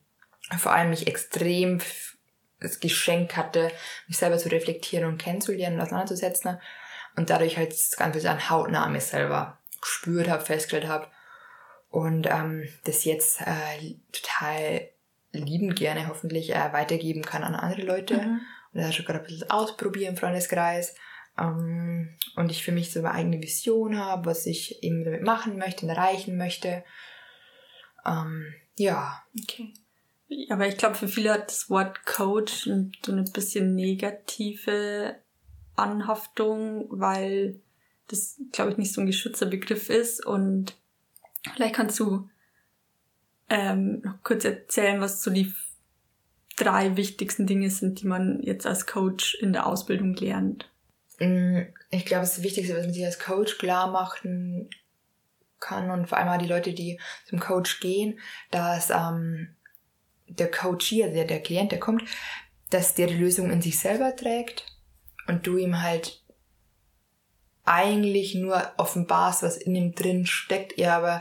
vor 0.58 0.74
allem 0.74 0.90
mich 0.90 1.08
extrem 1.08 1.80
das 2.60 2.80
Geschenk 2.80 3.38
hatte, 3.38 3.72
mich 4.08 4.18
selber 4.18 4.38
zu 4.38 4.50
reflektieren 4.50 5.06
und 5.06 5.18
kennenzulernen 5.18 5.78
und 5.78 5.84
auseinanderzusetzen. 5.84 6.60
Und 7.16 7.30
dadurch 7.30 7.58
halt 7.58 7.72
das 7.72 7.92
Ganze 7.92 8.30
an 8.30 8.50
hautnah 8.50 8.84
an 8.84 9.00
selber 9.00 9.58
gespürt 9.82 10.28
habe, 10.28 10.44
festgestellt 10.44 10.88
habe. 10.88 11.08
Und 11.90 12.28
ähm, 12.28 12.68
das 12.84 13.06
jetzt 13.06 13.42
äh, 13.42 13.96
total 14.12 14.90
liebend 15.32 15.76
gerne 15.76 16.08
hoffentlich 16.08 16.54
äh, 16.54 16.74
weitergeben 16.74 17.24
kann 17.24 17.44
an 17.44 17.56
andere 17.56 17.84
Leute. 17.84 18.18
Mhm. 18.18 18.42
Und 18.74 18.82
da 18.82 18.92
schon 18.92 19.06
gerade 19.06 19.20
ein 19.20 19.26
bisschen 19.26 19.50
ausprobieren 19.50 20.12
im 20.12 20.18
Freundeskreis. 20.18 20.96
Ähm, 21.38 22.18
und 22.36 22.52
ich 22.52 22.64
für 22.64 22.72
mich 22.72 22.92
so 22.92 23.00
eine 23.00 23.12
eigene 23.12 23.42
Vision 23.42 23.98
habe, 23.98 24.26
was 24.26 24.46
ich 24.46 24.84
eben 24.84 25.04
damit 25.04 25.24
machen 25.24 25.58
möchte 25.58 25.86
und 25.86 25.90
erreichen 25.92 26.38
möchte. 26.38 26.84
Ähm, 28.06 28.54
ja. 28.78 29.24
Okay. 29.42 29.74
Aber 30.50 30.68
ich 30.68 30.78
glaube, 30.78 30.96
für 30.96 31.08
viele 31.08 31.34
hat 31.34 31.48
das 31.48 31.70
Wort 31.70 32.06
Coach 32.06 32.64
so 32.64 33.12
eine 33.12 33.24
bisschen 33.24 33.76
negative 33.76 35.16
Anhaftung, 35.76 36.88
weil 36.90 37.62
das, 38.08 38.40
glaube 38.52 38.72
ich, 38.72 38.78
nicht 38.78 38.94
so 38.94 39.02
ein 39.02 39.08
geschützter 39.08 39.46
Begriff 39.46 39.90
ist. 39.90 40.26
Und 40.26 40.76
vielleicht 41.54 41.76
kannst 41.76 42.00
du 42.00 42.30
ähm, 43.50 44.02
noch 44.04 44.22
kurz 44.24 44.44
erzählen, 44.44 45.00
was 45.00 45.24
so 45.24 45.32
die 45.32 45.54
drei 46.58 46.98
wichtigsten 46.98 47.48
Dinge 47.48 47.70
sind, 47.70 48.02
die 48.02 48.08
man 48.08 48.42
jetzt 48.42 48.66
als 48.68 48.86
Coach 48.86 49.36
in 49.36 49.54
der 49.54 49.66
Ausbildung 49.66 50.16
lernt. 50.16 50.70
Mm, 51.20 51.62
Ich 51.90 52.06
glaube, 52.06 52.22
das 52.22 52.44
Wichtigste, 52.44 52.76
was 52.76 52.84
man 52.84 52.94
sich 52.94 53.06
als 53.06 53.20
Coach 53.20 53.58
klar 53.58 53.90
machen 53.90 54.70
kann 55.60 55.90
und 55.90 56.08
vor 56.08 56.18
allem 56.18 56.28
auch 56.28 56.38
die 56.38 56.50
Leute, 56.50 56.74
die 56.74 57.00
zum 57.26 57.40
Coach 57.40 57.80
gehen, 57.80 58.20
dass 58.52 58.90
ähm, 58.90 59.56
der 60.28 60.52
Coach 60.52 60.86
hier, 60.88 61.12
der, 61.12 61.26
der 61.26 61.42
Klient, 61.42 61.72
der 61.72 61.80
kommt, 61.80 62.04
dass 62.70 62.96
der 62.96 63.08
die 63.08 63.18
Lösung 63.18 63.50
in 63.50 63.62
sich 63.62 63.80
selber 63.80 64.16
trägt 64.16 64.66
und 65.28 65.48
du 65.48 65.58
ihm 65.58 65.82
halt 65.82 66.22
eigentlich 67.64 68.36
nur 68.36 68.72
offenbarst, 68.78 69.44
was 69.44 69.58
in 69.58 69.76
ihm 69.76 69.94
drin 69.94 70.26
steckt, 70.26 70.78
er 70.78 70.96
aber 70.96 71.20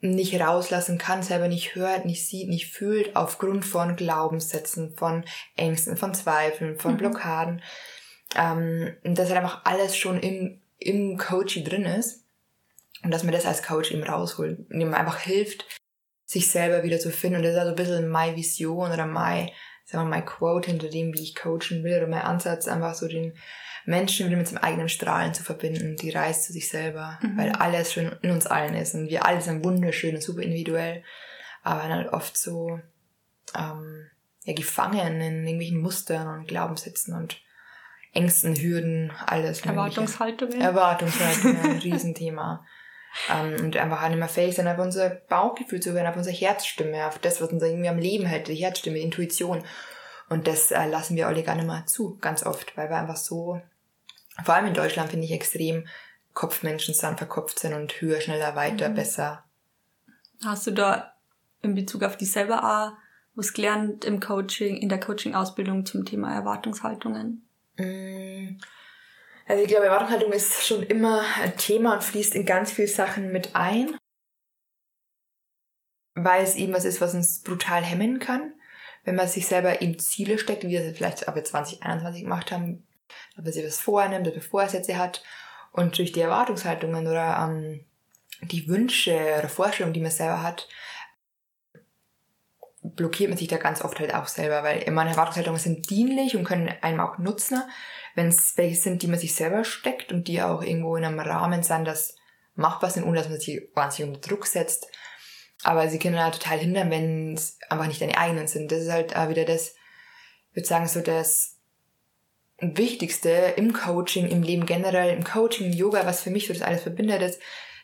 nicht 0.00 0.40
rauslassen 0.40 0.98
kann, 0.98 1.22
selber 1.22 1.48
nicht 1.48 1.74
hört, 1.74 2.04
nicht 2.04 2.26
sieht, 2.26 2.48
nicht 2.48 2.72
fühlt, 2.72 3.16
aufgrund 3.16 3.64
von 3.64 3.96
Glaubenssätzen, 3.96 4.94
von 4.96 5.24
Ängsten, 5.56 5.96
von 5.96 6.14
Zweifeln, 6.14 6.78
von 6.78 6.92
Mhm. 6.92 6.98
Blockaden. 6.98 7.62
Ähm, 8.36 8.94
dass 9.02 9.28
halt 9.28 9.38
einfach 9.38 9.64
alles 9.64 9.96
schon 9.96 10.20
im, 10.20 10.60
im 10.78 11.16
Coachy 11.16 11.64
drin 11.64 11.84
ist. 11.84 12.24
Und 13.02 13.10
dass 13.12 13.22
man 13.22 13.32
das 13.32 13.46
als 13.46 13.62
Coach 13.62 13.90
eben 13.92 14.02
rausholt 14.02 14.58
und 14.70 14.80
ihm 14.80 14.92
einfach 14.92 15.18
hilft, 15.20 15.66
sich 16.24 16.50
selber 16.50 16.82
wieder 16.82 16.98
zu 16.98 17.10
finden. 17.10 17.36
Und 17.38 17.42
das 17.44 17.52
ist 17.52 17.58
also 17.58 17.70
ein 17.70 17.76
bisschen 17.76 18.08
meine 18.08 18.36
Vision 18.36 18.92
oder 18.92 19.06
mein, 19.06 19.50
sagen 19.90 20.04
wir 20.04 20.10
mal, 20.10 20.18
mein 20.18 20.26
Quote 20.26 20.70
hinter 20.70 20.88
dem, 20.88 21.14
wie 21.14 21.22
ich 21.22 21.34
coachen 21.34 21.82
will 21.82 21.96
oder 21.96 22.06
mein 22.06 22.22
Ansatz, 22.22 22.68
einfach 22.68 22.94
so 22.94 23.08
den 23.08 23.32
Menschen 23.86 24.26
wieder 24.26 24.36
mit 24.36 24.46
seinem 24.46 24.62
eigenen 24.62 24.90
Strahlen 24.90 25.32
zu 25.32 25.42
verbinden, 25.42 25.96
die 25.96 26.10
Reise 26.10 26.42
zu 26.42 26.52
sich 26.52 26.68
selber, 26.68 27.18
Mhm. 27.22 27.38
weil 27.38 27.52
alles 27.52 27.92
schon 27.94 28.12
in 28.20 28.30
uns 28.30 28.46
allen 28.46 28.74
ist 28.74 28.94
und 28.94 29.08
wir 29.08 29.24
alle 29.24 29.40
sind 29.40 29.64
wunderschön 29.64 30.14
und 30.14 30.22
super 30.22 30.42
individuell, 30.42 31.02
aber 31.62 31.82
dann 31.82 31.92
halt 31.92 32.12
oft 32.12 32.36
so 32.36 32.78
ähm, 33.56 34.06
ja, 34.44 34.52
gefangen 34.54 35.20
in 35.22 35.44
irgendwelchen 35.46 35.80
Mustern 35.80 36.26
und 36.38 36.46
Glaubenssätzen 36.48 37.14
und 37.14 37.40
Ängsten, 38.12 38.56
Hürden, 38.56 39.10
alles. 39.26 39.64
Mögliche. 39.64 39.74
Erwartungshaltungen. 39.78 40.60
Erwartungshaltung, 40.60 41.60
ein 41.62 41.78
Riesenthema. 41.82 42.66
Ähm, 43.32 43.56
und 43.64 43.76
einfach 43.76 44.02
auch 44.02 44.08
nicht 44.08 44.18
mehr 44.18 44.28
fähig 44.28 44.54
sein, 44.54 44.68
auf 44.68 44.78
unser 44.78 45.10
Bauchgefühl 45.10 45.80
zu 45.80 45.92
hören, 45.92 46.06
auf 46.06 46.16
unsere 46.16 46.36
Herzstimme, 46.36 47.06
auf 47.06 47.18
das, 47.18 47.40
was 47.40 47.50
uns 47.50 47.62
irgendwie 47.62 47.88
am 47.88 47.98
Leben 47.98 48.26
hält, 48.26 48.48
die 48.48 48.54
Herzstimme, 48.54 48.96
die 48.96 49.02
Intuition. 49.02 49.64
Und 50.28 50.46
das 50.46 50.70
äh, 50.70 50.86
lassen 50.86 51.16
wir 51.16 51.26
alle 51.26 51.42
gar 51.42 51.54
nicht 51.54 51.66
mehr 51.66 51.86
zu, 51.86 52.18
ganz 52.20 52.44
oft, 52.44 52.76
weil 52.76 52.90
wir 52.90 52.96
einfach 52.96 53.16
so, 53.16 53.60
vor 54.44 54.54
allem 54.54 54.66
in 54.66 54.74
Deutschland 54.74 55.10
finde 55.10 55.24
ich 55.24 55.32
extrem 55.32 55.86
Kopfmenschen 56.34 56.94
sind, 56.94 57.18
verkopft 57.18 57.58
sind 57.58 57.74
und 57.74 58.00
höher, 58.00 58.20
schneller, 58.20 58.54
weiter, 58.54 58.90
Mhm. 58.90 58.94
besser. 58.94 59.44
Hast 60.44 60.66
du 60.66 60.70
da 60.70 61.14
in 61.62 61.74
Bezug 61.74 62.04
auf 62.04 62.16
dich 62.16 62.30
selber 62.30 62.62
auch 62.62 62.92
was 63.34 63.52
gelernt 63.52 64.04
im 64.04 64.20
Coaching, 64.20 64.76
in 64.76 64.88
der 64.88 65.00
Coaching-Ausbildung 65.00 65.86
zum 65.86 66.04
Thema 66.04 66.32
Erwartungshaltungen? 66.34 67.44
Mm, 67.76 68.58
Also 69.48 69.62
ich 69.62 69.68
glaube, 69.68 69.86
Erwartungshaltung 69.86 70.30
ist 70.32 70.66
schon 70.66 70.82
immer 70.82 71.24
ein 71.40 71.56
Thema 71.56 71.94
und 71.94 72.04
fließt 72.04 72.34
in 72.34 72.44
ganz 72.44 72.70
viele 72.70 72.86
Sachen 72.86 73.32
mit 73.32 73.56
ein, 73.56 73.96
weil 76.14 76.44
es 76.44 76.54
eben 76.54 76.74
was 76.74 76.84
ist, 76.84 77.00
was 77.00 77.14
uns 77.14 77.42
brutal 77.42 77.82
hemmen 77.82 78.18
kann, 78.18 78.52
wenn 79.04 79.14
man 79.14 79.26
sich 79.26 79.46
selber 79.46 79.80
eben 79.80 79.98
Ziele 79.98 80.38
steckt, 80.38 80.64
wie 80.64 80.68
wir 80.68 80.82
es 80.82 80.96
vielleicht 80.98 81.28
aber 81.28 81.42
2021 81.42 82.24
gemacht 82.24 82.52
haben, 82.52 82.86
dass 83.36 83.44
man 83.44 83.52
sich 83.54 83.64
was 83.64 83.80
vornimmt, 83.80 84.26
dass 84.26 84.34
man 84.34 84.42
Vorsätze 84.42 84.98
hat 84.98 85.24
und 85.72 85.96
durch 85.96 86.12
die 86.12 86.20
Erwartungshaltungen 86.20 87.06
oder 87.06 87.48
ähm, 87.48 87.86
die 88.42 88.68
Wünsche 88.68 89.16
oder 89.38 89.48
Vorstellungen, 89.48 89.94
die 89.94 90.00
man 90.00 90.10
selber 90.10 90.42
hat, 90.42 90.68
blockiert 92.82 93.30
man 93.30 93.38
sich 93.38 93.48
da 93.48 93.56
ganz 93.56 93.82
oft 93.82 93.98
halt 93.98 94.14
auch 94.14 94.26
selber, 94.26 94.62
weil 94.62 94.88
meine 94.90 95.10
Erwartungshaltungen 95.10 95.60
sind 95.60 95.90
dienlich 95.90 96.36
und 96.36 96.44
können 96.44 96.72
einem 96.80 97.00
auch 97.00 97.18
nutzen, 97.18 97.62
wenn 98.14 98.28
es 98.28 98.56
welche 98.56 98.80
sind, 98.80 99.02
die 99.02 99.06
man 99.06 99.18
sich 99.18 99.34
selber 99.34 99.64
steckt 99.64 100.12
und 100.12 100.28
die 100.28 100.42
auch 100.42 100.62
irgendwo 100.62 100.96
in 100.96 101.04
einem 101.04 101.20
Rahmen 101.20 101.62
sind, 101.62 101.84
das 101.84 102.16
machbar 102.54 102.90
sind, 102.90 103.04
ohne 103.04 103.18
dass 103.18 103.28
man 103.28 103.40
sich 103.40 103.62
wahnsinnig 103.74 104.14
unter 104.14 104.28
Druck 104.28 104.46
setzt. 104.46 104.88
Aber 105.62 105.88
sie 105.88 105.98
können 105.98 106.22
halt 106.22 106.34
total 106.34 106.58
hindern, 106.58 106.90
wenn 106.90 107.34
es 107.34 107.58
einfach 107.68 107.86
nicht 107.86 108.00
deine 108.00 108.16
eigenen 108.16 108.46
sind. 108.46 108.70
Das 108.70 108.82
ist 108.82 108.92
halt 108.92 109.16
auch 109.16 109.28
wieder 109.28 109.44
das, 109.44 109.74
ich 110.50 110.56
würde 110.56 110.68
sagen, 110.68 110.88
so 110.88 111.00
das 111.00 111.56
Wichtigste 112.60 113.30
im 113.56 113.72
Coaching, 113.72 114.28
im 114.28 114.42
Leben 114.42 114.66
generell, 114.66 115.16
im 115.16 115.24
Coaching, 115.24 115.66
im 115.66 115.72
Yoga, 115.72 116.06
was 116.06 116.22
für 116.22 116.30
mich 116.30 116.46
so 116.46 116.52
das 116.52 116.62
alles 116.62 116.82
verbindet, 116.82 117.22
ist 117.22 117.40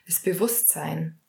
das 0.06 0.20
Bewusstsein. 0.20 1.20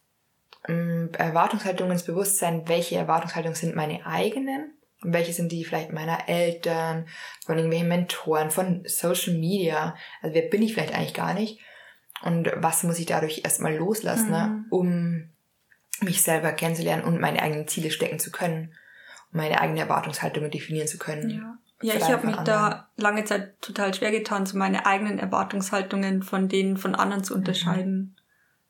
Ähm, 0.67 1.09
Erwartungshaltung 1.17 1.91
ins 1.91 2.03
Bewusstsein, 2.03 2.67
welche 2.67 2.95
Erwartungshaltungen 2.95 3.55
sind 3.55 3.75
meine 3.75 4.05
eigenen 4.05 4.73
und 5.03 5.13
welche 5.13 5.33
sind 5.33 5.51
die 5.51 5.65
vielleicht 5.65 5.91
meiner 5.91 6.27
Eltern, 6.27 7.07
von 7.45 7.55
irgendwelchen 7.57 7.87
Mentoren, 7.87 8.51
von 8.51 8.83
Social 8.85 9.33
Media. 9.33 9.95
Also 10.21 10.35
wer 10.35 10.43
bin 10.43 10.61
ich 10.61 10.73
vielleicht 10.73 10.95
eigentlich 10.95 11.13
gar 11.13 11.33
nicht? 11.33 11.59
Und 12.23 12.51
was 12.55 12.83
muss 12.83 12.97
ich 12.99 13.05
dadurch 13.05 13.41
erstmal 13.43 13.75
loslassen, 13.75 14.31
ne, 14.31 14.47
Mhm. 14.47 14.65
um 14.69 15.29
mich 16.01 16.21
selber 16.21 16.51
kennenzulernen 16.51 17.03
und 17.03 17.19
meine 17.19 17.41
eigenen 17.41 17.67
Ziele 17.67 17.91
stecken 17.91 18.19
zu 18.19 18.31
können, 18.31 18.73
um 19.31 19.37
meine 19.37 19.61
eigene 19.61 19.81
Erwartungshaltung 19.81 20.49
definieren 20.49 20.87
zu 20.87 20.97
können. 20.97 21.29
Ja. 21.29 21.57
Ja, 21.81 21.93
ich 21.95 22.09
habe 22.09 22.25
mich 22.25 22.37
da 22.37 22.89
lange 22.95 23.25
Zeit 23.25 23.61
total 23.61 23.93
schwer 23.93 24.11
getan, 24.11 24.45
so 24.45 24.57
meine 24.57 24.85
eigenen 24.85 25.19
Erwartungshaltungen 25.19 26.23
von 26.23 26.47
denen 26.47 26.77
von 26.77 26.95
anderen 26.95 27.23
zu 27.23 27.35
unterscheiden. 27.35 28.15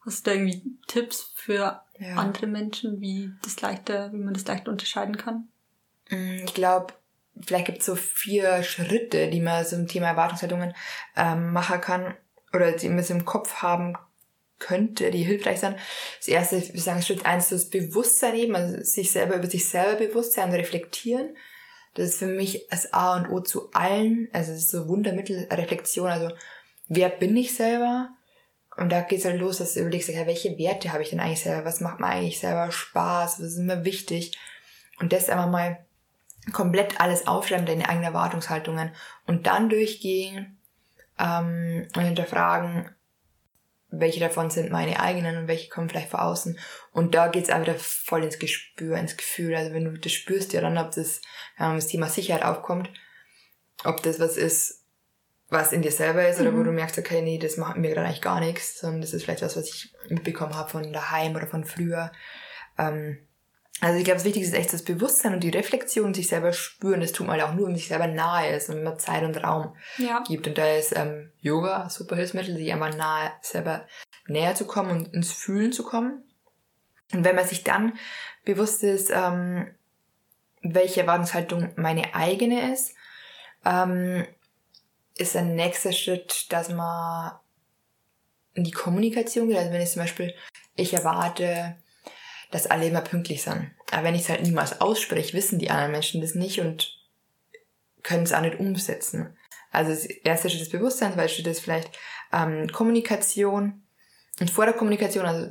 Hast 0.04 0.26
du 0.26 0.32
da 0.32 0.36
irgendwie 0.36 0.64
Tipps 0.88 1.32
für 1.36 1.82
Ja. 2.00 2.16
andere 2.16 2.48
Menschen, 2.48 3.00
wie 3.02 3.32
das 3.44 3.62
leichter, 3.62 4.12
wie 4.12 4.18
man 4.18 4.34
das 4.34 4.46
leicht 4.46 4.68
unterscheiden 4.68 5.18
kann? 5.18 5.48
Mm, 6.10 6.44
Ich 6.46 6.54
glaube, 6.54 6.94
vielleicht 7.42 7.66
gibt 7.68 7.80
es 7.80 7.86
so 7.86 7.96
vier 7.96 8.64
Schritte, 8.64 9.30
die 9.30 9.42
man 9.42 9.66
zum 9.66 9.88
Thema 9.88 10.08
Erwartungshaltungen 10.08 10.74
ähm, 11.16 11.54
machen 11.54 11.82
kann 11.82 12.14
oder 12.54 12.74
die 12.74 12.90
man 12.90 13.04
so 13.04 13.14
im 13.14 13.26
Kopf 13.26 13.62
haben 13.62 13.98
könnte, 14.60 15.12
die 15.12 15.24
hilfreich 15.24 15.60
sind. 15.60 15.78
Das 16.20 16.28
erste, 16.28 16.74
wir 16.74 16.82
sagen 16.82 17.02
Schritt 17.02 17.26
eins, 17.26 17.50
das 17.50 17.70
Bewusstsein 17.70 18.36
eben, 18.36 18.56
also 18.56 18.82
sich 18.84 19.12
selber 19.12 19.36
über 19.36 19.48
sich 19.48 19.68
selber 19.70 20.06
bewusst 20.06 20.34
sein 20.34 20.50
und 20.50 20.56
reflektieren. 20.56 21.36
Das 21.94 22.10
ist 22.10 22.20
für 22.20 22.28
mich 22.28 22.68
das 22.70 22.92
A 22.94 23.16
und 23.18 23.30
O 23.30 23.40
zu 23.40 23.72
allen, 23.72 24.28
also 24.34 24.52
es 24.52 24.60
ist 24.60 24.72
so 24.72 24.88
Wundermittel, 24.88 25.48
Reflexion, 25.50 26.10
also 26.10 26.30
wer 26.88 27.10
bin 27.10 27.36
ich 27.38 27.54
selber? 27.54 28.10
Und 28.78 28.92
da 28.92 29.02
geht's 29.02 29.26
halt 29.26 29.40
los, 29.40 29.60
dass 29.60 29.74
du 29.74 29.82
überlegst, 29.82 30.10
ja, 30.10 30.28
welche 30.28 30.58
Werte 30.58 30.92
habe 30.92 31.04
ich 31.04 31.10
denn 31.10 31.20
eigentlich 31.20 31.42
selber? 31.42 31.66
Was 31.66 31.80
macht 31.80 32.00
mir 32.00 32.08
eigentlich 32.08 32.40
selber 32.40 32.72
Spaß? 32.72 33.40
Was 33.40 33.46
ist 33.46 33.58
mir 33.58 33.86
wichtig? 33.86 34.38
Und 35.00 35.14
das 35.14 35.30
einfach 35.30 35.50
mal 35.50 35.86
komplett 36.52 37.00
alles 37.00 37.28
aufschreiben, 37.28 37.66
deine 37.66 37.88
eigenen 37.88 38.06
Erwartungshaltungen 38.06 38.92
und 39.26 39.48
dann 39.48 39.70
durchgehen 39.70 40.58
ähm, 41.18 41.88
und 41.96 42.04
hinterfragen, 42.04 42.90
welche 43.90 44.20
davon 44.20 44.50
sind 44.50 44.72
meine 44.72 45.00
eigenen 45.00 45.38
und 45.38 45.48
welche 45.48 45.70
kommen 45.70 45.90
vielleicht 45.90 46.10
von 46.10 46.20
außen. 46.20 46.60
Und 46.92 47.16
da 47.16 47.28
geht's 47.30 47.50
auch 47.50 47.62
wieder 47.62 47.76
voll 47.76 48.24
ins 48.24 48.40
Gespür, 48.40 48.98
ins 48.98 49.18
Gefühl. 49.18 49.56
Also 49.56 49.74
wenn 49.74 49.86
du 49.86 49.98
das 49.98 50.12
spürst 50.12 50.54
ja 50.54 50.62
dann, 50.62 50.78
ob 50.78 50.92
das, 50.92 51.22
wenn 51.58 51.76
das 51.76 51.88
Thema 51.88 52.08
Sicherheit 52.08 52.44
aufkommt, 52.44 52.90
ob 53.84 54.04
das 54.04 54.20
was 54.20 54.38
ist, 54.38 54.85
was 55.50 55.72
in 55.72 55.82
dir 55.82 55.92
selber 55.92 56.28
ist, 56.28 56.42
oder 56.42 56.52
mhm. 56.52 56.60
wo 56.60 56.64
du 56.64 56.72
merkst, 56.72 56.98
okay, 56.98 57.22
nee, 57.22 57.38
das 57.38 57.58
macht 57.58 57.78
mir 57.78 57.92
gerade 57.92 58.08
eigentlich 58.08 58.22
gar 58.22 58.40
nichts, 58.40 58.80
sondern 58.80 59.02
das 59.02 59.14
ist 59.14 59.24
vielleicht 59.24 59.44
was, 59.44 59.56
was 59.56 59.68
ich 59.68 59.94
mitbekommen 60.10 60.56
habe 60.56 60.70
von 60.70 60.92
daheim 60.92 61.36
oder 61.36 61.48
von 61.48 61.64
früher. 61.64 62.12
Ähm, 62.78 63.20
also 63.82 63.98
ich 63.98 64.06
glaube, 64.06 64.18
das 64.18 64.26
Wichtigste 64.26 64.56
ist 64.56 64.60
echt 64.60 64.74
das 64.74 64.84
Bewusstsein 64.84 65.34
und 65.34 65.42
die 65.42 65.50
Reflexion, 65.50 66.14
sich 66.14 66.28
selber 66.28 66.54
spüren. 66.54 67.02
Das 67.02 67.12
tut 67.12 67.28
man 67.28 67.38
ja 67.38 67.48
auch 67.48 67.54
nur, 67.54 67.66
wenn 67.66 67.74
man 67.74 67.78
sich 67.78 67.90
selber 67.90 68.08
nahe 68.08 68.56
ist 68.56 68.70
und 68.70 68.78
wenn 68.78 68.84
man 68.84 69.00
Zeit 69.00 69.24
und 69.24 69.44
Raum 69.44 69.76
ja. 69.98 70.24
gibt. 70.26 70.48
Und 70.48 70.58
da 70.58 70.76
ist 70.76 70.96
ähm, 70.96 71.32
Yoga 71.42 71.90
super 71.90 72.16
Hilfsmittel, 72.16 72.56
sich 72.56 72.72
einmal 72.72 72.96
nahe, 72.96 73.32
selber 73.42 73.86
näher 74.28 74.56
zu 74.56 74.66
kommen 74.66 74.92
und 74.92 75.14
ins 75.14 75.34
Fühlen 75.34 75.74
zu 75.74 75.84
kommen. 75.84 76.24
Und 77.14 77.26
wenn 77.26 77.36
man 77.36 77.46
sich 77.46 77.64
dann 77.64 77.94
bewusst 78.46 78.82
ist, 78.84 79.12
ähm, 79.14 79.68
welche 80.62 81.02
Erwartungshaltung 81.02 81.74
meine 81.76 82.16
eigene 82.16 82.74
ist, 82.74 82.96
ähm, 83.66 84.26
ist 85.18 85.36
ein 85.36 85.56
nächster 85.56 85.92
Schritt, 85.92 86.52
dass 86.52 86.70
man 86.70 87.34
in 88.54 88.64
die 88.64 88.72
Kommunikation 88.72 89.48
geht. 89.48 89.58
Also 89.58 89.72
wenn 89.72 89.82
ich 89.82 89.92
zum 89.92 90.02
Beispiel, 90.02 90.34
ich 90.76 90.94
erwarte, 90.94 91.78
dass 92.52 92.68
alle 92.68 92.88
immer 92.88 93.02
pünktlich 93.02 93.44
sind. 93.44 93.72
Aber 93.92 94.04
wenn 94.04 94.16
ich 94.16 94.22
es 94.22 94.30
halt 94.30 94.44
niemals 94.44 94.82
ausspreche, 94.82 95.34
wissen 95.34 95.60
die 95.60 95.70
anderen 95.70 95.92
Menschen 95.92 96.22
das 96.22 96.36
nicht 96.36 96.60
und 96.60 96.98
können 98.04 98.24
es 98.24 98.34
auch 98.34 98.42
nicht 98.42 98.60
umsetzen. 98.60 99.36
Also 99.72 99.92
das 99.92 100.06
erste 100.06 100.50
Schritt 100.50 100.62
ist 100.62 100.72
Bewusstsein, 100.72 101.14
zweite 101.14 101.34
Schritt 101.34 101.48
ist 101.48 101.60
vielleicht 101.60 101.92
ähm, 102.32 102.70
Kommunikation. 102.72 103.84
Und 104.40 104.50
vor 104.50 104.66
der 104.66 104.74
Kommunikation, 104.74 105.26
also 105.26 105.48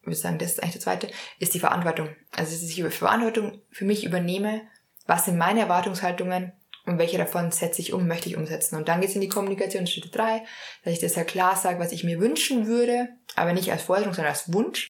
ich 0.00 0.06
würde 0.06 0.16
sagen, 0.16 0.38
das 0.38 0.52
ist 0.52 0.62
eigentlich 0.62 0.74
das 0.74 0.84
zweite, 0.84 1.10
ist 1.38 1.54
die 1.54 1.60
Verantwortung. 1.60 2.14
Also 2.34 2.52
dass 2.52 2.62
ich 2.62 2.78
über 2.78 2.90
Verantwortung 2.90 3.60
für 3.70 3.84
mich 3.84 4.04
übernehme, 4.04 4.62
was 5.06 5.24
sind 5.24 5.36
meine 5.36 5.60
Erwartungshaltungen 5.60 6.52
und 6.86 6.98
welche 6.98 7.18
davon 7.18 7.50
setze 7.50 7.82
ich 7.82 7.92
um, 7.92 8.06
möchte 8.06 8.28
ich 8.28 8.36
umsetzen. 8.36 8.76
Und 8.76 8.88
dann 8.88 9.00
geht 9.00 9.10
es 9.10 9.16
in 9.16 9.20
die 9.20 9.28
Kommunikation, 9.28 9.86
Schritt 9.86 10.14
drei, 10.16 10.44
dass 10.84 10.92
ich 10.92 11.00
das 11.00 11.16
ja 11.16 11.24
klar 11.24 11.56
sage, 11.56 11.80
was 11.80 11.92
ich 11.92 12.04
mir 12.04 12.20
wünschen 12.20 12.66
würde, 12.66 13.08
aber 13.34 13.52
nicht 13.52 13.70
als 13.72 13.82
Forderung, 13.82 14.14
sondern 14.14 14.32
als 14.32 14.52
Wunsch. 14.52 14.88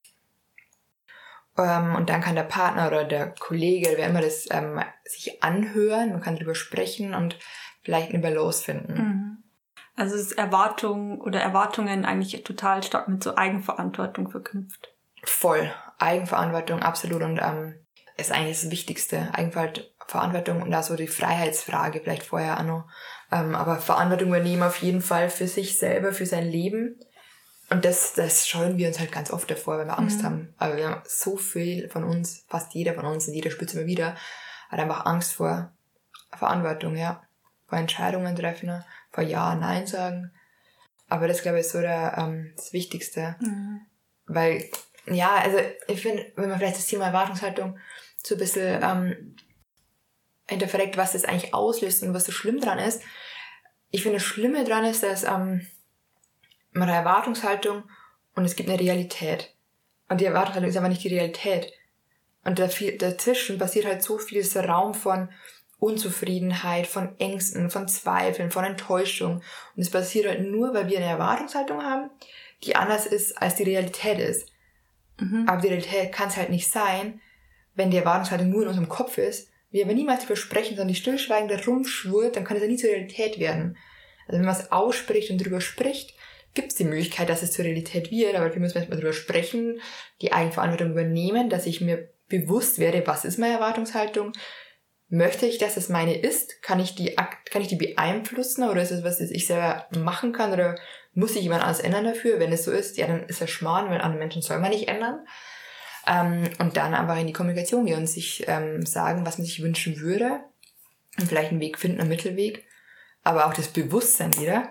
Ähm, 1.57 1.95
und 1.97 2.11
dann 2.11 2.21
kann 2.21 2.35
der 2.35 2.43
Partner 2.43 2.87
oder 2.87 3.05
der 3.05 3.35
Kollege, 3.39 3.95
wer 3.97 4.09
immer 4.09 4.21
das, 4.21 4.47
ähm, 4.51 4.81
sich 5.05 5.43
anhören, 5.43 6.11
man 6.11 6.21
kann 6.21 6.37
darüber 6.37 6.55
sprechen 6.55 7.15
und 7.15 7.39
vielleicht 7.83 8.11
eine 8.11 8.19
Balance 8.19 8.63
finden. 8.63 8.95
Mhm. 8.95 9.37
Also 9.97 10.17
ist 10.17 10.33
Erwartung 10.33 11.23
oder 11.23 11.41
Erwartungen 11.41 12.05
eigentlich 12.05 12.43
total 12.45 12.83
stark 12.83 13.09
mit 13.09 13.25
so 13.25 13.37
Eigenverantwortung 13.37 14.29
verknüpft. 14.29 14.93
Voll. 15.25 15.73
Eigenverantwortung, 15.99 16.83
absolut. 16.83 17.23
Und 17.23 17.39
ähm, 17.39 17.75
ist 18.19 18.33
eigentlich 18.33 18.61
das 18.61 18.71
Wichtigste. 18.71 19.31
Eigenverantwortung 19.33 19.96
und 20.13 20.71
da 20.71 20.83
so 20.83 20.97
die 20.97 21.09
Freiheitsfrage 21.09 22.01
vielleicht 22.01 22.25
vorher 22.25 22.61
auch 22.61 22.65
noch. 22.65 22.89
Ähm, 23.33 23.55
aber 23.55 23.77
Verantwortung 23.77 24.29
übernehmen 24.29 24.63
auf 24.63 24.79
jeden 24.79 25.03
Fall 25.03 25.31
für 25.31 25.49
sich 25.49 25.79
selber, 25.79 26.13
für 26.13 26.27
sein 26.27 26.47
Leben 26.47 26.99
und 27.69 27.85
das, 27.85 28.13
das 28.15 28.47
scheuen 28.47 28.79
wir 28.79 28.87
uns 28.87 29.01
halt 29.01 29.11
ganz 29.11 29.31
oft 29.31 29.51
davor, 29.51 29.79
wenn 29.79 29.89
wir 29.89 29.99
Angst 29.99 30.21
mhm. 30.21 30.25
haben. 30.25 30.55
Aber 30.57 30.77
wir 30.77 30.89
haben 30.89 31.03
so 31.05 31.37
viel 31.37 31.89
von 31.89 32.05
uns, 32.05 32.45
fast 32.49 32.75
jeder 32.75 32.95
von 32.95 33.05
uns, 33.05 33.27
in 33.27 33.35
jeder 33.35 33.51
Spitze 33.51 33.79
immer 33.79 33.89
wieder, 33.89 34.17
hat 34.69 34.79
einfach 34.79 35.07
Angst 35.07 35.35
vor 35.35 35.73
Verantwortung, 36.33 36.97
ja. 36.97 37.23
Vor 37.67 37.79
Entscheidungen 37.79 38.37
treffen, 38.37 38.85
vor 39.11 39.25
Ja, 39.25 39.57
Nein 39.57 39.89
sagen. 39.89 40.31
Aber 41.09 41.27
das, 41.27 41.43
glaube 41.43 41.59
ich, 41.59 41.67
ist 41.67 41.73
so 41.73 41.81
der, 41.81 42.17
ähm, 42.17 42.53
das 42.57 42.73
Wichtigste. 42.73 43.35
Mhm. 43.41 43.81
Weil, 44.27 44.65
ja, 45.07 45.35
also 45.35 45.59
ich 45.89 46.01
finde, 46.01 46.25
wenn 46.37 46.49
man 46.49 46.59
vielleicht 46.59 46.77
das 46.77 46.87
Thema 46.87 47.07
Erwartungshaltung 47.07 47.79
so 48.23 48.37
ein 48.37 48.39
bisschen 48.39 48.81
ähm, 48.83 49.37
hinterfragt, 50.49 50.97
was 50.97 51.13
das 51.13 51.25
eigentlich 51.25 51.55
auslöst 51.55 52.03
und 52.03 52.15
was 52.15 52.25
so 52.25 52.33
schlimm 52.33 52.61
dran 52.61 52.79
ist. 52.79 53.03
Ich 53.91 54.03
finde, 54.03 54.19
das 54.19 54.27
Schlimme 54.27 54.65
dran 54.65 54.85
ist, 54.85 55.03
dass 55.03 55.25
ähm, 55.25 55.67
man 56.73 56.89
eine 56.89 56.99
Erwartungshaltung 56.99 57.85
und 58.35 58.45
es 58.45 58.57
gibt 58.57 58.69
eine 58.69 58.81
Realität. 58.81 59.55
Und 60.09 60.21
die 60.21 60.25
Erwartungshaltung 60.25 60.71
ist 60.71 60.77
aber 60.77 60.89
nicht 60.89 61.03
die 61.03 61.15
Realität. 61.15 61.73
Und 62.45 62.61
dazwischen 62.61 63.59
passiert 63.59 63.87
halt 63.87 64.03
so 64.03 64.19
viel 64.19 64.47
Raum 64.61 64.95
von 64.95 65.29
Unzufriedenheit, 65.79 66.87
von 66.87 67.19
Ängsten, 67.19 67.71
von 67.71 67.89
Zweifeln, 67.89 68.51
von 68.51 68.65
Enttäuschung. 68.65 69.43
Und 69.75 69.83
es 69.83 69.91
passiert 69.91 70.27
halt 70.27 70.49
nur, 70.49 70.73
weil 70.73 70.89
wir 70.89 70.99
eine 70.99 71.07
Erwartungshaltung 71.07 71.83
haben, 71.83 72.11
die 72.63 72.77
anders 72.77 73.07
ist, 73.07 73.41
als 73.43 73.57
die 73.57 73.65
Realität 73.65 74.19
ist. 74.19 74.49
Mhm. 75.19 75.49
Aber 75.49 75.61
die 75.61 75.69
Realität 75.69 76.13
kann 76.13 76.29
es 76.29 76.37
halt 76.37 76.51
nicht 76.51 76.71
sein, 76.71 77.21
wenn 77.75 77.91
die 77.91 77.99
Erwartungshaltung 77.99 78.49
nur 78.49 78.63
in 78.63 78.69
unserem 78.69 78.89
Kopf 78.89 79.19
ist, 79.19 79.51
wir 79.77 79.85
aber 79.85 79.95
niemals 79.95 80.21
darüber 80.21 80.37
sprechen, 80.37 80.77
sondern 80.77 80.89
die 80.89 80.95
stillschweigende 80.95 81.65
rumschwurt, 81.65 82.37
dann 82.37 82.45
kann 82.45 82.57
es 82.57 82.63
ja 82.63 82.69
nie 82.69 82.77
zur 82.77 82.91
Realität 82.91 83.39
werden. 83.39 83.77
Also 84.27 84.39
wenn 84.39 84.47
man 84.47 84.57
es 84.57 84.73
ausspricht 84.73 85.31
und 85.31 85.41
darüber 85.41 85.61
spricht, 85.61 86.15
gibt 86.55 86.73
es 86.73 86.77
die 86.77 86.85
Möglichkeit, 86.85 87.29
dass 87.29 87.43
es 87.43 87.53
zur 87.53 87.65
Realität 87.65 88.11
wird, 88.11 88.35
aber 88.35 88.53
wir 88.53 88.61
müssen 88.61 88.79
erstmal 88.79 88.99
darüber 88.99 89.13
sprechen, 89.13 89.81
die 90.23 90.33
Eigenverantwortung 90.33 90.93
übernehmen, 90.93 91.51
dass 91.51 91.67
ich 91.67 91.81
mir 91.81 92.11
bewusst 92.29 92.79
werde, 92.79 93.07
was 93.07 93.25
ist 93.25 93.39
meine 93.39 93.55
Erwartungshaltung, 93.55 94.33
möchte 95.09 95.47
ich, 95.47 95.59
dass 95.59 95.77
es 95.77 95.89
meine 95.89 96.19
ist, 96.19 96.63
kann 96.63 96.81
ich 96.81 96.95
die, 96.95 97.15
kann 97.15 97.63
ich 97.63 97.69
die 97.69 97.77
beeinflussen 97.77 98.69
oder 98.69 98.83
ist 98.83 98.91
es 98.91 99.05
was, 99.05 99.19
das 99.19 99.31
ich 99.31 99.47
selber 99.47 99.87
machen 99.97 100.33
kann 100.33 100.53
oder 100.53 100.77
muss 101.13 101.35
sich 101.35 101.43
jemand 101.43 101.63
anders 101.63 101.81
ändern 101.81 102.05
dafür? 102.05 102.41
Wenn 102.41 102.53
es 102.53 102.65
so 102.65 102.73
ist, 102.73 102.97
ja, 102.97 103.07
dann 103.07 103.25
ist 103.27 103.41
das 103.41 103.51
Schmarrn, 103.51 103.89
weil 103.91 104.01
andere 104.01 104.19
Menschen 104.19 104.43
soll 104.43 104.59
man 104.59 104.71
nicht 104.71 104.89
ändern. 104.89 105.25
Ähm, 106.07 106.49
und 106.59 106.77
dann 106.77 106.95
einfach 106.95 107.19
in 107.19 107.27
die 107.27 107.33
Kommunikation 107.33 107.87
gehen 107.87 107.99
und 107.99 108.07
sich 108.07 108.45
ähm, 108.47 108.87
sagen, 108.87 109.27
was 109.27 109.39
man 109.39 109.47
sich 109.47 109.63
wünschen 109.63 110.01
würde 110.01 110.41
und 111.19 111.29
vielleicht 111.29 111.51
einen 111.51 111.61
Weg 111.61 111.79
finden, 111.79 112.01
einen 112.01 112.09
Mittelweg. 112.09 112.65
Aber 113.25 113.47
auch 113.47 113.55
das 113.55 113.69
Bewusstsein 113.69 114.37
wieder, 114.39 114.69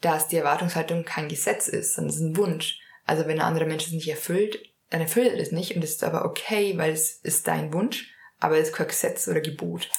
dass 0.00 0.28
die 0.28 0.36
Erwartungshaltung 0.36 1.04
kein 1.04 1.28
Gesetz 1.28 1.66
ist, 1.66 1.94
sondern 1.94 2.10
es 2.10 2.16
ist 2.16 2.22
ein 2.22 2.36
Wunsch. 2.36 2.78
Also 3.04 3.26
wenn 3.26 3.40
ein 3.40 3.46
anderer 3.46 3.66
Mensch 3.66 3.86
es 3.86 3.92
nicht 3.92 4.08
erfüllt, 4.08 4.60
dann 4.90 5.00
erfüllt 5.00 5.32
er 5.32 5.40
es 5.40 5.52
nicht 5.52 5.74
und 5.74 5.82
es 5.82 5.92
ist 5.92 6.04
aber 6.04 6.24
okay, 6.24 6.78
weil 6.78 6.92
es 6.92 7.16
ist 7.16 7.46
dein 7.48 7.72
Wunsch, 7.72 8.14
aber 8.38 8.56
es 8.58 8.68
ist 8.68 8.74
kein 8.74 8.86
Gesetz 8.86 9.26
oder 9.28 9.40
Gebot. 9.40 9.90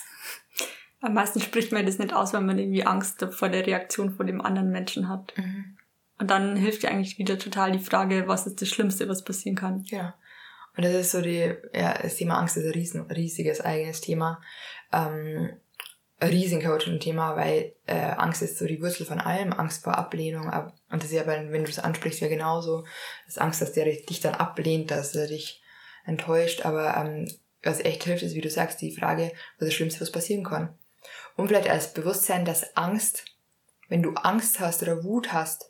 Am 1.02 1.14
meisten 1.14 1.40
spricht 1.40 1.72
man 1.72 1.86
das 1.86 1.98
nicht 1.98 2.14
aus, 2.14 2.34
wenn 2.34 2.46
man 2.46 2.58
irgendwie 2.58 2.86
Angst 2.86 3.26
vor 3.32 3.50
der 3.50 3.66
Reaktion 3.66 4.12
von 4.12 4.28
dem 4.28 4.42
anderen 4.42 4.70
Menschen 4.70 5.08
hat. 5.08 5.34
Mhm. 5.38 5.78
Und 6.18 6.30
dann 6.30 6.58
hilft 6.58 6.84
ja 6.84 6.90
eigentlich 6.90 7.18
wieder 7.18 7.38
total 7.38 7.72
die 7.72 7.80
Frage, 7.80 8.28
was 8.28 8.46
ist 8.46 8.62
das 8.62 8.68
Schlimmste, 8.70 9.08
was 9.08 9.24
passieren 9.24 9.56
kann. 9.56 9.84
Ja. 9.86 10.16
Und 10.76 10.86
das 10.86 10.94
ist 10.94 11.12
so 11.12 11.22
die, 11.22 11.54
ja, 11.74 11.98
das 12.02 12.16
Thema 12.16 12.38
Angst 12.40 12.58
ist 12.58 12.66
ein 12.66 12.72
riesen, 12.72 13.02
riesiges 13.12 13.62
eigenes 13.62 14.02
Thema. 14.02 14.42
Ähm, 14.94 15.52
Riesencoaching-Thema, 16.22 17.38
weil 17.38 17.74
äh, 17.86 17.96
Angst 17.96 18.42
ist 18.42 18.58
so 18.58 18.66
die 18.66 18.82
Wurzel 18.82 19.06
von 19.06 19.22
allem, 19.22 19.54
Angst 19.54 19.84
vor 19.84 19.98
Ablehnung. 19.98 20.52
Und 20.90 21.04
das 21.04 21.06
ist 21.06 21.14
ja, 21.14 21.26
wenn 21.26 21.52
du 21.52 21.70
es 21.70 21.80
ansprichst, 21.80 22.20
ja 22.20 22.28
genauso. 22.28 22.86
Das 23.26 23.38
Angst, 23.38 23.62
dass 23.62 23.72
der 23.72 23.86
dich 23.86 24.20
dann 24.20 24.36
ablehnt, 24.36 24.92
dass 24.92 25.16
er 25.16 25.28
dich 25.28 25.62
enttäuscht. 26.06 26.66
Aber 26.66 26.98
ähm, 26.98 27.32
was 27.64 27.80
echt 27.80 28.04
hilft, 28.04 28.24
ist, 28.24 28.36
wie 28.36 28.42
du 28.42 28.50
sagst, 28.50 28.82
die 28.82 28.96
Frage, 28.96 29.32
was 29.58 29.70
das 29.70 29.74
Schlimmste, 29.74 30.02
was 30.02 30.12
passieren 30.12 30.44
kann. 30.44 30.78
Und 31.36 31.48
vielleicht 31.48 31.70
als 31.70 31.94
Bewusstsein, 31.94 32.44
dass 32.44 32.76
Angst, 32.76 33.24
wenn 33.88 34.04
du 34.04 34.14
Angst 34.16 34.60
hast 34.60 34.84
oder 34.84 35.04
Wut 35.04 35.32
hast, 35.32 35.70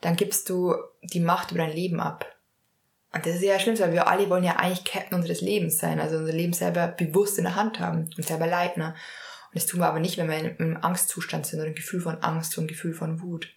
dann 0.00 0.16
gibst 0.16 0.48
du 0.48 0.74
die 1.02 1.20
Macht 1.20 1.50
über 1.50 1.60
dein 1.60 1.76
Leben 1.76 2.00
ab. 2.00 2.24
Und 3.12 3.26
das 3.26 3.36
ist 3.36 3.42
ja 3.42 3.58
schlimm, 3.58 3.78
weil 3.78 3.92
wir 3.92 4.06
alle 4.06 4.30
wollen 4.30 4.44
ja 4.44 4.56
eigentlich 4.56 4.84
Captain 4.84 5.18
unseres 5.18 5.40
Lebens 5.40 5.78
sein, 5.78 5.98
also 5.98 6.16
unser 6.18 6.32
Leben 6.32 6.52
selber 6.52 6.88
bewusst 6.88 7.38
in 7.38 7.44
der 7.44 7.56
Hand 7.56 7.80
haben 7.80 8.08
und 8.16 8.24
selber 8.24 8.46
leiten. 8.46 8.82
Ne? 8.82 8.88
Und 8.88 9.54
das 9.54 9.66
tun 9.66 9.80
wir 9.80 9.88
aber 9.88 9.98
nicht, 9.98 10.16
wenn 10.16 10.28
wir 10.28 10.38
in 10.38 10.56
einem 10.58 10.76
Angstzustand 10.76 11.46
sind 11.46 11.58
oder 11.58 11.68
ein 11.68 11.74
Gefühl 11.74 12.00
von 12.00 12.22
Angst 12.22 12.56
und 12.56 12.64
ein 12.64 12.68
Gefühl 12.68 12.94
von 12.94 13.20
Wut. 13.20 13.48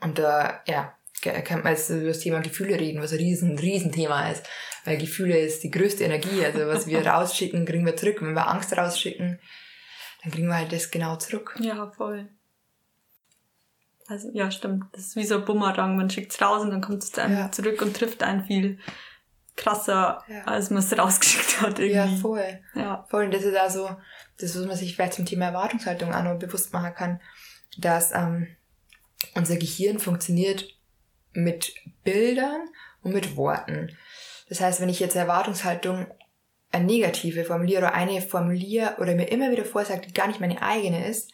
Und 0.00 0.18
da, 0.18 0.62
äh, 0.66 0.72
ja, 0.72 0.94
kann 1.20 1.62
man 1.62 1.74
jetzt 1.74 1.90
über 1.90 2.08
das 2.08 2.20
Thema 2.20 2.40
Gefühle 2.40 2.80
reden, 2.80 3.02
was 3.02 3.12
ein 3.12 3.18
riesen, 3.18 3.58
riesen 3.58 3.92
Thema 3.92 4.30
ist. 4.30 4.48
Weil 4.86 4.96
Gefühle 4.96 5.38
ist 5.38 5.62
die 5.62 5.70
größte 5.70 6.04
Energie. 6.04 6.42
Also 6.42 6.66
was 6.66 6.86
wir 6.86 7.06
rausschicken, 7.06 7.66
kriegen 7.66 7.84
wir 7.84 7.96
zurück. 7.96 8.22
wenn 8.22 8.32
wir 8.32 8.48
Angst 8.48 8.74
rausschicken, 8.74 9.38
dann 10.22 10.32
kriegen 10.32 10.48
wir 10.48 10.56
halt 10.56 10.72
das 10.72 10.90
genau 10.90 11.16
zurück. 11.16 11.54
Ja, 11.60 11.90
voll. 11.90 12.30
Also 14.10 14.28
ja, 14.32 14.50
stimmt. 14.50 14.86
Das 14.92 15.06
ist 15.06 15.16
wie 15.16 15.24
so 15.24 15.36
ein 15.36 15.44
Bumerang. 15.44 15.96
Man 15.96 16.10
schickt 16.10 16.32
es 16.32 16.42
raus 16.42 16.62
und 16.62 16.70
dann 16.70 16.80
kommt 16.80 17.04
es 17.04 17.12
dann 17.12 17.32
ja. 17.32 17.52
zurück 17.52 17.80
und 17.80 17.96
trifft 17.96 18.24
einen 18.24 18.44
viel 18.44 18.78
krasser, 19.56 20.24
ja. 20.26 20.42
als 20.44 20.70
man 20.70 20.80
es 20.80 20.98
rausgeschickt 20.98 21.62
hat. 21.62 21.78
Irgendwie. 21.78 21.94
Ja, 21.94 22.08
voll. 22.20 22.60
Ja. 22.74 23.06
Voll. 23.08 23.26
Und 23.26 23.34
das 23.34 23.44
ist 23.44 23.56
also, 23.56 23.88
das, 24.38 24.58
was 24.58 24.66
man 24.66 24.76
sich 24.76 24.96
vielleicht 24.96 25.14
zum 25.14 25.26
Thema 25.26 25.46
Erwartungshaltung 25.46 26.12
auch 26.12 26.24
noch 26.24 26.38
bewusst 26.40 26.72
machen 26.72 26.92
kann, 26.92 27.20
dass 27.78 28.12
ähm, 28.12 28.48
unser 29.36 29.56
Gehirn 29.56 30.00
funktioniert 30.00 30.66
mit 31.32 31.72
Bildern 32.02 32.62
und 33.02 33.14
mit 33.14 33.36
Worten. 33.36 33.96
Das 34.48 34.60
heißt, 34.60 34.80
wenn 34.80 34.88
ich 34.88 34.98
jetzt 34.98 35.14
Erwartungshaltung 35.14 36.08
eine 36.72 36.84
negative 36.84 37.44
formuliere 37.44 37.82
oder 37.82 37.94
eine 37.94 38.20
formuliere 38.20 38.96
oder 38.98 39.14
mir 39.14 39.30
immer 39.30 39.52
wieder 39.52 39.64
vorsage, 39.64 40.08
die 40.08 40.12
gar 40.12 40.26
nicht 40.26 40.40
meine 40.40 40.62
eigene 40.62 41.06
ist, 41.06 41.30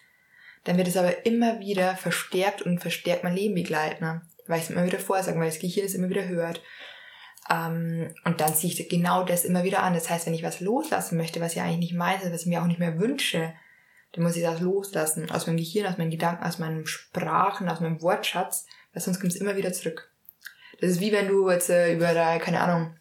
dann 0.66 0.76
wird 0.76 0.88
es 0.88 0.96
aber 0.96 1.24
immer 1.24 1.60
wieder 1.60 1.96
verstärkt 1.96 2.60
und 2.60 2.80
verstärkt 2.80 3.22
mein 3.22 3.36
Leben 3.36 3.54
begleiten, 3.54 4.22
weil 4.48 4.58
ich 4.58 4.64
es 4.64 4.70
immer 4.70 4.84
wieder 4.84 4.98
vorsage, 4.98 5.38
weil 5.38 5.46
das 5.46 5.60
Gehirn 5.60 5.86
es 5.86 5.94
immer 5.94 6.08
wieder 6.08 6.26
hört. 6.26 6.60
Ähm, 7.48 8.12
und 8.24 8.40
dann 8.40 8.52
ziehe 8.52 8.72
ich 8.72 8.88
genau 8.88 9.22
das 9.22 9.44
immer 9.44 9.62
wieder 9.62 9.84
an. 9.84 9.94
Das 9.94 10.10
heißt, 10.10 10.26
wenn 10.26 10.34
ich 10.34 10.42
was 10.42 10.60
loslassen 10.60 11.16
möchte, 11.16 11.40
was 11.40 11.54
ich 11.54 11.62
eigentlich 11.62 11.78
nicht 11.78 11.94
meine, 11.94 12.32
was 12.32 12.42
ich 12.42 12.46
mir 12.48 12.62
auch 12.62 12.66
nicht 12.66 12.80
mehr 12.80 12.98
wünsche, 12.98 13.54
dann 14.12 14.24
muss 14.24 14.36
ich 14.36 14.42
das 14.42 14.60
loslassen. 14.60 15.30
Aus 15.30 15.46
meinem 15.46 15.58
Gehirn, 15.58 15.86
aus 15.86 15.98
meinen 15.98 16.10
Gedanken, 16.10 16.44
aus 16.44 16.58
meinem 16.58 16.84
Sprachen, 16.84 17.68
aus 17.68 17.78
meinem 17.78 18.02
Wortschatz, 18.02 18.66
weil 18.92 19.02
sonst 19.02 19.20
kommt 19.20 19.34
es 19.34 19.40
immer 19.40 19.56
wieder 19.56 19.72
zurück. 19.72 20.10
Das 20.80 20.90
ist 20.90 21.00
wie 21.00 21.12
wenn 21.12 21.28
du 21.28 21.48
jetzt 21.48 21.70
äh, 21.70 21.94
über 21.94 22.12
da, 22.12 22.40
keine 22.40 22.60
Ahnung, 22.60 22.96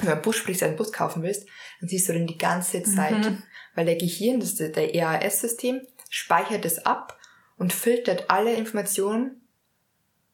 über 0.00 0.12
einen 0.12 0.22
Bus 0.22 0.36
sprichst, 0.36 0.62
einen 0.62 0.76
Bus 0.76 0.92
kaufen 0.92 1.24
willst, 1.24 1.48
dann 1.80 1.88
siehst 1.88 2.08
du 2.08 2.12
den 2.12 2.28
die 2.28 2.38
ganze 2.38 2.84
Zeit. 2.84 3.18
Mhm. 3.18 3.42
Weil 3.74 3.86
der 3.86 3.96
Gehirn, 3.96 4.38
das 4.38 4.52
ist 4.52 4.76
der 4.76 4.94
EAS-System, 4.94 5.80
speichert 6.10 6.66
es 6.66 6.84
ab 6.84 7.18
und 7.56 7.72
filtert 7.72 8.28
alle 8.28 8.52
Informationen, 8.52 9.40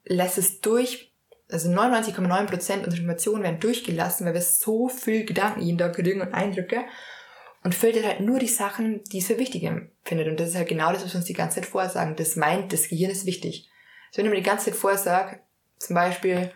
lässt 0.05 0.39
es 0.39 0.61
durch, 0.61 1.12
also 1.49 1.69
99,9% 1.69 2.51
unserer 2.51 2.85
Informationen 2.85 3.45
werden 3.45 3.61
durchgelassen, 3.61 4.27
weil 4.27 4.35
wir 4.35 4.43
so 4.43 4.89
viel 4.89 5.25
Gedanken 5.25 5.61
jeden 5.61 5.79
Tag 5.79 5.95
kriegen 5.95 6.21
und 6.21 6.35
Eindrücke 6.35 6.85
und 7.62 7.75
filtert 7.75 8.07
halt 8.07 8.21
nur 8.21 8.39
die 8.39 8.49
Sachen, 8.49 9.05
die 9.05 9.19
es 9.19 9.27
für 9.27 9.39
wichtig 9.39 9.65
empfindet. 9.65 10.29
Und 10.29 10.41
das 10.41 10.51
ist 10.51 10.57
halt 10.57 10.69
genau 10.69 10.93
das, 10.93 11.05
was 11.05 11.12
wir 11.12 11.19
uns 11.19 11.27
die 11.27 11.35
ganze 11.35 11.57
Zeit 11.57 11.67
vorsagen. 11.67 12.17
Das 12.17 12.37
meint, 12.37 12.73
das 12.73 12.89
Gehirn 12.89 13.11
ist 13.11 13.27
wichtig. 13.27 13.69
Also 14.09 14.19
wenn 14.19 14.27
ich 14.27 14.31
mir 14.31 14.37
die 14.37 14.49
ganze 14.49 14.67
Zeit 14.67 14.77
vorsage, 14.77 15.41
zum 15.79 15.95
Beispiel, 15.95 16.51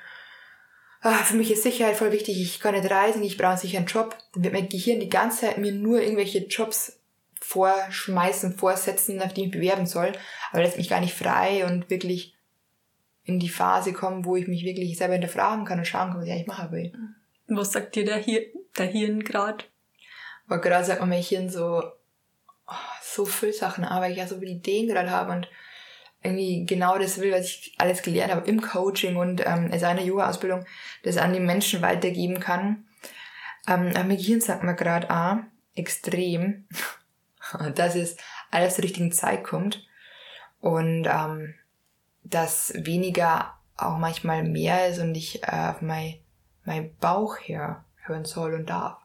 ah, 1.02 1.22
für 1.24 1.36
mich 1.36 1.50
ist 1.50 1.62
Sicherheit 1.62 1.96
voll 1.96 2.12
wichtig, 2.12 2.40
ich 2.40 2.60
kann 2.60 2.74
nicht 2.74 2.90
reisen, 2.90 3.22
ich 3.22 3.36
brauche 3.36 3.66
einen 3.76 3.86
Job, 3.86 4.16
dann 4.32 4.44
wird 4.44 4.54
mein 4.54 4.68
Gehirn 4.68 5.00
die 5.00 5.08
ganze 5.08 5.46
Zeit 5.46 5.58
mir 5.58 5.72
nur 5.72 6.00
irgendwelche 6.00 6.46
Jobs 6.46 6.99
vorschmeißen, 7.40 8.56
vorsetzen, 8.56 9.20
auf 9.22 9.32
die 9.32 9.46
ich 9.46 9.50
bewerben 9.50 9.86
soll, 9.86 10.12
aber 10.52 10.62
lässt 10.62 10.76
mich 10.76 10.88
gar 10.88 11.00
nicht 11.00 11.14
frei 11.14 11.64
und 11.64 11.90
wirklich 11.90 12.36
in 13.24 13.38
die 13.38 13.48
Phase 13.48 13.92
kommen, 13.92 14.24
wo 14.24 14.36
ich 14.36 14.48
mich 14.48 14.64
wirklich 14.64 14.96
selber 14.96 15.14
hinterfragen 15.14 15.64
kann 15.64 15.78
und 15.78 15.86
schauen 15.86 16.10
kann, 16.10 16.18
was 16.18 16.26
ich 16.26 16.32
eigentlich 16.32 16.46
machen 16.46 16.72
will. 16.72 16.92
Was 17.48 17.72
sagt 17.72 17.96
dir 17.96 18.04
der, 18.04 18.18
Hir 18.18 18.42
der 18.78 18.86
Hirn 18.86 19.24
gerade? 19.24 19.64
Aber 20.46 20.60
gerade 20.60 20.84
sagt 20.84 21.00
man 21.00 21.08
mein 21.08 21.22
Hirn 21.22 21.48
so, 21.48 21.82
oh, 22.66 22.74
so 23.02 23.24
viel 23.24 23.52
Sachen, 23.52 23.84
aber 23.84 24.08
ich 24.08 24.16
ja 24.16 24.26
so 24.26 24.38
viele 24.38 24.52
Ideen 24.52 24.88
gerade 24.88 25.10
habe 25.10 25.32
und 25.32 25.48
irgendwie 26.22 26.66
genau 26.66 26.98
das 26.98 27.18
will, 27.18 27.32
was 27.32 27.46
ich 27.46 27.74
alles 27.78 28.02
gelernt 28.02 28.32
habe 28.32 28.48
im 28.48 28.60
Coaching 28.60 29.16
und 29.16 29.42
ähm, 29.46 29.70
in 29.72 29.78
seiner 29.78 30.02
Yoga-Ausbildung, 30.02 30.66
das 31.02 31.16
an 31.16 31.32
die 31.32 31.40
Menschen 31.40 31.82
weitergeben 31.82 32.40
kann. 32.40 32.86
Ähm, 33.66 33.90
aber 33.94 34.04
mein 34.04 34.16
Gehirn 34.18 34.40
sagt 34.40 34.62
mir 34.62 34.74
gerade, 34.74 35.08
ah, 35.10 35.46
extrem, 35.74 36.66
dass 37.74 37.94
es 37.94 38.16
alles 38.50 38.74
zur 38.74 38.84
richtigen 38.84 39.12
Zeit 39.12 39.44
kommt. 39.44 39.86
Und 40.60 41.06
ähm, 41.06 41.54
dass 42.22 42.72
weniger 42.76 43.54
auch 43.76 43.96
manchmal 43.96 44.42
mehr 44.44 44.88
ist 44.88 44.98
und 44.98 45.14
ich 45.14 45.42
äh, 45.42 45.70
auf 45.70 45.80
mein, 45.80 46.18
mein 46.64 46.94
Bauch 46.96 47.36
her 47.38 47.84
hören 48.04 48.24
soll 48.24 48.54
und 48.54 48.68
darf. 48.68 48.98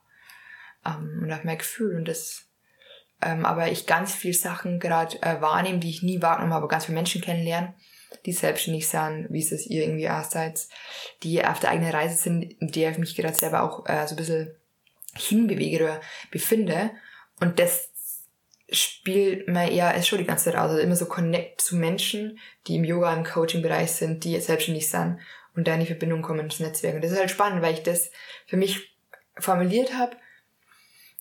Ähm, 0.86 1.22
und 1.24 1.32
auf 1.32 1.44
mein 1.44 1.58
Gefühl 1.58 1.96
und 1.96 2.08
das 2.08 2.46
ähm, 3.22 3.46
aber 3.46 3.72
ich 3.72 3.88
ganz 3.88 4.14
viel 4.14 4.34
Sachen 4.34 4.80
gerade 4.80 5.22
äh, 5.22 5.42
wahrnehme, 5.42 5.80
die 5.80 5.90
ich 5.90 6.04
nie 6.04 6.22
wahrgenommen 6.22 6.54
habe, 6.54 6.68
ganz 6.68 6.86
viele 6.86 6.98
Menschen 6.98 7.22
kennenlernen, 7.22 7.74
die 8.26 8.34
selbstständig 8.34 8.88
sind, 8.88 9.28
wie 9.30 9.40
es 9.40 9.50
das 9.50 9.66
ihr 9.66 9.84
irgendwie 9.84 10.10
auch 10.10 10.26
die 11.24 11.44
auf 11.44 11.60
der 11.60 11.72
eigenen 11.72 11.92
Reise 11.92 12.16
sind, 12.16 12.44
in 12.44 12.72
der 12.72 12.92
ich 12.92 12.98
mich 12.98 13.16
gerade 13.16 13.34
selber 13.34 13.64
auch 13.64 13.88
äh, 13.88 14.06
so 14.08 14.14
ein 14.14 14.18
bisschen 14.18 14.56
hinbewege 15.16 15.84
oder 15.84 16.02
befinde. 16.30 16.92
Und 17.40 17.60
das 17.60 17.90
spielt 18.70 19.48
mir 19.48 19.72
eher 19.72 19.96
ist 19.96 20.08
schon 20.08 20.20
die 20.20 20.26
ganze 20.26 20.46
Zeit 20.46 20.56
aus. 20.56 20.72
Also 20.72 20.82
immer 20.82 20.96
so 20.96 21.06
connect 21.06 21.62
zu 21.62 21.76
Menschen, 21.76 22.40
die 22.68 22.76
im 22.76 22.84
Yoga, 22.84 23.14
im 23.14 23.24
Coaching-Bereich 23.24 23.92
sind, 23.92 24.24
die 24.24 24.40
selbstständig 24.40 24.90
sind 24.90 25.20
und 25.56 25.68
da 25.68 25.74
in 25.74 25.82
die 25.82 25.86
Verbindung 25.86 26.22
kommen 26.22 26.42
ins 26.42 26.60
Netzwerk. 26.60 26.96
Und 26.96 27.04
das 27.04 27.12
ist 27.12 27.20
halt 27.20 27.32
spannend, 27.32 27.62
weil 27.62 27.74
ich 27.74 27.84
das 27.84 28.12
für 28.48 28.58
mich 28.58 28.98
formuliert 29.38 29.94
habe 29.94 30.16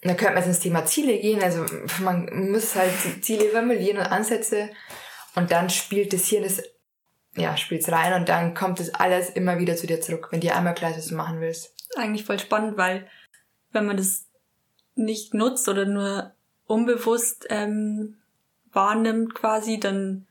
da 0.04 0.12
könnte 0.12 0.34
man 0.34 0.36
jetzt 0.36 0.48
ins 0.48 0.60
Thema 0.60 0.84
Ziele 0.84 1.18
gehen. 1.18 1.42
Also 1.42 1.64
man 2.02 2.50
muss 2.50 2.74
halt 2.74 2.92
Ziele 3.22 3.48
formulieren 3.48 3.98
und 3.98 4.06
Ansätze 4.06 4.70
und 5.34 5.50
dann 5.50 5.70
spielt 5.70 6.12
das 6.12 6.26
Hirn 6.26 6.44
das, 6.44 6.62
ja, 7.36 7.56
spielt's 7.56 7.90
rein 7.90 8.12
und 8.12 8.28
dann 8.28 8.54
kommt 8.54 8.80
das 8.80 8.94
alles 8.94 9.30
immer 9.30 9.58
wieder 9.58 9.76
zu 9.76 9.86
dir 9.86 10.00
zurück, 10.00 10.28
wenn 10.30 10.40
dir 10.40 10.56
einmal 10.56 10.74
klar 10.74 10.90
ist, 10.90 10.98
was 10.98 11.06
du 11.06 11.14
machen 11.14 11.40
willst. 11.40 11.74
Eigentlich 11.96 12.24
voll 12.24 12.38
spannend, 12.38 12.76
weil 12.76 13.08
wenn 13.72 13.86
man 13.86 13.96
das 13.96 14.26
nicht 14.94 15.32
nutzt 15.32 15.68
oder 15.68 15.86
nur 15.86 16.34
unbewusst 16.66 17.46
ähm, 17.50 18.16
wahrnimmt 18.72 19.34
quasi, 19.34 19.78
dann 19.78 20.26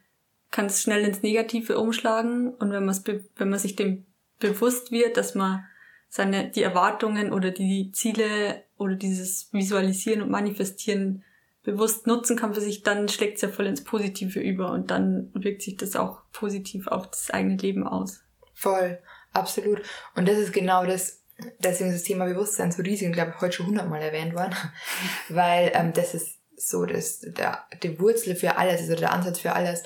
kann 0.52 0.68
es 0.68 0.82
schnell 0.82 1.04
ins 1.04 1.24
Negative 1.24 1.80
umschlagen 1.80 2.54
und 2.54 2.72
wenn 2.72 2.86
man 2.86 2.96
wenn 3.36 3.50
man 3.50 3.60
sich 3.60 3.76
dem 3.76 4.06
bewusst 4.40 4.92
wird, 4.92 5.18
dass 5.18 5.36
man 5.36 5.66
seine 6.10 6.50
die 6.50 6.62
Erwartungen 6.62 7.34
oder 7.34 7.50
die 7.50 7.92
Ziele 7.92 8.64
oder 8.78 8.96
dieses 8.96 9.52
Visualisieren 9.52 10.22
und 10.22 10.30
Manifestieren 10.30 11.24
bewusst 11.64 12.06
nutzen 12.06 12.38
kann 12.38 12.54
für 12.54 12.62
sich, 12.62 12.84
dann 12.84 13.08
schlägt 13.08 13.38
es 13.38 13.42
ja 13.42 13.50
voll 13.50 13.66
ins 13.66 13.84
Positive 13.84 14.40
über 14.40 14.72
und 14.72 14.92
dann 14.92 15.32
wirkt 15.34 15.62
sich 15.62 15.78
das 15.78 15.96
auch 15.96 16.22
positiv 16.34 16.88
auf 16.88 17.10
das 17.10 17.32
eigene 17.32 17.56
Leben 17.56 17.88
aus. 17.88 18.22
Voll, 18.54 19.00
absolut. 19.32 19.82
Und 20.16 20.28
das 20.28 20.38
ist 20.38 20.54
genau 20.54 20.86
das, 20.86 21.23
deswegen 21.60 21.90
ist 21.90 22.00
das 22.00 22.08
Thema 22.08 22.26
Bewusstsein 22.26 22.72
so 22.72 22.82
riesig 22.82 23.08
und 23.08 23.14
glaube 23.14 23.34
ich 23.36 23.42
heute 23.42 23.54
schon 23.54 23.68
hundertmal 23.68 24.02
erwähnt 24.02 24.34
worden, 24.34 24.56
weil 25.30 25.72
ähm, 25.74 25.94
das 25.94 26.14
ist 26.14 26.38
so 26.56 26.86
das, 26.86 27.20
der, 27.20 27.66
die 27.82 28.00
Wurzel 28.00 28.36
für 28.36 28.58
alles, 28.58 28.82
also 28.82 28.96
der 28.96 29.12
Ansatz 29.12 29.40
für 29.40 29.54
alles. 29.54 29.84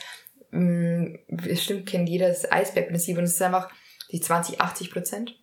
Mm, 0.51 1.15
bestimmt 1.27 1.87
kennt 1.87 2.07
jeder 2.07 2.29
das 2.29 2.49
Eisbergprinzip 2.51 3.17
und 3.17 3.25
es 3.25 3.33
ist 3.33 3.41
einfach 3.41 3.69
die 4.11 4.21
20-80 4.21 4.91
Prozent 4.91 5.35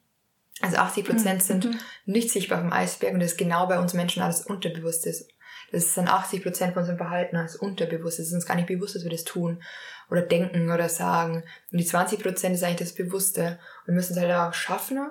also 0.61 0.77
80 0.77 1.05
Prozent 1.05 1.41
mhm. 1.41 1.45
sind 1.45 1.79
nicht 2.07 2.31
sichtbar 2.31 2.61
vom 2.61 2.73
Eisberg 2.73 3.15
und 3.15 3.21
das 3.21 3.33
ist 3.33 3.39
genau 3.39 3.67
bei 3.67 3.79
uns 3.79 3.93
Menschen 3.93 4.23
alles 4.23 4.47
Unterbewusstes. 4.47 5.29
Das 5.73 5.85
ist 5.85 5.97
dann 5.97 6.09
80 6.09 6.43
Prozent 6.43 6.73
von 6.73 6.83
unserem 6.83 6.99
Verhalten 6.99 7.37
als 7.37 7.57
Unterbewusstes. 7.57 8.27
Es 8.27 8.29
ist 8.29 8.35
uns 8.35 8.47
gar 8.47 8.55
nicht 8.55 8.69
bewusst, 8.69 8.95
dass 8.95 9.03
wir 9.03 9.11
das 9.11 9.25
tun 9.25 9.63
oder 10.11 10.23
denken 10.23 10.71
oder 10.71 10.89
sagen. 10.89 11.43
Und 11.73 11.79
die 11.79 11.85
20 11.85 12.23
Prozent 12.23 12.55
ist 12.55 12.63
eigentlich 12.63 12.89
das 12.89 12.95
Bewusste. 12.95 13.59
Und 13.81 13.89
wir 13.89 13.95
müssen 13.95 14.13
es 14.13 14.21
halt 14.21 14.33
auch 14.33 14.55
schaffen, 14.55 15.11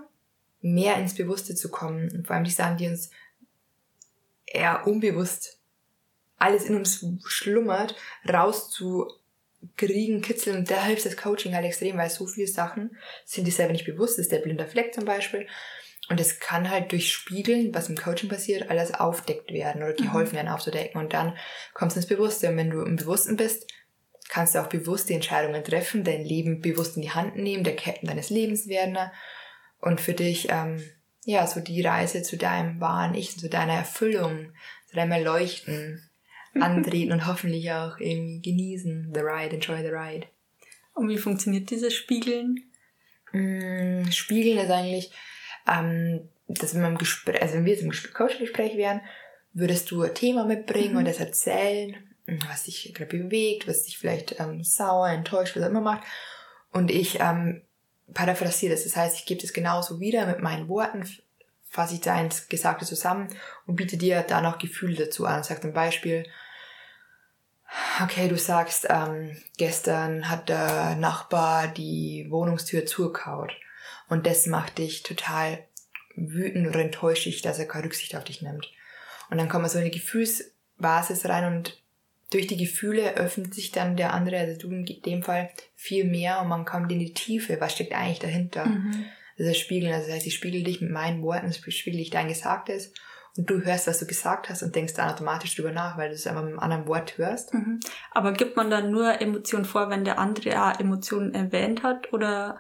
mehr 0.64 0.98
ins 0.98 1.14
Bewusste 1.14 1.54
zu 1.54 1.70
kommen. 1.70 2.10
Und 2.12 2.26
vor 2.26 2.36
allem 2.36 2.46
die 2.46 2.52
Sachen, 2.52 2.78
die 2.78 2.88
uns 2.88 3.12
eher 4.46 4.88
unbewusst 4.88 5.60
alles 6.38 6.66
in 6.66 6.76
uns 6.76 7.06
schlummert, 7.26 7.96
raus 8.28 8.70
zu 8.70 9.08
kriegen, 9.78 10.22
kitzeln 10.22 10.58
und 10.58 10.70
da 10.70 10.84
hilft 10.84 11.06
das 11.06 11.16
Coaching 11.16 11.56
halt 11.56 11.66
extrem, 11.66 11.98
weil 11.98 12.10
so 12.10 12.28
viele 12.28 12.48
Sachen 12.48 12.98
sind 13.24 13.48
dir 13.48 13.52
selber 13.52 13.72
nicht 13.72 13.86
bewusst. 13.86 14.18
Das 14.18 14.26
ist 14.26 14.32
der 14.32 14.40
blinde 14.40 14.68
Fleck 14.68 14.94
zum 14.94 15.06
Beispiel. 15.06 15.48
Und 16.10 16.20
es 16.20 16.42
kann 16.42 16.70
halt 16.70 16.92
durch 16.92 17.14
Spiegeln, 17.14 17.74
was 17.74 17.88
im 17.88 17.96
Coaching 17.96 18.28
passiert, 18.28 18.70
alles 18.70 18.94
aufdeckt 18.94 19.54
werden 19.54 19.82
oder 19.84 19.94
geholfen 19.94 20.34
mhm. 20.34 20.38
werden 20.38 20.50
aufzudecken. 20.50 21.00
Und 21.00 21.14
dann 21.14 21.38
kommst 21.74 21.96
du 21.96 22.02
ins 22.02 22.10
Bewusste. 22.10 22.50
Und 22.50 22.58
wenn 22.58 22.72
du 22.72 22.82
im 22.82 22.98
Bewussten 22.98 23.38
bist, 23.38 23.72
kannst 24.28 24.54
du 24.54 24.60
auch 24.60 24.68
bewusst 24.68 25.08
die 25.08 25.14
Entscheidungen 25.14 25.64
treffen, 25.64 26.04
dein 26.04 26.26
Leben 26.26 26.60
bewusst 26.60 26.98
in 26.98 27.04
die 27.04 27.12
Hand 27.12 27.38
nehmen, 27.38 27.64
der 27.64 27.78
Captain 27.78 28.10
deines 28.10 28.30
Lebens 28.30 28.68
werden 28.68 28.98
und 29.84 30.00
für 30.00 30.14
dich, 30.14 30.48
ähm, 30.50 30.82
ja, 31.26 31.46
so 31.46 31.60
die 31.60 31.82
Reise 31.82 32.24
zu 32.24 32.38
deinem 32.38 32.80
wahren 32.80 33.16
Ich, 33.16 33.38
zu 33.38 33.50
deiner 33.50 33.74
Erfüllung, 33.74 34.54
zu 34.88 34.96
deinem 34.96 35.12
Erleuchten 35.12 36.10
antreten 36.54 37.12
und 37.12 37.28
hoffentlich 37.28 37.70
auch 37.72 37.98
irgendwie 38.00 38.42
genießen. 38.42 39.12
The 39.14 39.20
ride, 39.20 39.56
enjoy 39.56 39.82
the 39.82 39.90
ride. 39.90 40.28
Und 40.94 41.10
wie 41.10 41.18
funktioniert 41.18 41.70
dieses 41.70 41.94
Spiegeln? 41.94 42.64
Mm, 43.34 44.10
Spiegeln 44.10 44.58
ist 44.58 44.72
eigentlich, 44.72 45.12
ähm, 45.68 46.30
dass 46.48 46.76
wenn 46.76 46.98
Gespräch, 46.98 47.42
also 47.42 47.56
wenn 47.56 47.66
wir 47.66 47.74
jetzt 47.74 47.84
im 47.84 47.92
Coaching-Gespräch 47.92 48.78
wären, 48.78 49.02
würdest 49.52 49.92
du 49.92 50.02
ein 50.02 50.16
Thema 50.16 50.46
mitbringen 50.46 50.94
mhm. 50.94 51.00
und 51.00 51.08
das 51.08 51.20
erzählen, 51.20 51.98
was 52.50 52.64
dich 52.64 52.94
gerade 52.94 53.18
bewegt, 53.18 53.68
was 53.68 53.84
dich 53.84 53.98
vielleicht 53.98 54.40
ähm, 54.40 54.64
sauer, 54.64 55.10
enttäuscht, 55.10 55.58
was 55.58 55.64
auch 55.64 55.70
immer 55.70 55.82
macht. 55.82 56.04
Und 56.72 56.90
ich 56.90 57.20
ähm, 57.20 57.64
paraphrasiere 58.14 58.74
das. 58.74 58.84
Das 58.84 58.96
heißt, 58.96 59.18
ich 59.18 59.26
gebe 59.26 59.42
das 59.42 59.54
genauso 59.54 60.00
wieder 60.00 60.26
mit 60.26 60.40
meinen 60.40 60.68
Worten, 60.68 61.08
fasse 61.70 61.96
ich 61.96 62.02
dein 62.02 62.30
Gesagte 62.50 62.86
zusammen 62.86 63.30
und 63.66 63.76
biete 63.76 63.98
dir 63.98 64.22
da 64.22 64.42
noch 64.42 64.60
Gefühle 64.60 64.96
dazu 64.96 65.26
an. 65.26 65.44
Sag 65.44 65.62
zum 65.62 65.74
Beispiel, 65.74 66.26
okay, 68.02 68.28
du 68.28 68.38
sagst, 68.38 68.88
ähm, 68.90 69.36
gestern 69.58 70.30
hat 70.30 70.50
der 70.50 70.96
Nachbar 70.96 71.68
die 71.68 72.28
Wohnungstür 72.30 72.86
zugehaut 72.86 73.52
und 74.08 74.28
das 74.28 74.46
macht 74.46 74.78
dich 74.78 75.04
total 75.04 75.66
wütend 76.16 76.68
oder 76.68 76.80
enttäuscht 76.80 77.44
dass 77.44 77.60
er 77.60 77.68
keine 77.68 77.86
Rücksicht 77.86 78.16
auf 78.16 78.24
dich 78.24 78.42
nimmt. 78.42 78.72
Und 79.30 79.38
dann 79.38 79.50
kommt 79.50 79.64
man 79.64 79.72
so 79.72 79.80
in 79.80 79.86
eine 79.86 79.92
Gefühlsbasis 79.92 81.26
rein 81.26 81.46
und 81.46 81.83
durch 82.34 82.48
die 82.48 82.58
Gefühle 82.58 83.16
öffnet 83.16 83.54
sich 83.54 83.72
dann 83.72 83.96
der 83.96 84.14
andere, 84.14 84.38
also 84.38 84.60
du 84.60 84.70
in 84.74 84.86
dem 84.86 85.24
Fall, 85.24 85.50
viel 85.76 86.06
mehr 86.06 86.42
und 86.42 86.48
man 86.48 86.66
kommt 86.66 86.92
in 86.92 87.00
die 87.00 87.14
Tiefe. 87.14 87.60
Was 87.60 87.74
steckt 87.74 87.94
eigentlich 87.94 88.20
dahinter? 88.20 88.66
Mhm. 88.66 89.06
Das 89.38 89.48
ist 89.48 89.60
Spiegeln, 89.60 89.94
also 89.94 90.08
das 90.08 90.18
heißt, 90.18 90.28
ich 90.28 90.36
spiegel 90.36 90.64
dich 90.64 90.82
mit 90.82 90.92
meinen 90.92 91.24
Worten, 91.24 91.50
ich 91.50 91.78
spiegel 91.78 92.00
dich 92.00 92.10
dein 92.10 92.28
Gesagtes 92.28 92.94
und 93.36 93.50
du 93.50 93.62
hörst, 93.62 93.88
was 93.88 94.00
du 94.00 94.06
gesagt 94.06 94.50
hast 94.50 94.62
und 94.62 94.76
denkst 94.76 94.94
dann 94.94 95.10
automatisch 95.10 95.56
drüber 95.56 95.72
nach, 95.72 95.98
weil 95.98 96.10
du 96.10 96.16
es 96.16 96.28
einfach 96.28 96.44
mit 96.44 96.52
einem 96.52 96.60
anderen 96.60 96.88
Wort 96.88 97.18
hörst. 97.18 97.54
Mhm. 97.54 97.80
Aber 98.12 98.34
gibt 98.34 98.56
man 98.56 98.70
dann 98.70 98.92
nur 98.92 99.20
Emotionen 99.22 99.66
vor, 99.66 99.90
wenn 99.90 100.06
der 100.06 100.20
andere 100.20 100.62
auch 100.62 100.80
Emotionen 100.80 101.34
erwähnt 101.34 101.84
hat 101.84 102.14
oder. 102.14 102.60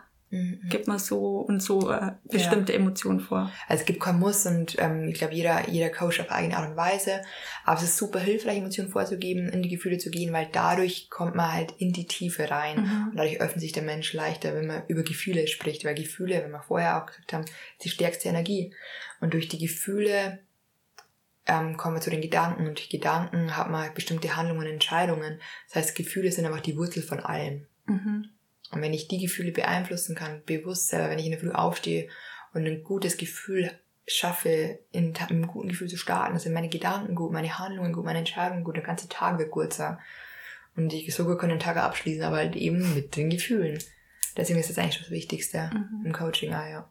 Gibt 0.69 0.88
man 0.88 0.97
so 0.97 1.38
und 1.38 1.61
so 1.61 1.91
äh, 1.91 2.13
bestimmte 2.23 2.73
ja. 2.73 2.79
Emotionen 2.79 3.19
vor. 3.19 3.51
Also 3.67 3.81
es 3.81 3.86
gibt 3.86 3.99
kein 3.99 4.17
Muss 4.17 4.45
und 4.47 4.75
ähm, 4.79 5.09
ich 5.09 5.19
glaube, 5.19 5.36
jeder, 5.36 5.69
jeder 5.69 5.89
Coach 5.89 6.19
auf 6.19 6.31
eigene 6.31 6.57
Art 6.57 6.69
und 6.69 6.75
Weise. 6.75 7.21
Aber 7.65 7.77
es 7.77 7.84
ist 7.84 7.97
super 7.97 8.19
hilfreich, 8.19 8.57
Emotionen 8.57 8.89
vorzugeben, 8.89 9.49
in 9.49 9.61
die 9.61 9.69
Gefühle 9.69 9.99
zu 9.99 10.09
gehen, 10.09 10.34
weil 10.34 10.49
dadurch 10.51 11.09
kommt 11.11 11.36
man 11.36 11.53
halt 11.53 11.73
in 11.77 11.93
die 11.93 12.07
Tiefe 12.07 12.49
rein. 12.49 12.81
Mhm. 12.81 13.07
Und 13.11 13.17
dadurch 13.17 13.41
öffnet 13.41 13.61
sich 13.61 13.73
der 13.73 13.84
Mensch 13.84 14.11
leichter, 14.13 14.55
wenn 14.55 14.65
man 14.65 14.84
über 14.88 15.03
Gefühle 15.03 15.47
spricht. 15.47 15.86
Weil 15.86 15.93
Gefühle, 15.93 16.41
wenn 16.43 16.51
wir 16.51 16.63
vorher 16.63 17.01
auch 17.01 17.05
gesagt 17.05 17.34
haben, 17.34 17.45
ist 17.45 17.86
die 17.86 17.89
stärkste 17.89 18.29
Energie. 18.29 18.73
Und 19.21 19.36
durch 19.36 19.49
die 19.49 19.59
Gefühle 19.59 20.39
ähm, 21.45 21.77
kommen 21.77 21.97
wir 21.97 22.01
zu 22.01 22.09
den 22.09 22.21
Gedanken. 22.21 22.67
Und 22.67 22.79
durch 22.79 22.89
Gedanken 22.89 23.55
hat 23.55 23.69
man 23.69 23.93
bestimmte 23.93 24.36
Handlungen 24.36 24.61
und 24.61 24.73
Entscheidungen. 24.73 25.39
Das 25.67 25.75
heißt, 25.75 25.95
Gefühle 25.95 26.31
sind 26.31 26.45
einfach 26.45 26.61
die 26.61 26.75
Wurzel 26.75 27.03
von 27.03 27.19
allem. 27.19 27.67
Mhm. 27.86 28.29
Und 28.74 28.82
wenn 28.82 28.93
ich 28.93 29.07
die 29.07 29.19
Gefühle 29.19 29.51
beeinflussen 29.51 30.15
kann, 30.15 30.43
bewusst 30.45 30.88
selber, 30.88 31.09
wenn 31.09 31.19
ich 31.19 31.26
in 31.26 31.32
der 31.32 31.39
Früh 31.39 31.51
aufstehe 31.51 32.09
und 32.53 32.65
ein 32.65 32.84
gutes 32.84 33.17
Gefühl 33.17 33.71
schaffe, 34.07 34.80
in, 34.91 35.07
mit 35.07 35.21
einem 35.21 35.47
guten 35.47 35.69
Gefühl 35.69 35.88
zu 35.88 35.97
starten, 35.97 36.38
sind 36.39 36.53
meine 36.53 36.69
Gedanken 36.69 37.15
gut, 37.15 37.32
meine 37.32 37.57
Handlungen 37.57 37.93
gut, 37.93 38.05
meine 38.05 38.19
Entscheidungen 38.19 38.63
gut, 38.63 38.76
der 38.76 38.84
ganze 38.84 39.07
Tag 39.07 39.38
wird 39.39 39.51
kurzer. 39.51 39.99
Und 40.76 40.91
ich 40.91 41.13
sogar 41.13 41.38
können 41.38 41.51
den 41.51 41.59
Tag 41.59 41.78
abschließen, 41.78 42.24
aber 42.24 42.38
halt 42.38 42.55
eben 42.55 42.95
mit 42.95 43.15
den 43.15 43.30
Gefühlen. 43.30 43.80
Deswegen 44.36 44.59
ist 44.59 44.69
das 44.69 44.78
eigentlich 44.78 44.99
das 44.99 45.11
Wichtigste 45.11 45.69
mhm. 45.71 46.05
im 46.07 46.13
Coaching, 46.13 46.53
ah, 46.53 46.67
ja. 46.67 46.89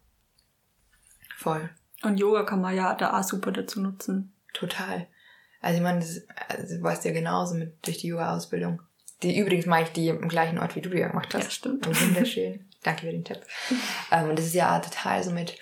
Voll. 1.36 1.68
Und 2.02 2.18
Yoga 2.18 2.44
kann 2.44 2.60
man 2.60 2.76
ja 2.76 2.94
da 2.94 3.18
auch 3.18 3.24
super 3.24 3.50
dazu 3.50 3.80
nutzen. 3.80 4.32
Total. 4.54 5.08
Also 5.60 5.76
ich 5.76 5.82
meine, 5.82 6.00
das, 6.00 6.22
also, 6.48 6.76
du 6.76 6.82
weißt 6.82 7.04
ja 7.04 7.12
genauso 7.12 7.54
mit 7.54 7.84
durch 7.86 7.98
die 7.98 8.08
Yoga-Ausbildung. 8.08 8.82
Die 9.22 9.38
übrigens 9.38 9.66
mache 9.66 9.82
ich 9.82 9.88
die 9.90 10.08
im 10.08 10.28
gleichen 10.28 10.58
Ort, 10.58 10.76
wie 10.76 10.80
du 10.80 10.90
die 10.90 10.98
gemacht 10.98 11.34
hast. 11.34 11.44
Ja, 11.44 11.50
stimmt. 11.50 11.86
Wunderschön. 11.86 12.68
Danke 12.82 13.06
für 13.06 13.12
den 13.12 13.24
Tipp. 13.24 13.40
Ähm, 14.10 14.30
und 14.30 14.38
das 14.38 14.46
ist 14.46 14.54
ja 14.54 14.78
total 14.80 15.22
so 15.22 15.30
mit 15.30 15.56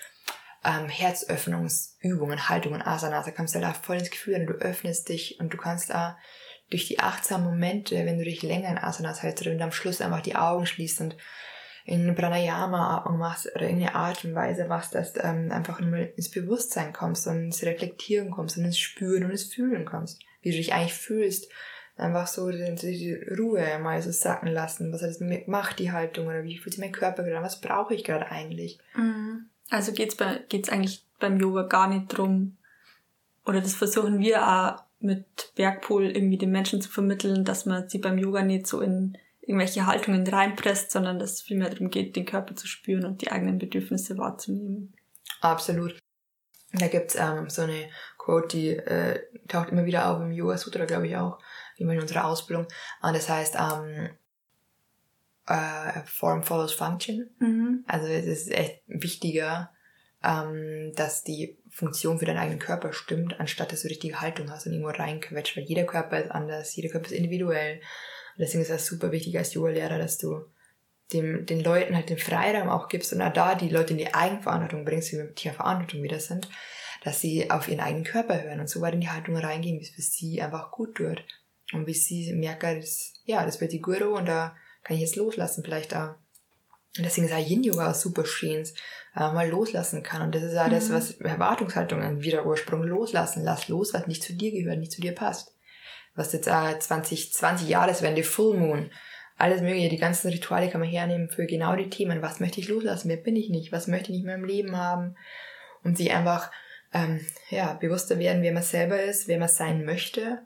ähm, 0.63 0.87
Herzöffnungsübungen, 0.87 2.49
Haltungen, 2.49 2.81
Asanas. 2.81 3.25
Da 3.25 3.31
kommst 3.31 3.55
du 3.55 3.59
da 3.59 3.73
voll 3.73 3.97
ins 3.97 4.09
Gefühl 4.09 4.35
und 4.35 4.47
du 4.47 4.53
öffnest 4.53 5.09
dich 5.09 5.39
und 5.39 5.53
du 5.53 5.57
kannst 5.57 5.89
da 5.89 6.17
durch 6.69 6.87
die 6.87 6.99
achtsamen 6.99 7.45
Momente, 7.45 8.05
wenn 8.05 8.17
du 8.17 8.23
dich 8.23 8.41
länger 8.41 8.69
in 8.69 8.77
Asanas 8.77 9.21
hältst 9.21 9.43
oder 9.43 9.51
wenn 9.51 9.57
du 9.57 9.63
am 9.65 9.71
Schluss 9.71 10.01
einfach 10.01 10.21
die 10.21 10.35
Augen 10.35 10.65
schließt 10.65 11.01
und 11.01 11.17
in 11.83 12.15
Pranayama-Atmung 12.15 13.17
machst 13.17 13.47
oder 13.55 13.67
in 13.67 13.77
eine 13.77 13.95
Art 13.95 14.23
und 14.23 14.35
Weise 14.35 14.65
machst, 14.65 14.95
dass 14.95 15.13
du 15.13 15.21
ähm, 15.21 15.51
einfach 15.51 15.79
nur 15.79 16.15
ins 16.15 16.29
Bewusstsein 16.29 16.93
kommst 16.93 17.27
und 17.27 17.45
ins 17.45 17.63
Reflektieren 17.63 18.31
kommst 18.31 18.57
und 18.57 18.65
ins 18.65 18.79
Spüren 18.79 19.25
und 19.25 19.31
ins 19.31 19.45
Fühlen 19.45 19.85
kommst. 19.85 20.19
Wie 20.41 20.51
du 20.51 20.57
dich 20.57 20.73
eigentlich 20.73 20.93
fühlst 20.93 21.51
einfach 21.95 22.27
so 22.27 22.49
die, 22.49 22.75
die 22.75 23.13
Ruhe 23.13 23.79
mal 23.79 24.01
so 24.01 24.11
sacken 24.11 24.49
lassen. 24.49 24.91
Was 24.91 25.01
hat 25.01 25.09
das 25.09 25.47
macht, 25.47 25.79
die 25.79 25.91
Haltung? 25.91 26.27
Oder 26.27 26.43
wie 26.43 26.57
fühlt 26.57 26.73
sich 26.73 26.81
mein 26.81 26.91
Körper 26.91 27.23
gerade 27.23 27.43
Was 27.45 27.61
brauche 27.61 27.93
ich 27.93 28.03
gerade 28.03 28.31
eigentlich? 28.31 28.79
Mhm. 28.95 29.47
Also 29.69 29.93
geht's 29.93 30.15
bei, 30.15 30.41
geht's 30.49 30.69
eigentlich 30.69 31.05
beim 31.19 31.39
Yoga 31.39 31.63
gar 31.63 31.87
nicht 31.87 32.07
drum, 32.07 32.57
oder 33.45 33.61
das 33.61 33.73
versuchen 33.73 34.19
wir 34.19 34.47
auch 34.47 34.83
mit 34.99 35.53
Bergpol 35.55 36.05
irgendwie 36.05 36.37
den 36.37 36.51
Menschen 36.51 36.81
zu 36.81 36.89
vermitteln, 36.89 37.43
dass 37.43 37.65
man 37.65 37.89
sie 37.89 37.97
beim 37.97 38.17
Yoga 38.17 38.43
nicht 38.43 38.67
so 38.67 38.81
in 38.81 39.17
irgendwelche 39.41 39.87
Haltungen 39.87 40.27
reinpresst, 40.27 40.91
sondern 40.91 41.17
dass 41.17 41.33
es 41.33 41.41
vielmehr 41.41 41.69
darum 41.69 41.89
geht, 41.89 42.15
den 42.15 42.25
Körper 42.25 42.55
zu 42.55 42.67
spüren 42.67 43.05
und 43.05 43.21
die 43.21 43.31
eigenen 43.31 43.57
Bedürfnisse 43.57 44.17
wahrzunehmen. 44.17 44.93
Absolut. 45.41 45.97
Da 46.73 46.87
gibt's 46.87 47.15
ähm, 47.15 47.49
so 47.49 47.63
eine 47.63 47.89
Quote, 48.17 48.55
die 48.55 48.69
äh, 48.69 49.19
taucht 49.47 49.69
immer 49.69 49.85
wieder 49.85 50.09
auf 50.09 50.21
im 50.21 50.31
Yoga 50.31 50.57
Sutra, 50.57 50.85
glaube 50.85 51.07
ich 51.07 51.17
auch 51.17 51.39
immer 51.81 51.93
in 51.93 52.01
unserer 52.01 52.25
Ausbildung. 52.25 52.67
Und 53.01 53.15
das 53.15 53.29
heißt, 53.29 53.55
ähm, 53.55 54.09
äh, 55.47 56.01
Form 56.05 56.43
follows 56.43 56.73
Function. 56.73 57.29
Mhm. 57.39 57.83
Also 57.87 58.07
es 58.07 58.25
ist 58.25 58.51
echt 58.51 58.81
wichtiger, 58.87 59.71
ähm, 60.23 60.93
dass 60.95 61.23
die 61.23 61.57
Funktion 61.69 62.19
für 62.19 62.25
deinen 62.25 62.37
eigenen 62.37 62.59
Körper 62.59 62.93
stimmt, 62.93 63.39
anstatt 63.39 63.71
dass 63.71 63.81
du 63.81 63.87
richtige 63.87 64.21
Haltung 64.21 64.51
hast 64.51 64.65
und 64.65 64.73
irgendwo 64.73 64.91
reinquetscht, 64.91 65.57
weil 65.57 65.63
jeder 65.63 65.85
Körper 65.85 66.19
ist 66.19 66.31
anders, 66.31 66.75
jeder 66.75 66.89
Körper 66.89 67.07
ist 67.07 67.13
individuell. 67.13 67.77
Und 67.77 68.39
deswegen 68.39 68.61
ist 68.61 68.71
das 68.71 68.85
super 68.85 69.11
wichtig 69.11 69.37
als 69.37 69.53
Yoga-Lehrer, 69.53 69.97
dass 69.97 70.17
du 70.17 70.45
dem, 71.11 71.45
den 71.45 71.63
Leuten 71.63 71.95
halt 71.95 72.09
den 72.09 72.17
Freiraum 72.17 72.69
auch 72.69 72.87
gibst 72.87 73.11
und 73.13 73.21
auch 73.21 73.33
da 73.33 73.55
die 73.55 73.69
Leute 73.69 73.93
in 73.93 73.99
die 73.99 74.13
Eigenverantwortung 74.13 74.85
bringst, 74.85 75.11
wie 75.11 75.17
wir 75.17 75.25
mit 75.25 75.35
Tierverantwortung 75.35 76.03
wieder 76.03 76.19
sind, 76.19 76.47
dass 77.03 77.19
sie 77.19 77.49
auf 77.49 77.67
ihren 77.67 77.79
eigenen 77.79 78.05
Körper 78.05 78.41
hören 78.41 78.59
und 78.59 78.69
so 78.69 78.81
weit 78.81 78.93
in 78.93 79.01
die 79.01 79.09
Haltung 79.09 79.35
reingehen, 79.35 79.79
wie 79.79 79.83
es 79.83 79.89
für 79.89 80.01
sie 80.01 80.41
einfach 80.41 80.71
gut 80.71 80.99
wird. 80.99 81.23
Und 81.73 81.85
bis 81.85 82.05
sie 82.05 82.33
merke, 82.33 82.79
das, 82.79 83.13
ja, 83.25 83.45
das 83.45 83.61
wird 83.61 83.71
die 83.71 83.81
Guru 83.81 84.17
und 84.17 84.27
da 84.27 84.55
kann 84.83 84.95
ich 84.95 85.01
jetzt 85.01 85.15
loslassen 85.15 85.63
vielleicht 85.63 85.95
auch. 85.95 86.15
Und 86.97 87.05
deswegen 87.05 87.27
ist 87.27 87.33
auch 87.33 87.49
Yin-Yoga 87.49 87.93
super 87.93 88.25
schön, 88.25 88.67
äh, 89.15 89.31
mal 89.31 89.49
loslassen 89.49 90.03
kann. 90.03 90.23
Und 90.23 90.35
das 90.35 90.43
ist 90.43 90.53
ja 90.53 90.67
mhm. 90.67 90.71
das, 90.71 90.91
was 90.91 91.11
Erwartungshaltungen 91.21 92.21
wieder 92.21 92.45
Ursprung 92.45 92.83
loslassen. 92.83 93.43
Lass 93.43 93.69
los, 93.69 93.93
was 93.93 94.07
nicht 94.07 94.23
zu 94.23 94.33
dir 94.33 94.51
gehört, 94.51 94.79
nicht 94.79 94.91
zu 94.91 95.01
dir 95.01 95.15
passt. 95.15 95.55
Was 96.15 96.33
jetzt 96.33 96.47
äh, 96.47 96.77
20, 96.77 97.31
20 97.31 97.69
Jahre 97.69 97.91
ist, 97.91 98.01
wenn 98.01 98.15
die 98.15 98.23
Full 98.23 98.57
Moon, 98.57 98.91
alles 99.37 99.61
mögliche, 99.61 99.89
die 99.89 99.97
ganzen 99.97 100.29
Rituale 100.29 100.69
kann 100.69 100.81
man 100.81 100.89
hernehmen 100.89 101.29
für 101.29 101.45
genau 101.45 101.75
die 101.75 101.89
Themen. 101.89 102.21
Was 102.21 102.41
möchte 102.41 102.59
ich 102.59 102.67
loslassen? 102.67 103.07
Wer 103.09 103.17
bin 103.17 103.37
ich 103.37 103.49
nicht? 103.49 103.71
Was 103.71 103.87
möchte 103.87 104.11
ich 104.11 104.17
nicht 104.17 104.25
mehr 104.25 104.35
im 104.35 104.45
Leben 104.45 104.75
haben? 104.75 105.15
Und 105.83 105.97
sich 105.97 106.11
einfach, 106.11 106.51
ähm, 106.93 107.25
ja, 107.49 107.73
bewusster 107.73 108.19
werden, 108.19 108.43
wer 108.43 108.51
man 108.51 108.63
selber 108.63 109.01
ist, 109.01 109.29
wer 109.29 109.39
man 109.39 109.47
sein 109.47 109.85
möchte 109.85 110.45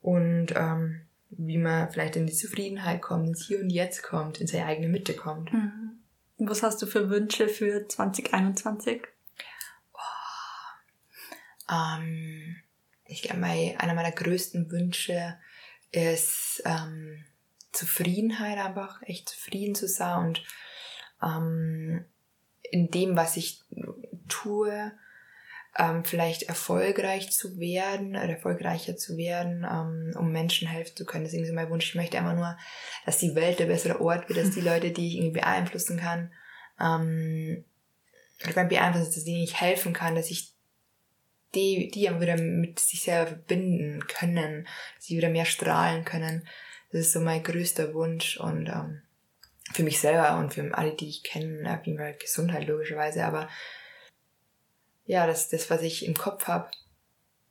und 0.00 0.48
ähm, 0.54 1.02
wie 1.30 1.58
man 1.58 1.90
vielleicht 1.90 2.16
in 2.16 2.26
die 2.26 2.32
Zufriedenheit 2.32 3.02
kommt, 3.02 3.28
ins 3.28 3.46
Hier 3.46 3.60
und 3.60 3.70
Jetzt 3.70 4.02
kommt, 4.02 4.40
in 4.40 4.46
seine 4.46 4.66
eigene 4.66 4.88
Mitte 4.88 5.14
kommt. 5.14 5.52
Mhm. 5.52 5.98
Was 6.38 6.62
hast 6.62 6.80
du 6.82 6.86
für 6.86 7.10
Wünsche 7.10 7.48
für 7.48 7.86
2021? 7.86 9.02
Oh, 9.92 9.98
ähm, 11.70 12.56
ich 13.04 13.22
glaube, 13.22 13.44
einer 13.44 13.94
meiner 13.94 14.12
größten 14.12 14.70
Wünsche 14.70 15.36
ist 15.92 16.62
ähm, 16.64 17.24
Zufriedenheit 17.72 18.58
einfach, 18.58 19.02
echt 19.02 19.28
zufrieden 19.28 19.74
zu 19.74 19.86
sein 19.86 20.26
und 20.26 20.42
ähm, 21.22 22.04
in 22.62 22.90
dem, 22.90 23.16
was 23.16 23.36
ich 23.36 23.62
tue, 24.28 24.92
ähm, 25.80 26.04
vielleicht 26.04 26.42
erfolgreich 26.42 27.30
zu 27.30 27.58
werden 27.58 28.10
oder 28.10 28.28
erfolgreicher 28.28 28.96
zu 28.96 29.16
werden, 29.16 29.64
ähm, 29.64 30.12
um 30.18 30.30
Menschen 30.30 30.68
helfen 30.68 30.94
zu 30.94 31.06
können. 31.06 31.24
Deswegen 31.24 31.44
ist 31.44 31.54
mein 31.54 31.70
Wunsch, 31.70 31.88
ich 31.88 31.94
möchte 31.94 32.18
einfach 32.18 32.34
nur, 32.34 32.58
dass 33.06 33.18
die 33.18 33.34
Welt 33.34 33.58
der 33.58 33.66
bessere 33.66 34.00
Ort 34.00 34.28
wird, 34.28 34.38
dass 34.38 34.54
die 34.54 34.60
Leute, 34.60 34.90
die 34.90 35.08
ich 35.08 35.14
irgendwie 35.16 35.40
beeinflussen 35.40 35.98
kann, 35.98 36.32
ähm, 36.78 37.64
oder 38.44 38.52
beim 38.52 38.68
Beeinflussen, 38.68 39.14
dass 39.14 39.24
denen 39.24 39.42
ich 39.42 39.60
helfen 39.60 39.92
kann, 39.92 40.14
dass 40.14 40.30
ich 40.30 40.52
die, 41.54 41.90
die 41.90 42.08
wieder 42.20 42.36
mit 42.36 42.78
sich 42.78 43.02
selber 43.02 43.28
verbinden 43.28 44.06
können, 44.06 44.68
dass 44.96 45.06
sie 45.06 45.16
wieder 45.16 45.30
mehr 45.30 45.46
strahlen 45.46 46.04
können. 46.04 46.46
Das 46.92 47.00
ist 47.00 47.12
so 47.12 47.20
mein 47.20 47.42
größter 47.42 47.94
Wunsch 47.94 48.36
und 48.36 48.68
ähm, 48.68 49.02
für 49.72 49.82
mich 49.82 49.98
selber 49.98 50.38
und 50.38 50.52
für 50.52 50.76
alle, 50.76 50.92
die 50.92 51.08
ich 51.08 51.22
kenne, 51.22 51.72
auf 51.72 51.86
jeden 51.86 51.98
Fall 51.98 52.14
Gesundheit 52.14 52.66
logischerweise, 52.66 53.24
aber 53.24 53.48
ja, 55.10 55.26
dass 55.26 55.48
das, 55.48 55.68
was 55.70 55.82
ich 55.82 56.06
im 56.06 56.14
Kopf 56.14 56.46
habe, 56.46 56.70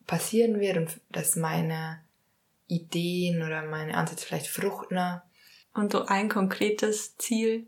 passieren 0.07 0.62
wird 0.62 0.78
und 0.78 1.01
dass 1.10 1.36
meine 1.36 1.99
Ideen 2.68 3.43
oder 3.43 3.64
meine 3.64 3.95
Ansätze 3.95 4.26
vielleicht 4.26 4.47
fruchten. 4.47 5.22
Und 5.74 5.91
so 5.91 6.05
ein 6.05 6.30
konkretes 6.30 7.18
Ziel? 7.18 7.68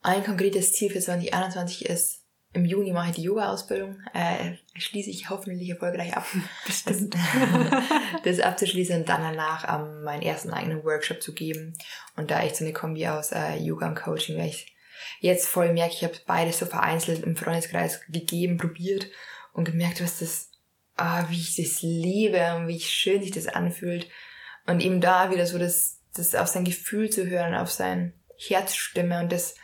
Ein 0.00 0.22
konkretes 0.22 0.74
Ziel 0.74 0.92
für 0.92 1.00
2021 1.00 1.86
ist, 1.86 2.22
im 2.52 2.64
Juni 2.64 2.92
mache 2.92 3.10
ich 3.10 3.16
die 3.16 3.22
Yoga-Ausbildung, 3.22 4.00
äh, 4.14 4.52
schließe 4.76 5.10
ich 5.10 5.28
hoffentlich 5.28 5.68
erfolgreich 5.68 6.16
ab. 6.16 6.26
Bestimmt. 6.66 7.16
das 8.24 8.38
abzuschließen 8.38 9.00
und 9.00 9.08
dann 9.08 9.22
danach 9.22 9.80
ähm, 9.80 10.04
meinen 10.04 10.22
ersten 10.22 10.50
eigenen 10.50 10.84
Workshop 10.84 11.20
zu 11.20 11.34
geben. 11.34 11.74
Und 12.14 12.30
da 12.30 12.40
echt 12.40 12.54
so 12.54 12.64
eine 12.64 12.72
Kombi 12.72 13.08
aus 13.08 13.32
äh, 13.32 13.56
Yoga 13.56 13.88
und 13.88 13.96
Coaching, 13.96 14.38
weil 14.38 14.50
ich 14.50 14.71
jetzt 15.20 15.48
voll 15.48 15.72
merke, 15.72 15.94
ich 15.94 16.04
habe 16.04 16.18
beides 16.26 16.58
so 16.58 16.66
vereinzelt 16.66 17.22
im 17.22 17.36
Freundeskreis 17.36 18.00
gegeben, 18.08 18.56
probiert 18.56 19.08
und 19.52 19.64
gemerkt, 19.64 20.02
was 20.02 20.18
das, 20.18 20.50
ah, 20.96 21.26
wie 21.28 21.40
ich 21.40 21.56
das 21.56 21.82
liebe 21.82 22.54
und 22.54 22.68
wie 22.68 22.80
schön 22.80 23.22
sich 23.22 23.32
das 23.32 23.46
anfühlt. 23.46 24.08
Und 24.66 24.80
eben 24.80 25.00
da 25.00 25.30
wieder 25.30 25.46
so 25.46 25.58
das, 25.58 26.00
das 26.14 26.34
auf 26.34 26.48
sein 26.48 26.64
Gefühl 26.64 27.10
zu 27.10 27.26
hören, 27.26 27.54
auf 27.54 27.70
sein 27.70 28.14
Herzstimme 28.36 29.20
und 29.20 29.32
das, 29.32 29.54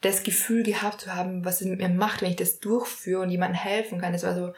das 0.00 0.22
Gefühl 0.22 0.62
gehabt 0.62 1.00
zu 1.02 1.14
haben, 1.14 1.44
was 1.44 1.60
es 1.60 1.66
mit 1.66 1.80
mir 1.80 1.88
macht, 1.88 2.22
wenn 2.22 2.30
ich 2.30 2.36
das 2.36 2.58
durchführe 2.58 3.22
und 3.22 3.30
jemandem 3.30 3.58
helfen 3.58 4.00
kann. 4.00 4.12
Das 4.12 4.22
war 4.22 4.34
so 4.34 4.52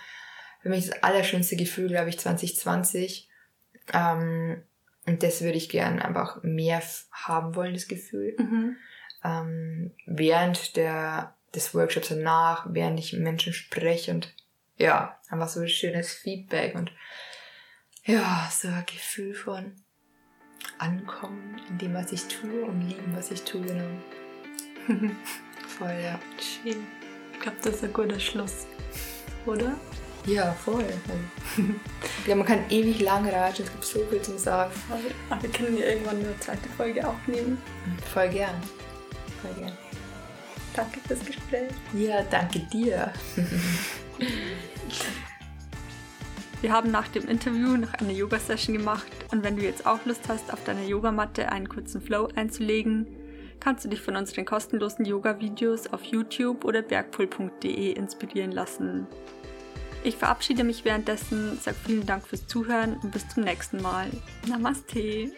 für 0.63 0.69
mich 0.69 0.89
das 0.89 1.03
allerschönste 1.03 1.57
Gefühl, 1.57 1.89
glaube 1.89 2.11
ich, 2.11 2.19
2020. 2.19 3.29
Ähm, 3.93 4.63
und 5.07 5.23
das 5.23 5.41
würde 5.41 5.57
ich 5.57 5.69
gern 5.69 6.01
einfach 6.01 6.43
mehr 6.43 6.83
haben 7.13 7.55
wollen, 7.55 7.75
das 7.75 7.89
Gefühl. 7.89 8.37
Mhm. 8.39 8.77
Ähm, 9.29 9.91
während 10.07 10.77
der, 10.77 11.35
des 11.55 11.75
Workshops 11.75 12.09
danach, 12.09 12.67
während 12.71 12.99
ich 12.99 13.13
mit 13.13 13.23
Menschen 13.23 13.53
spreche 13.53 14.13
und 14.13 14.35
ja, 14.79 15.19
einfach 15.29 15.49
so 15.49 15.61
ein 15.61 15.69
schönes 15.69 16.13
Feedback 16.13 16.75
und 16.75 16.91
ja, 18.05 18.49
so 18.51 18.69
ein 18.69 18.87
Gefühl 18.87 19.35
von 19.35 19.73
Ankommen 20.79 21.61
in 21.69 21.79
dem, 21.79 21.95
was 21.95 22.11
ich 22.13 22.27
tue 22.29 22.65
und 22.65 22.89
lieben, 22.89 23.15
was 23.15 23.31
ich 23.31 23.43
tue. 23.43 23.61
Genau. 23.61 24.01
voll, 25.67 26.01
ja. 26.03 26.19
Schön. 26.41 26.87
Ich 27.33 27.41
glaube, 27.41 27.59
das 27.63 27.77
ist 27.77 27.85
ein 27.85 27.93
guter 27.93 28.19
Schluss, 28.19 28.67
oder? 29.45 29.77
Ja, 30.27 30.53
voll. 30.53 30.85
ja, 32.27 32.35
man 32.35 32.47
kann 32.47 32.71
ewig 32.71 33.01
lang 33.01 33.29
ratschen, 33.29 33.65
es 33.65 33.73
gibt 33.73 33.85
so 33.85 34.05
viel 34.07 34.23
zu 34.23 34.39
sagen. 34.39 34.73
Aber 35.31 35.43
wir 35.43 35.51
können 35.51 35.79
ja 35.79 35.87
irgendwann 35.87 36.17
eine 36.17 36.39
zweite 36.41 36.69
Folge 36.77 37.07
aufnehmen. 37.07 37.59
Voll 38.13 38.29
gern. 38.29 38.61
Voll 39.43 39.55
gern. 39.59 39.73
Danke 40.75 41.01
fürs 41.07 41.25
Gespräch. 41.25 41.71
Ja, 41.95 42.23
danke 42.23 42.61
dir. 42.61 43.13
Wir 46.61 46.73
haben 46.73 46.91
nach 46.91 47.09
dem 47.09 47.29
Interview 47.29 47.77
noch 47.77 47.95
eine 47.95 48.13
Yoga-Session 48.13 48.77
gemacht 48.77 49.07
und 49.31 49.45
wenn 49.45 49.57
du 49.57 49.63
jetzt 49.63 49.87
auch 49.87 50.05
Lust 50.07 50.29
hast, 50.29 50.53
auf 50.53 50.63
deiner 50.65 50.83
Yogamatte 50.83 51.53
einen 51.53 51.69
kurzen 51.69 52.01
Flow 52.01 52.29
einzulegen, 52.35 53.07
kannst 53.61 53.85
du 53.85 53.89
dich 53.89 54.01
von 54.01 54.17
unseren 54.17 54.45
kostenlosen 54.45 55.05
Yoga-Videos 55.05 55.93
auf 55.93 56.03
YouTube 56.05 56.65
oder 56.65 56.83
bergpool.de 56.83 57.93
inspirieren 57.93 58.53
lassen. 58.53 59.07
Ich 60.05 60.17
verabschiede 60.17 60.65
mich 60.65 60.85
währenddessen, 60.85 61.59
sage 61.61 61.77
vielen 61.85 62.07
Dank 62.07 62.27
fürs 62.27 62.47
Zuhören 62.47 62.97
und 63.03 63.11
bis 63.11 63.29
zum 63.29 63.45
nächsten 63.45 63.83
Mal. 63.83 64.11
Namaste. 64.47 65.33